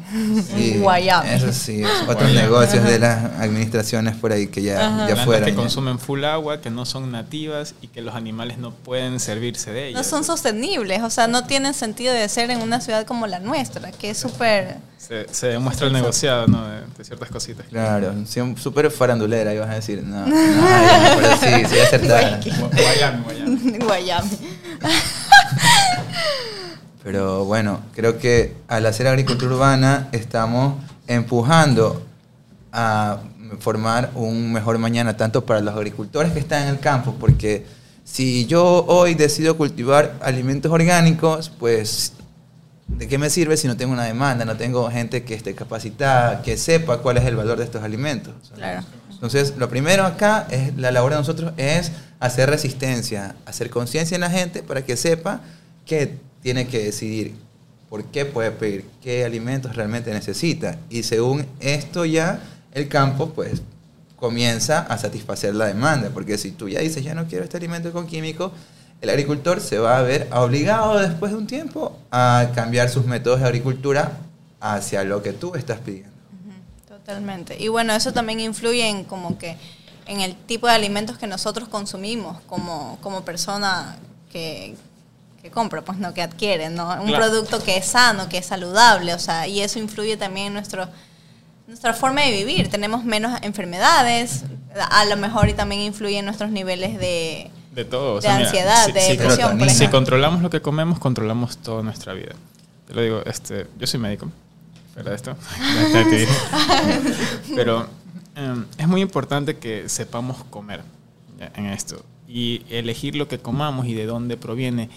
Sí, 0.53 0.77
Guayama. 0.81 1.33
Eso 1.33 1.53
sí, 1.53 1.81
otros 2.09 2.33
negocios 2.33 2.83
de 2.83 2.99
las 2.99 3.39
administraciones 3.39 4.17
por 4.17 4.33
ahí 4.33 4.47
que 4.47 4.63
ya, 4.63 5.07
ya 5.07 5.15
fueron. 5.23 5.45
que 5.45 5.55
consumen 5.55 5.97
full 5.97 6.25
agua, 6.25 6.59
que 6.59 6.71
no 6.71 6.85
son 6.85 7.09
nativas 7.09 7.73
y 7.81 7.87
que 7.87 8.01
los 8.01 8.15
animales 8.15 8.57
no 8.57 8.71
pueden 8.71 9.21
servirse 9.21 9.71
de 9.71 9.87
ellas. 9.87 9.97
No 9.97 10.03
son 10.03 10.25
sostenibles, 10.25 11.01
o 11.01 11.09
sea, 11.09 11.29
no 11.29 11.45
tienen 11.45 11.73
sentido 11.73 12.13
de 12.13 12.27
ser 12.27 12.51
en 12.51 12.61
una 12.61 12.81
ciudad 12.81 13.05
como 13.05 13.27
la 13.27 13.39
nuestra, 13.39 13.93
que 13.93 14.09
es 14.09 14.17
súper 14.17 14.75
se, 15.31 15.47
demuestra 15.47 15.87
el 15.87 15.93
negociado, 15.93 16.45
¿no? 16.47 16.67
De, 16.67 17.03
ciertas 17.03 17.29
cositas. 17.29 17.65
Claro, 17.67 18.13
súper 18.57 18.91
farandulera, 18.91 19.53
ibas 19.53 19.69
a 19.69 19.75
decir. 19.75 20.03
No, 20.03 20.25
no, 20.25 20.35
pero 21.15 21.37
sí, 21.37 21.65
sí, 21.67 21.79
acertada. 21.79 22.39
Guayami, 22.89 23.77
Guayami. 23.79 24.37
Pero 27.03 27.45
bueno, 27.45 27.81
creo 27.95 28.17
que 28.17 28.55
al 28.67 28.85
hacer 28.85 29.07
agricultura 29.07 29.55
urbana 29.55 30.09
estamos 30.11 30.75
empujando 31.07 32.05
a 32.71 33.19
formar 33.59 34.11
un 34.15 34.51
mejor 34.53 34.77
mañana, 34.77 35.17
tanto 35.17 35.45
para 35.45 35.61
los 35.61 35.75
agricultores 35.75 36.31
que 36.33 36.39
están 36.39 36.63
en 36.63 36.69
el 36.69 36.79
campo, 36.79 37.15
porque 37.19 37.65
si 38.03 38.45
yo 38.45 38.85
hoy 38.87 39.15
decido 39.15 39.57
cultivar 39.57 40.15
alimentos 40.21 40.71
orgánicos, 40.71 41.49
pues 41.49 42.13
¿de 42.87 43.07
qué 43.07 43.17
me 43.17 43.29
sirve 43.29 43.55
si 43.57 43.67
no 43.67 43.77
tengo 43.77 43.93
una 43.93 44.03
demanda, 44.03 44.45
no 44.45 44.57
tengo 44.57 44.89
gente 44.89 45.23
que 45.23 45.35
esté 45.35 45.55
capacitada, 45.55 46.41
que 46.41 46.57
sepa 46.57 46.97
cuál 46.97 47.17
es 47.17 47.25
el 47.25 47.35
valor 47.35 47.57
de 47.57 47.63
estos 47.63 47.83
alimentos? 47.83 48.33
Claro. 48.55 48.83
Entonces, 49.11 49.55
lo 49.57 49.69
primero 49.69 50.05
acá, 50.05 50.47
es 50.49 50.75
la 50.77 50.91
labor 50.91 51.11
de 51.11 51.17
nosotros 51.17 51.53
es 51.57 51.91
hacer 52.19 52.49
resistencia, 52.49 53.35
hacer 53.45 53.69
conciencia 53.69 54.15
en 54.15 54.21
la 54.21 54.29
gente 54.29 54.63
para 54.63 54.83
que 54.83 54.97
sepa 54.97 55.41
que 55.85 56.17
tiene 56.41 56.67
que 56.67 56.83
decidir 56.83 57.35
por 57.89 58.05
qué 58.05 58.25
puede 58.25 58.51
pedir, 58.51 58.85
qué 59.01 59.25
alimentos 59.25 59.75
realmente 59.75 60.13
necesita. 60.13 60.77
Y 60.89 61.03
según 61.03 61.45
esto 61.59 62.05
ya, 62.05 62.39
el 62.73 62.87
campo 62.87 63.31
pues 63.31 63.61
comienza 64.15 64.81
a 64.81 64.97
satisfacer 64.97 65.55
la 65.55 65.65
demanda, 65.65 66.09
porque 66.13 66.37
si 66.37 66.51
tú 66.51 66.69
ya 66.69 66.81
dices, 66.81 67.03
ya 67.03 67.15
no 67.15 67.27
quiero 67.27 67.43
este 67.43 67.57
alimento 67.57 67.91
con 67.91 68.05
químicos, 68.05 68.51
el 69.01 69.09
agricultor 69.09 69.61
se 69.61 69.79
va 69.79 69.97
a 69.97 70.01
ver 70.01 70.27
obligado 70.33 70.99
después 70.99 71.31
de 71.31 71.37
un 71.37 71.47
tiempo 71.47 71.97
a 72.11 72.51
cambiar 72.53 72.89
sus 72.89 73.05
métodos 73.05 73.39
de 73.39 73.45
agricultura 73.45 74.17
hacia 74.59 75.03
lo 75.05 75.23
que 75.23 75.31
tú 75.31 75.55
estás 75.55 75.79
pidiendo. 75.79 76.09
Totalmente. 76.87 77.55
Y 77.57 77.69
bueno, 77.69 77.93
eso 77.93 78.11
también 78.11 78.41
influye 78.41 78.87
en 78.87 79.05
como 79.05 79.37
que 79.37 79.55
en 80.09 80.21
el 80.21 80.35
tipo 80.35 80.65
de 80.65 80.73
alimentos 80.73 81.19
que 81.19 81.27
nosotros 81.27 81.69
consumimos 81.69 82.41
como, 82.47 82.97
como 82.99 83.23
persona 83.23 83.95
que, 84.31 84.75
que 85.39 85.51
compra, 85.51 85.83
pues 85.83 85.99
no, 85.99 86.15
que 86.15 86.23
adquiere, 86.23 86.71
¿no? 86.71 86.99
Un 86.99 87.11
producto 87.11 87.63
que 87.63 87.77
es 87.77 87.85
sano, 87.85 88.27
que 88.27 88.39
es 88.39 88.47
saludable, 88.47 89.13
o 89.13 89.19
sea, 89.19 89.47
y 89.47 89.61
eso 89.61 89.77
influye 89.77 90.17
también 90.17 90.47
en 90.47 90.53
nuestro, 90.53 90.87
nuestra 91.67 91.93
forma 91.93 92.21
de 92.21 92.31
vivir. 92.31 92.71
Tenemos 92.71 93.03
menos 93.03 93.39
enfermedades, 93.43 94.45
a 94.89 95.05
lo 95.05 95.15
mejor 95.15 95.47
y 95.47 95.53
también 95.53 95.81
influye 95.81 96.17
en 96.17 96.25
nuestros 96.25 96.49
niveles 96.49 96.99
de 96.99 97.51
de 97.71 97.85
todo. 97.85 98.19
de 98.19 98.27
ansiedad, 98.27 98.87
de 98.87 99.15
depresión. 99.15 99.69
Si 99.69 99.87
controlamos 99.89 100.41
lo 100.41 100.49
que 100.49 100.59
comemos, 100.59 100.97
controlamos 100.97 101.57
toda 101.57 101.83
nuestra 101.83 102.13
vida. 102.13 102.33
Te 102.87 102.95
lo 102.95 103.03
digo, 103.03 103.21
este, 103.27 103.67
yo 103.77 103.85
soy 103.85 103.99
médico, 103.99 104.31
fuera 104.95 105.11
de 105.11 105.15
esto. 105.15 105.37
Pero 107.55 107.98
em, 108.39 108.65
es 108.77 108.87
muy 108.87 109.01
importante 109.01 109.57
que 109.57 109.89
sepamos 109.89 110.43
comer 110.45 110.83
en 111.55 111.65
esto 111.67 112.03
y 112.27 112.63
elegir 112.69 113.15
lo 113.15 113.27
que 113.27 113.39
comamos 113.39 113.87
y 113.87 113.93
de 113.93 114.05
dónde 114.05 114.37
proviene 114.37 114.89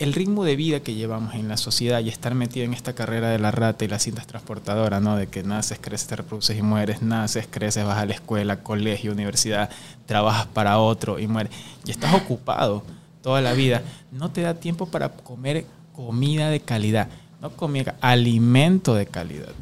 el 0.00 0.14
ritmo 0.14 0.44
de 0.44 0.56
vida 0.56 0.80
que 0.80 0.94
llevamos 0.94 1.34
en 1.34 1.46
la 1.46 1.58
sociedad 1.58 2.00
y 2.00 2.08
estar 2.08 2.34
metido 2.34 2.64
en 2.64 2.72
esta 2.72 2.94
carrera 2.94 3.28
de 3.28 3.38
la 3.38 3.50
rata 3.50 3.84
y 3.84 3.88
las 3.88 4.02
cintas 4.02 4.26
transportadoras, 4.26 5.02
¿no? 5.02 5.14
De 5.14 5.26
que 5.26 5.42
naces, 5.42 5.78
creces, 5.78 6.08
te 6.08 6.16
reproduces 6.16 6.56
y 6.56 6.62
mueres, 6.62 7.02
naces, 7.02 7.46
creces, 7.50 7.84
vas 7.84 7.98
a 7.98 8.06
la 8.06 8.14
escuela, 8.14 8.62
colegio, 8.62 9.12
universidad, 9.12 9.68
trabajas 10.06 10.46
para 10.46 10.78
otro 10.78 11.18
y 11.18 11.26
mueres. 11.26 11.52
Y 11.84 11.90
estás 11.90 12.14
ocupado 12.14 12.82
toda 13.22 13.42
la 13.42 13.52
vida. 13.52 13.82
No 14.10 14.30
te 14.30 14.40
da 14.40 14.54
tiempo 14.54 14.86
para 14.86 15.10
comer 15.10 15.66
comida 15.92 16.48
de 16.48 16.60
calidad, 16.60 17.08
no 17.42 17.50
comida, 17.50 17.96
alimento 18.00 18.94
de 18.94 19.04
calidad. 19.04 19.52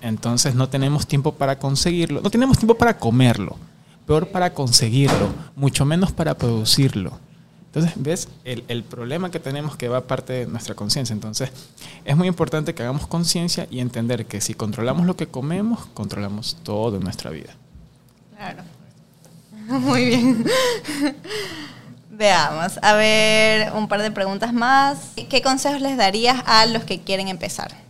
Entonces 0.00 0.54
no 0.54 0.68
tenemos 0.68 1.06
tiempo 1.06 1.32
para 1.32 1.58
conseguirlo, 1.58 2.20
no 2.20 2.30
tenemos 2.30 2.58
tiempo 2.58 2.76
para 2.76 2.98
comerlo, 2.98 3.56
peor 4.06 4.28
para 4.28 4.52
conseguirlo, 4.52 5.28
mucho 5.54 5.84
menos 5.84 6.12
para 6.12 6.34
producirlo. 6.34 7.18
Entonces, 7.76 7.92
¿ves? 7.96 8.28
El, 8.44 8.84
problema 8.84 9.30
que 9.30 9.38
tenemos 9.38 9.76
que 9.76 9.88
va 9.88 10.06
parte 10.06 10.32
de 10.32 10.46
nuestra 10.46 10.74
conciencia. 10.74 11.12
Entonces, 11.12 11.50
es 12.06 12.16
muy 12.16 12.26
importante 12.26 12.74
que 12.74 12.82
hagamos 12.82 13.06
conciencia 13.06 13.66
y 13.70 13.80
entender 13.80 14.24
que 14.24 14.40
si 14.40 14.54
controlamos 14.54 15.04
lo 15.04 15.14
que 15.14 15.26
comemos, 15.26 15.84
controlamos 15.92 16.56
todo 16.62 16.98
nuestra 17.00 17.30
vida. 17.30 17.54
Claro. 18.34 18.62
Muy 19.80 20.06
bien. 20.06 20.46
Veamos, 22.10 22.78
a 22.80 22.94
ver, 22.94 23.70
un 23.74 23.88
par 23.88 24.00
de 24.00 24.10
preguntas 24.10 24.54
más. 24.54 25.10
¿Qué 25.28 25.42
consejos 25.42 25.82
les 25.82 25.98
darías 25.98 26.42
a 26.46 26.64
los 26.64 26.84
que 26.84 27.02
quieren 27.02 27.28
empezar? 27.28 27.85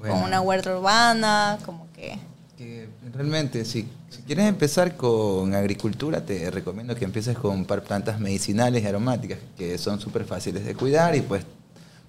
Con 0.00 0.22
una 0.22 0.40
huerta 0.40 0.76
urbana, 0.76 1.58
como 1.64 1.86
que... 1.94 2.18
que 2.56 2.88
realmente, 3.12 3.64
si 3.64 3.88
quieres 4.26 4.46
empezar 4.46 4.96
con 4.96 5.54
agricultura, 5.54 6.24
te 6.24 6.50
recomiendo 6.50 6.94
que 6.94 7.04
empieces 7.04 7.36
con 7.36 7.64
plantas 7.64 8.20
medicinales 8.20 8.82
y 8.82 8.86
aromáticas, 8.86 9.38
que 9.56 9.78
son 9.78 10.00
súper 10.00 10.24
fáciles 10.24 10.64
de 10.64 10.74
cuidar 10.74 11.14
y 11.14 11.20
pues 11.20 11.44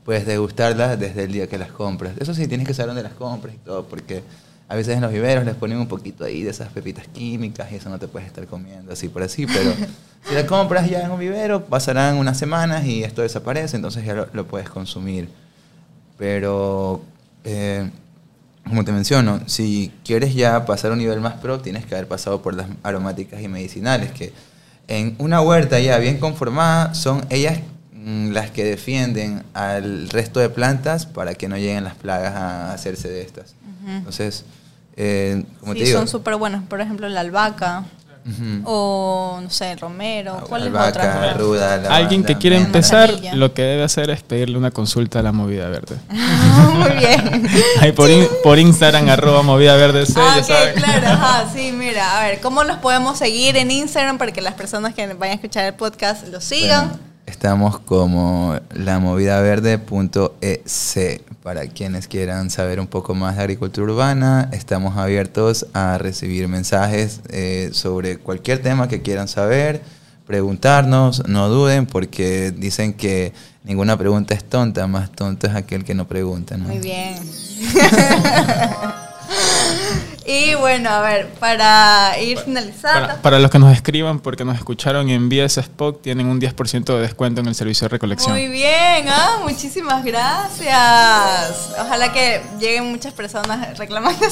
puedes 0.04 0.26
degustarlas 0.26 1.00
desde 1.00 1.24
el 1.24 1.32
día 1.32 1.48
que 1.48 1.58
las 1.58 1.72
compras. 1.72 2.14
Eso 2.20 2.34
sí, 2.34 2.48
tienes 2.48 2.68
que 2.68 2.74
saber 2.74 2.88
dónde 2.88 3.04
las 3.04 3.14
compras 3.14 3.54
y 3.54 3.58
todo, 3.60 3.86
porque 3.86 4.24
a 4.68 4.76
veces 4.76 4.96
en 4.96 5.02
los 5.02 5.12
viveros 5.12 5.46
les 5.46 5.56
ponen 5.56 5.78
un 5.78 5.88
poquito 5.88 6.24
ahí 6.24 6.44
de 6.44 6.52
esas 6.52 6.70
pepitas 6.70 7.08
químicas 7.08 7.72
y 7.72 7.76
eso 7.76 7.90
no 7.90 8.00
te 8.00 8.08
puedes 8.08 8.28
estar 8.28 8.46
comiendo 8.48 8.94
así 8.94 9.08
por 9.08 9.24
así, 9.24 9.46
pero 9.46 9.72
si 10.28 10.36
la 10.36 10.46
compras 10.46 10.90
ya 10.90 11.02
en 11.02 11.12
un 11.12 11.20
vivero, 11.20 11.66
pasarán 11.66 12.18
unas 12.18 12.38
semanas 12.38 12.86
y 12.86 13.04
esto 13.04 13.22
desaparece, 13.22 13.76
entonces 13.76 14.06
ya 14.06 14.28
lo, 14.32 14.48
puedes 14.48 14.70
consumir. 14.70 15.30
Pero... 16.18 17.02
Eh, 17.44 17.90
como 18.68 18.86
te 18.86 18.92
menciono, 18.92 19.42
si 19.48 19.92
quieres 20.06 20.36
ya 20.36 20.66
pasar 20.66 20.92
a 20.92 20.94
un 20.94 21.00
nivel 21.00 21.22
más 21.22 21.36
pro, 21.36 21.60
tienes 21.60 21.86
que 21.86 21.96
haber 21.96 22.08
pasado 22.08 22.42
por 22.42 22.54
las 22.54 22.68
aromáticas 22.84 23.42
y 23.42 23.48
medicinales, 23.48 24.12
que 24.12 24.32
en 24.88 25.16
una 25.18 25.42
huerta 25.42 25.80
ya 25.80 25.98
bien 25.98 26.20
conformada 26.20 26.94
son 26.94 27.26
ellas 27.30 27.60
mm, 27.94 28.30
las 28.30 28.52
que 28.52 28.64
defienden 28.64 29.44
al 29.54 30.10
resto 30.10 30.40
de 30.40 30.50
plantas 30.50 31.06
para 31.06 31.34
que 31.36 31.48
no 31.48 31.58
lleguen 31.58 31.84
las 31.84 31.96
plagas 31.96 32.36
a 32.36 32.74
hacerse 32.74 33.10
de 33.10 33.22
estas. 33.22 33.56
Entonces, 33.88 34.46
eh, 34.98 35.44
como 35.62 35.74
te 35.74 35.86
digo... 35.86 35.98
son 35.98 36.08
súper 36.08 36.36
buenos. 36.36 36.64
Por 36.66 36.82
ejemplo, 36.82 37.10
la 37.10 37.22
albahaca. 37.22 37.86
O, 38.66 39.40
no 39.42 39.50
sé, 39.50 39.76
Romero. 39.76 40.44
¿Cuál 40.48 40.68
es 40.68 40.74
otra? 40.74 41.34
Ruda, 41.34 41.96
Alguien 41.96 42.24
que 42.24 42.38
quiere 42.38 42.58
empezar, 42.58 43.14
lo 43.34 43.54
que 43.54 43.62
debe 43.62 43.84
hacer 43.84 44.10
es 44.10 44.22
pedirle 44.22 44.58
una 44.58 44.72
consulta 44.72 45.20
a 45.20 45.24
la 45.24 45.32
Movida 45.32 45.70
Verde. 45.70 45.98
Muy 46.10 46.90
bien. 46.98 47.48
Ahí 47.82 47.92
por, 47.92 48.10
por 48.42 48.60
Instagram, 48.60 49.10
arroba 49.10 49.42
Movida 49.42 49.76
Verde 49.76 50.06
C, 50.06 50.20
ah, 50.20 50.42
claro, 50.76 51.08
ajá, 51.08 51.50
sí, 51.54 51.72
mira, 51.72 52.20
a 52.20 52.28
ver, 52.28 52.42
¿cómo 52.42 52.64
los 52.64 52.78
podemos 52.78 53.18
seguir 53.18 53.58
en 53.58 53.72
Instagram 53.72 54.18
para 54.18 54.32
que 54.32 54.42
las 54.42 54.54
personas 54.54 54.94
que 54.94 55.08
vayan 55.14 55.32
a 55.32 55.36
escuchar 55.36 55.66
el 55.66 55.74
podcast 55.74 56.28
lo 56.28 56.42
sigan? 56.42 57.09
Estamos 57.30 57.80
como 57.80 58.60
lamovidaverde.ec 58.74 61.22
para 61.44 61.68
quienes 61.68 62.08
quieran 62.08 62.50
saber 62.50 62.80
un 62.80 62.88
poco 62.88 63.14
más 63.14 63.36
de 63.36 63.44
agricultura 63.44 63.94
urbana. 63.94 64.50
Estamos 64.52 64.98
abiertos 64.98 65.68
a 65.74 66.00
recibir 66.00 66.48
mensajes 66.48 67.22
eh, 67.30 67.70
sobre 67.72 68.18
cualquier 68.18 68.64
tema 68.64 68.88
que 68.88 69.04
quieran 69.04 69.28
saber, 69.28 69.84
preguntarnos, 70.26 71.28
no 71.28 71.50
duden 71.50 71.86
porque 71.86 72.52
dicen 72.52 72.94
que 72.94 73.32
ninguna 73.64 73.96
pregunta 73.96 74.34
es 74.34 74.44
tonta, 74.44 74.88
más 74.88 75.12
tonto 75.12 75.46
es 75.46 75.54
aquel 75.54 75.84
que 75.84 75.94
no 75.94 76.08
pregunta. 76.08 76.58
Muy 76.58 76.80
bien. 76.80 77.16
Y 80.32 80.54
bueno, 80.54 80.92
a 80.92 81.02
ver, 81.02 81.28
para 81.40 82.16
ir 82.22 82.38
finalizando. 82.38 83.20
Para, 83.24 83.40
los 83.40 83.50
que 83.50 83.58
nos 83.58 83.74
escriban 83.74 84.20
porque 84.20 84.46
nos 84.46 84.58
escucharon 84.58 85.10
y 85.10 85.16
envíen 85.16 85.46
ese 85.46 85.62
spot, 85.62 86.04
tienen 86.04 86.28
un 86.28 86.40
10% 86.40 86.86
de 86.86 87.02
descuento 87.02 87.42
en 87.42 87.48
el 87.48 87.56
servicio 87.56 87.86
de 87.86 87.90
recolección. 87.90 88.34
Muy 88.34 88.48
bien, 88.48 89.08
ah, 89.10 89.40
muchísimas 89.42 90.06
gracias. 90.06 91.72
Ojalá 91.80 92.14
que 92.14 92.44
lleguen 92.60 92.92
muchas 92.92 93.12
personas 93.12 93.76
reclamando 93.80 94.20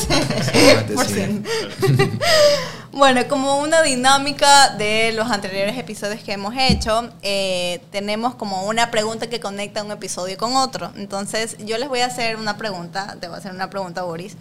bueno, 2.91 3.27
como 3.27 3.57
una 3.57 3.81
dinámica 3.81 4.75
de 4.77 5.13
los 5.13 5.31
anteriores 5.31 5.79
episodios 5.79 6.21
que 6.21 6.33
hemos 6.33 6.53
hecho, 6.55 7.09
eh, 7.23 7.81
tenemos 7.91 8.35
como 8.35 8.67
una 8.67 8.91
pregunta 8.91 9.25
que 9.31 9.39
conecta 9.39 9.81
un 9.81 9.89
episodio 9.89 10.37
con 10.37 10.55
otro. 10.57 10.91
Entonces, 10.95 11.57
yo 11.65 11.79
les 11.79 11.89
voy 11.89 12.01
a 12.01 12.05
hacer 12.05 12.35
una 12.35 12.55
pregunta, 12.55 13.17
te 13.19 13.27
voy 13.27 13.37
a 13.37 13.39
hacer 13.39 13.51
una 13.51 13.71
pregunta, 13.71 14.03
Boris. 14.03 14.37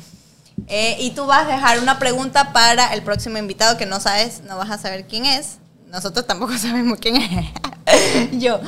Eh, 0.68 0.96
y 1.00 1.10
tú 1.10 1.26
vas 1.26 1.46
a 1.46 1.52
dejar 1.52 1.78
una 1.78 1.98
pregunta 1.98 2.52
para 2.52 2.92
el 2.92 3.02
próximo 3.02 3.38
invitado 3.38 3.76
que 3.76 3.86
no 3.86 4.00
sabes, 4.00 4.42
no 4.42 4.56
vas 4.56 4.70
a 4.70 4.78
saber 4.78 5.06
quién 5.06 5.24
es. 5.24 5.58
Nosotros 5.88 6.26
tampoco 6.26 6.56
sabemos 6.58 6.98
quién 7.00 7.16
es. 7.16 7.46
Yo. 8.32 8.60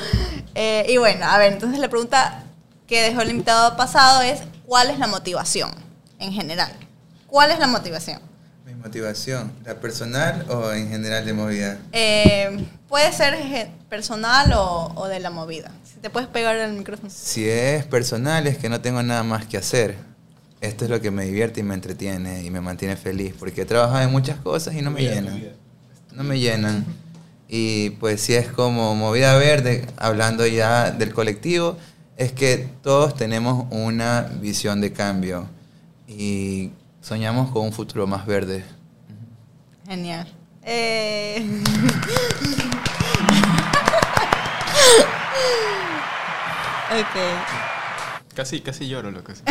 Eh, 0.54 0.86
y 0.88 0.96
bueno, 0.96 1.26
a 1.26 1.38
ver, 1.38 1.52
entonces 1.52 1.78
la 1.80 1.88
pregunta 1.88 2.44
que 2.86 3.02
dejó 3.02 3.22
el 3.22 3.30
invitado 3.30 3.76
pasado 3.76 4.22
es, 4.22 4.40
¿cuál 4.66 4.90
es 4.90 4.98
la 4.98 5.06
motivación 5.06 5.70
en 6.18 6.32
general? 6.32 6.72
¿Cuál 7.26 7.50
es 7.50 7.58
la 7.58 7.66
motivación? 7.66 8.20
Mi 8.64 8.74
motivación, 8.74 9.52
¿la 9.64 9.74
personal 9.74 10.46
o 10.48 10.72
en 10.72 10.88
general 10.88 11.26
de 11.26 11.32
movida? 11.32 11.78
Eh, 11.92 12.64
puede 12.88 13.12
ser 13.12 13.36
personal 13.88 14.52
o, 14.52 14.92
o 14.94 15.08
de 15.08 15.20
la 15.20 15.30
movida. 15.30 15.70
Si 15.84 15.96
te 16.00 16.10
puedes 16.10 16.28
pegar 16.28 16.56
el 16.56 16.72
micrófono. 16.72 17.10
Si 17.10 17.48
es 17.48 17.84
personal 17.86 18.46
es 18.46 18.56
que 18.56 18.68
no 18.68 18.80
tengo 18.80 19.02
nada 19.02 19.22
más 19.22 19.46
que 19.46 19.58
hacer 19.58 19.96
esto 20.60 20.84
es 20.84 20.90
lo 20.90 21.00
que 21.00 21.10
me 21.10 21.24
divierte 21.24 21.60
y 21.60 21.62
me 21.62 21.74
entretiene 21.74 22.42
y 22.42 22.50
me 22.50 22.60
mantiene 22.60 22.96
feliz, 22.96 23.34
porque 23.38 23.62
he 23.62 23.64
trabajado 23.64 24.02
en 24.02 24.10
muchas 24.10 24.38
cosas 24.40 24.74
y 24.74 24.82
no 24.82 24.90
me 24.90 25.02
llenan. 25.02 25.42
No 26.14 26.24
me 26.24 26.38
llenan. 26.38 26.84
Y 27.48 27.90
pues 27.90 28.20
si 28.20 28.34
es 28.34 28.48
como 28.48 28.94
movida 28.94 29.36
verde, 29.36 29.86
hablando 29.96 30.46
ya 30.46 30.90
del 30.90 31.14
colectivo, 31.14 31.78
es 32.16 32.32
que 32.32 32.68
todos 32.82 33.14
tenemos 33.14 33.66
una 33.70 34.22
visión 34.40 34.80
de 34.80 34.92
cambio 34.92 35.46
y 36.06 36.72
soñamos 37.00 37.50
con 37.50 37.64
un 37.64 37.72
futuro 37.72 38.06
más 38.06 38.26
verde. 38.26 38.64
Genial. 39.86 40.26
Eh... 40.62 41.62
ok. 46.90 47.67
Casi, 48.38 48.60
casi 48.60 48.86
lloro 48.86 49.10
lo 49.10 49.24
que 49.24 49.34
sé. 49.34 49.42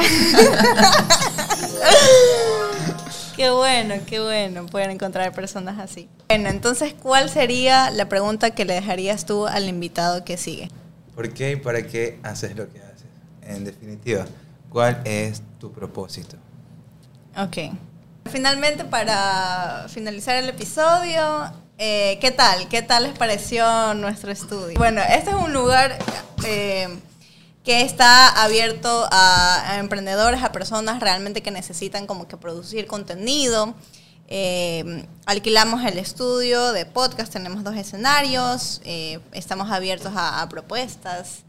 qué 3.35 3.49
bueno, 3.49 3.95
qué 4.05 4.21
bueno 4.21 4.65
pueden 4.67 4.91
encontrar 4.91 5.33
personas 5.33 5.77
así. 5.77 6.07
Bueno, 6.29 6.47
entonces, 6.47 6.93
¿cuál 6.93 7.29
sería 7.29 7.89
la 7.91 8.07
pregunta 8.07 8.51
que 8.51 8.63
le 8.63 8.75
dejarías 8.75 9.25
tú 9.25 9.45
al 9.45 9.67
invitado 9.67 10.23
que 10.23 10.38
sigue? 10.38 10.71
¿Por 11.15 11.33
qué 11.33 11.51
y 11.51 11.55
para 11.57 11.85
qué 11.85 12.21
haces 12.23 12.55
lo 12.55 12.69
que 12.69 12.79
haces? 12.79 13.07
En 13.41 13.65
definitiva, 13.65 14.25
¿cuál 14.69 15.01
es 15.03 15.41
tu 15.59 15.69
propósito? 15.73 16.38
Ok. 17.35 17.57
Finalmente, 18.31 18.85
para 18.85 19.88
finalizar 19.89 20.38
el 20.38 20.47
episodio, 20.47 21.51
eh, 21.77 22.17
¿qué 22.21 22.31
tal? 22.31 22.69
¿Qué 22.69 22.83
tal 22.83 23.03
les 23.03 23.17
pareció 23.17 23.93
nuestro 23.95 24.31
estudio? 24.31 24.77
Bueno, 24.77 25.01
este 25.01 25.31
es 25.31 25.35
un 25.35 25.51
lugar 25.51 25.99
eh, 26.45 26.88
que 27.68 27.82
está 27.82 28.30
abierto 28.30 29.09
a, 29.11 29.76
emprendedores, 29.78 30.41
a 30.41 30.53
personas 30.53 31.01
realmente 31.01 31.43
que 31.43 31.51
necesitan 31.51 32.07
como 32.07 32.26
que 32.26 32.38
producir 32.38 32.88
contenido. 32.88 33.76
Eh, 34.30 35.05
alquilamos 35.26 35.84
el 35.84 35.97
estudio 35.97 36.72
de 36.72 36.86
podcast, 36.86 37.34
tenemos 37.34 37.65
dos 37.65 37.76
escenarios, 37.76 38.80
eh, 38.86 39.20
estamos 39.34 39.70
abiertos 39.70 40.13
a, 40.15 40.47
propuestas. 40.47 41.39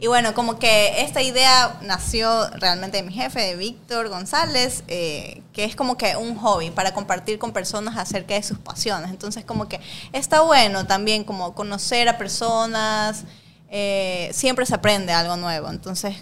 Y 0.00 0.08
bueno, 0.08 0.34
como 0.34 0.58
que 0.58 1.02
esta 1.02 1.22
idea 1.22 1.78
nació 1.82 2.50
realmente 2.56 2.96
de 2.96 3.04
mi 3.04 3.12
jefe, 3.12 3.38
de 3.38 3.54
Víctor 3.54 4.08
González, 4.08 4.82
eh, 4.88 5.40
que 5.52 5.62
es 5.62 5.76
como 5.76 5.96
que 5.96 6.16
un 6.16 6.34
hobby 6.34 6.72
para 6.72 6.92
compartir 6.94 7.38
con 7.38 7.52
personas 7.52 7.96
acerca 7.96 8.34
de 8.34 8.42
sus 8.42 8.58
pasiones. 8.58 9.10
Entonces 9.10 9.44
como 9.44 9.68
que 9.68 9.78
está 10.12 10.40
bueno 10.40 10.88
también 10.88 11.22
como 11.22 11.54
conocer 11.54 12.08
a 12.08 12.18
personas, 12.18 13.24
eh, 13.70 14.30
siempre 14.32 14.66
se 14.66 14.74
aprende 14.74 15.12
algo 15.12 15.36
nuevo. 15.36 15.70
Entonces, 15.70 16.16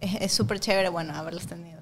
es 0.00 0.32
súper 0.32 0.60
chévere, 0.60 0.88
bueno, 0.88 1.14
haberlos 1.14 1.46
tenido. 1.46 1.80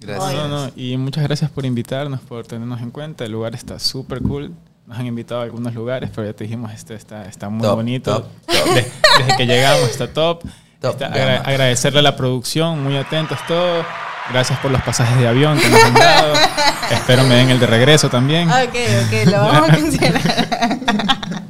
Gracias. 0.00 0.72
y 0.76 0.96
muchas 0.98 1.24
gracias 1.24 1.50
por 1.50 1.64
invitarnos, 1.64 2.20
por 2.20 2.46
tenernos 2.46 2.80
en 2.82 2.90
cuenta. 2.90 3.24
El 3.24 3.32
lugar 3.32 3.54
está 3.54 3.78
súper 3.78 4.20
cool. 4.22 4.52
Nos 4.86 4.98
han 4.98 5.06
invitado 5.06 5.40
a 5.40 5.44
algunos 5.44 5.72
lugares, 5.74 6.10
pero 6.14 6.26
ya 6.26 6.34
te 6.34 6.44
dijimos, 6.44 6.70
este 6.72 6.94
está, 6.94 7.24
está 7.24 7.48
muy 7.48 7.66
bonito. 7.66 8.28
desde 8.46 9.36
que 9.36 9.46
llegamos 9.46 9.88
está 9.88 10.12
top. 10.12 10.44
agradecerle 10.82 12.00
a 12.00 12.02
la 12.02 12.16
producción, 12.16 12.82
muy 12.82 12.96
atentos 12.98 13.38
todos. 13.48 13.86
Gracias 14.30 14.58
por 14.58 14.70
los 14.70 14.82
pasajes 14.82 15.18
de 15.18 15.28
avión 15.28 15.58
que 15.58 15.68
nos 15.68 15.84
han 15.84 15.94
dado. 15.94 16.34
Espero 16.90 17.24
me 17.24 17.34
den 17.36 17.50
el 17.50 17.60
de 17.60 17.66
regreso 17.66 18.08
también. 18.10 18.48
Ok, 18.48 18.74
ok, 19.06 19.26
lo 19.26 19.38
vamos 19.38 19.70
a 19.70 19.74
considerar. 19.80 21.42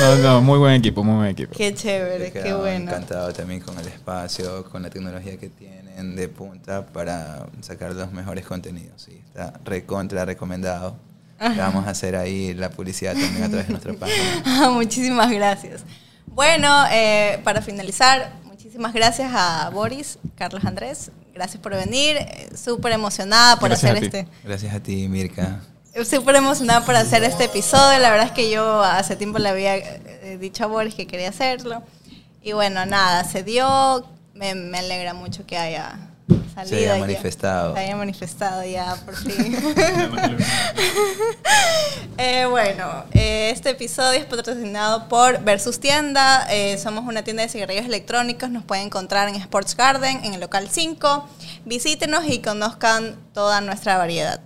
No, 0.00 0.16
no, 0.16 0.42
muy 0.42 0.58
buen 0.58 0.74
equipo, 0.74 1.02
muy 1.02 1.16
buen 1.16 1.28
equipo. 1.28 1.54
Qué 1.56 1.74
chévere, 1.74 2.30
qué 2.30 2.52
bueno. 2.52 2.90
Encantado 2.90 3.32
también 3.32 3.60
con 3.60 3.78
el 3.78 3.86
espacio, 3.86 4.64
con 4.64 4.82
la 4.82 4.90
tecnología 4.90 5.36
que 5.38 5.48
tienen 5.48 6.16
de 6.16 6.28
punta 6.28 6.86
para 6.86 7.46
sacar 7.60 7.92
los 7.94 8.12
mejores 8.12 8.44
contenidos. 8.44 9.02
Sí, 9.02 9.20
está 9.26 9.54
recontra 9.64 10.24
recomendado. 10.24 10.96
Vamos 11.38 11.86
a 11.86 11.90
hacer 11.90 12.16
ahí 12.16 12.54
la 12.54 12.70
publicidad 12.70 13.12
también 13.12 13.44
a 13.44 13.48
través 13.48 13.66
de 13.66 13.72
nuestra 13.72 13.92
página. 13.94 14.70
muchísimas 14.70 15.30
gracias. 15.30 15.82
Bueno, 16.26 16.84
eh, 16.90 17.40
para 17.44 17.62
finalizar, 17.62 18.32
muchísimas 18.44 18.92
gracias 18.92 19.30
a 19.34 19.70
Boris, 19.70 20.18
Carlos 20.34 20.64
Andrés. 20.64 21.10
Gracias 21.34 21.62
por 21.62 21.72
venir. 21.74 22.16
Eh, 22.16 22.50
súper 22.56 22.92
emocionada 22.92 23.58
por 23.58 23.72
hacer 23.72 23.96
este. 24.02 24.26
Gracias 24.44 24.74
a 24.74 24.80
ti, 24.80 25.08
Mirka 25.08 25.60
súper 26.04 26.36
emocionada 26.36 26.84
por 26.84 26.94
hacer 26.94 27.24
este 27.24 27.44
episodio. 27.44 27.98
La 27.98 28.10
verdad 28.10 28.26
es 28.26 28.32
que 28.32 28.50
yo 28.50 28.82
hace 28.82 29.16
tiempo 29.16 29.38
le 29.38 29.48
había 29.48 29.76
eh, 29.76 30.36
dicho 30.38 30.64
a 30.64 30.66
Boris 30.66 30.94
que 30.94 31.06
quería 31.06 31.30
hacerlo. 31.30 31.82
Y 32.42 32.52
bueno, 32.52 32.84
nada, 32.86 33.24
se 33.24 33.42
dio. 33.42 34.06
Me, 34.34 34.50
alegra 34.50 35.14
mucho 35.14 35.46
que 35.46 35.56
haya 35.56 35.98
salido. 36.54 36.76
Se 36.76 36.90
haya 36.90 37.00
manifestado. 37.00 37.74
se 37.74 37.80
haya 37.80 37.96
manifestado 37.96 38.64
ya, 38.64 38.96
por 39.04 39.16
fin. 39.16 39.56
Eh, 42.18 42.46
bueno, 42.46 43.04
eh, 43.12 43.50
este 43.52 43.68
episodio 43.68 44.18
es 44.18 44.24
patrocinado 44.24 45.06
por 45.06 45.38
Versus 45.44 45.78
Tienda. 45.78 46.48
somos 46.82 47.04
una 47.04 47.22
tienda 47.22 47.42
de 47.42 47.50
cigarrillos 47.50 47.84
electrónicos. 47.84 48.48
Nos 48.48 48.64
pueden 48.64 48.86
encontrar 48.86 49.28
en 49.28 49.34
Sports 49.34 49.76
Garden, 49.76 50.24
en 50.24 50.32
el 50.32 50.40
local 50.40 50.68
5. 50.70 51.28
Visítenos 51.66 52.24
y 52.26 52.40
conozcan 52.40 53.16
toda 53.34 53.60
nuestra 53.60 53.98
variedad. 53.98 54.40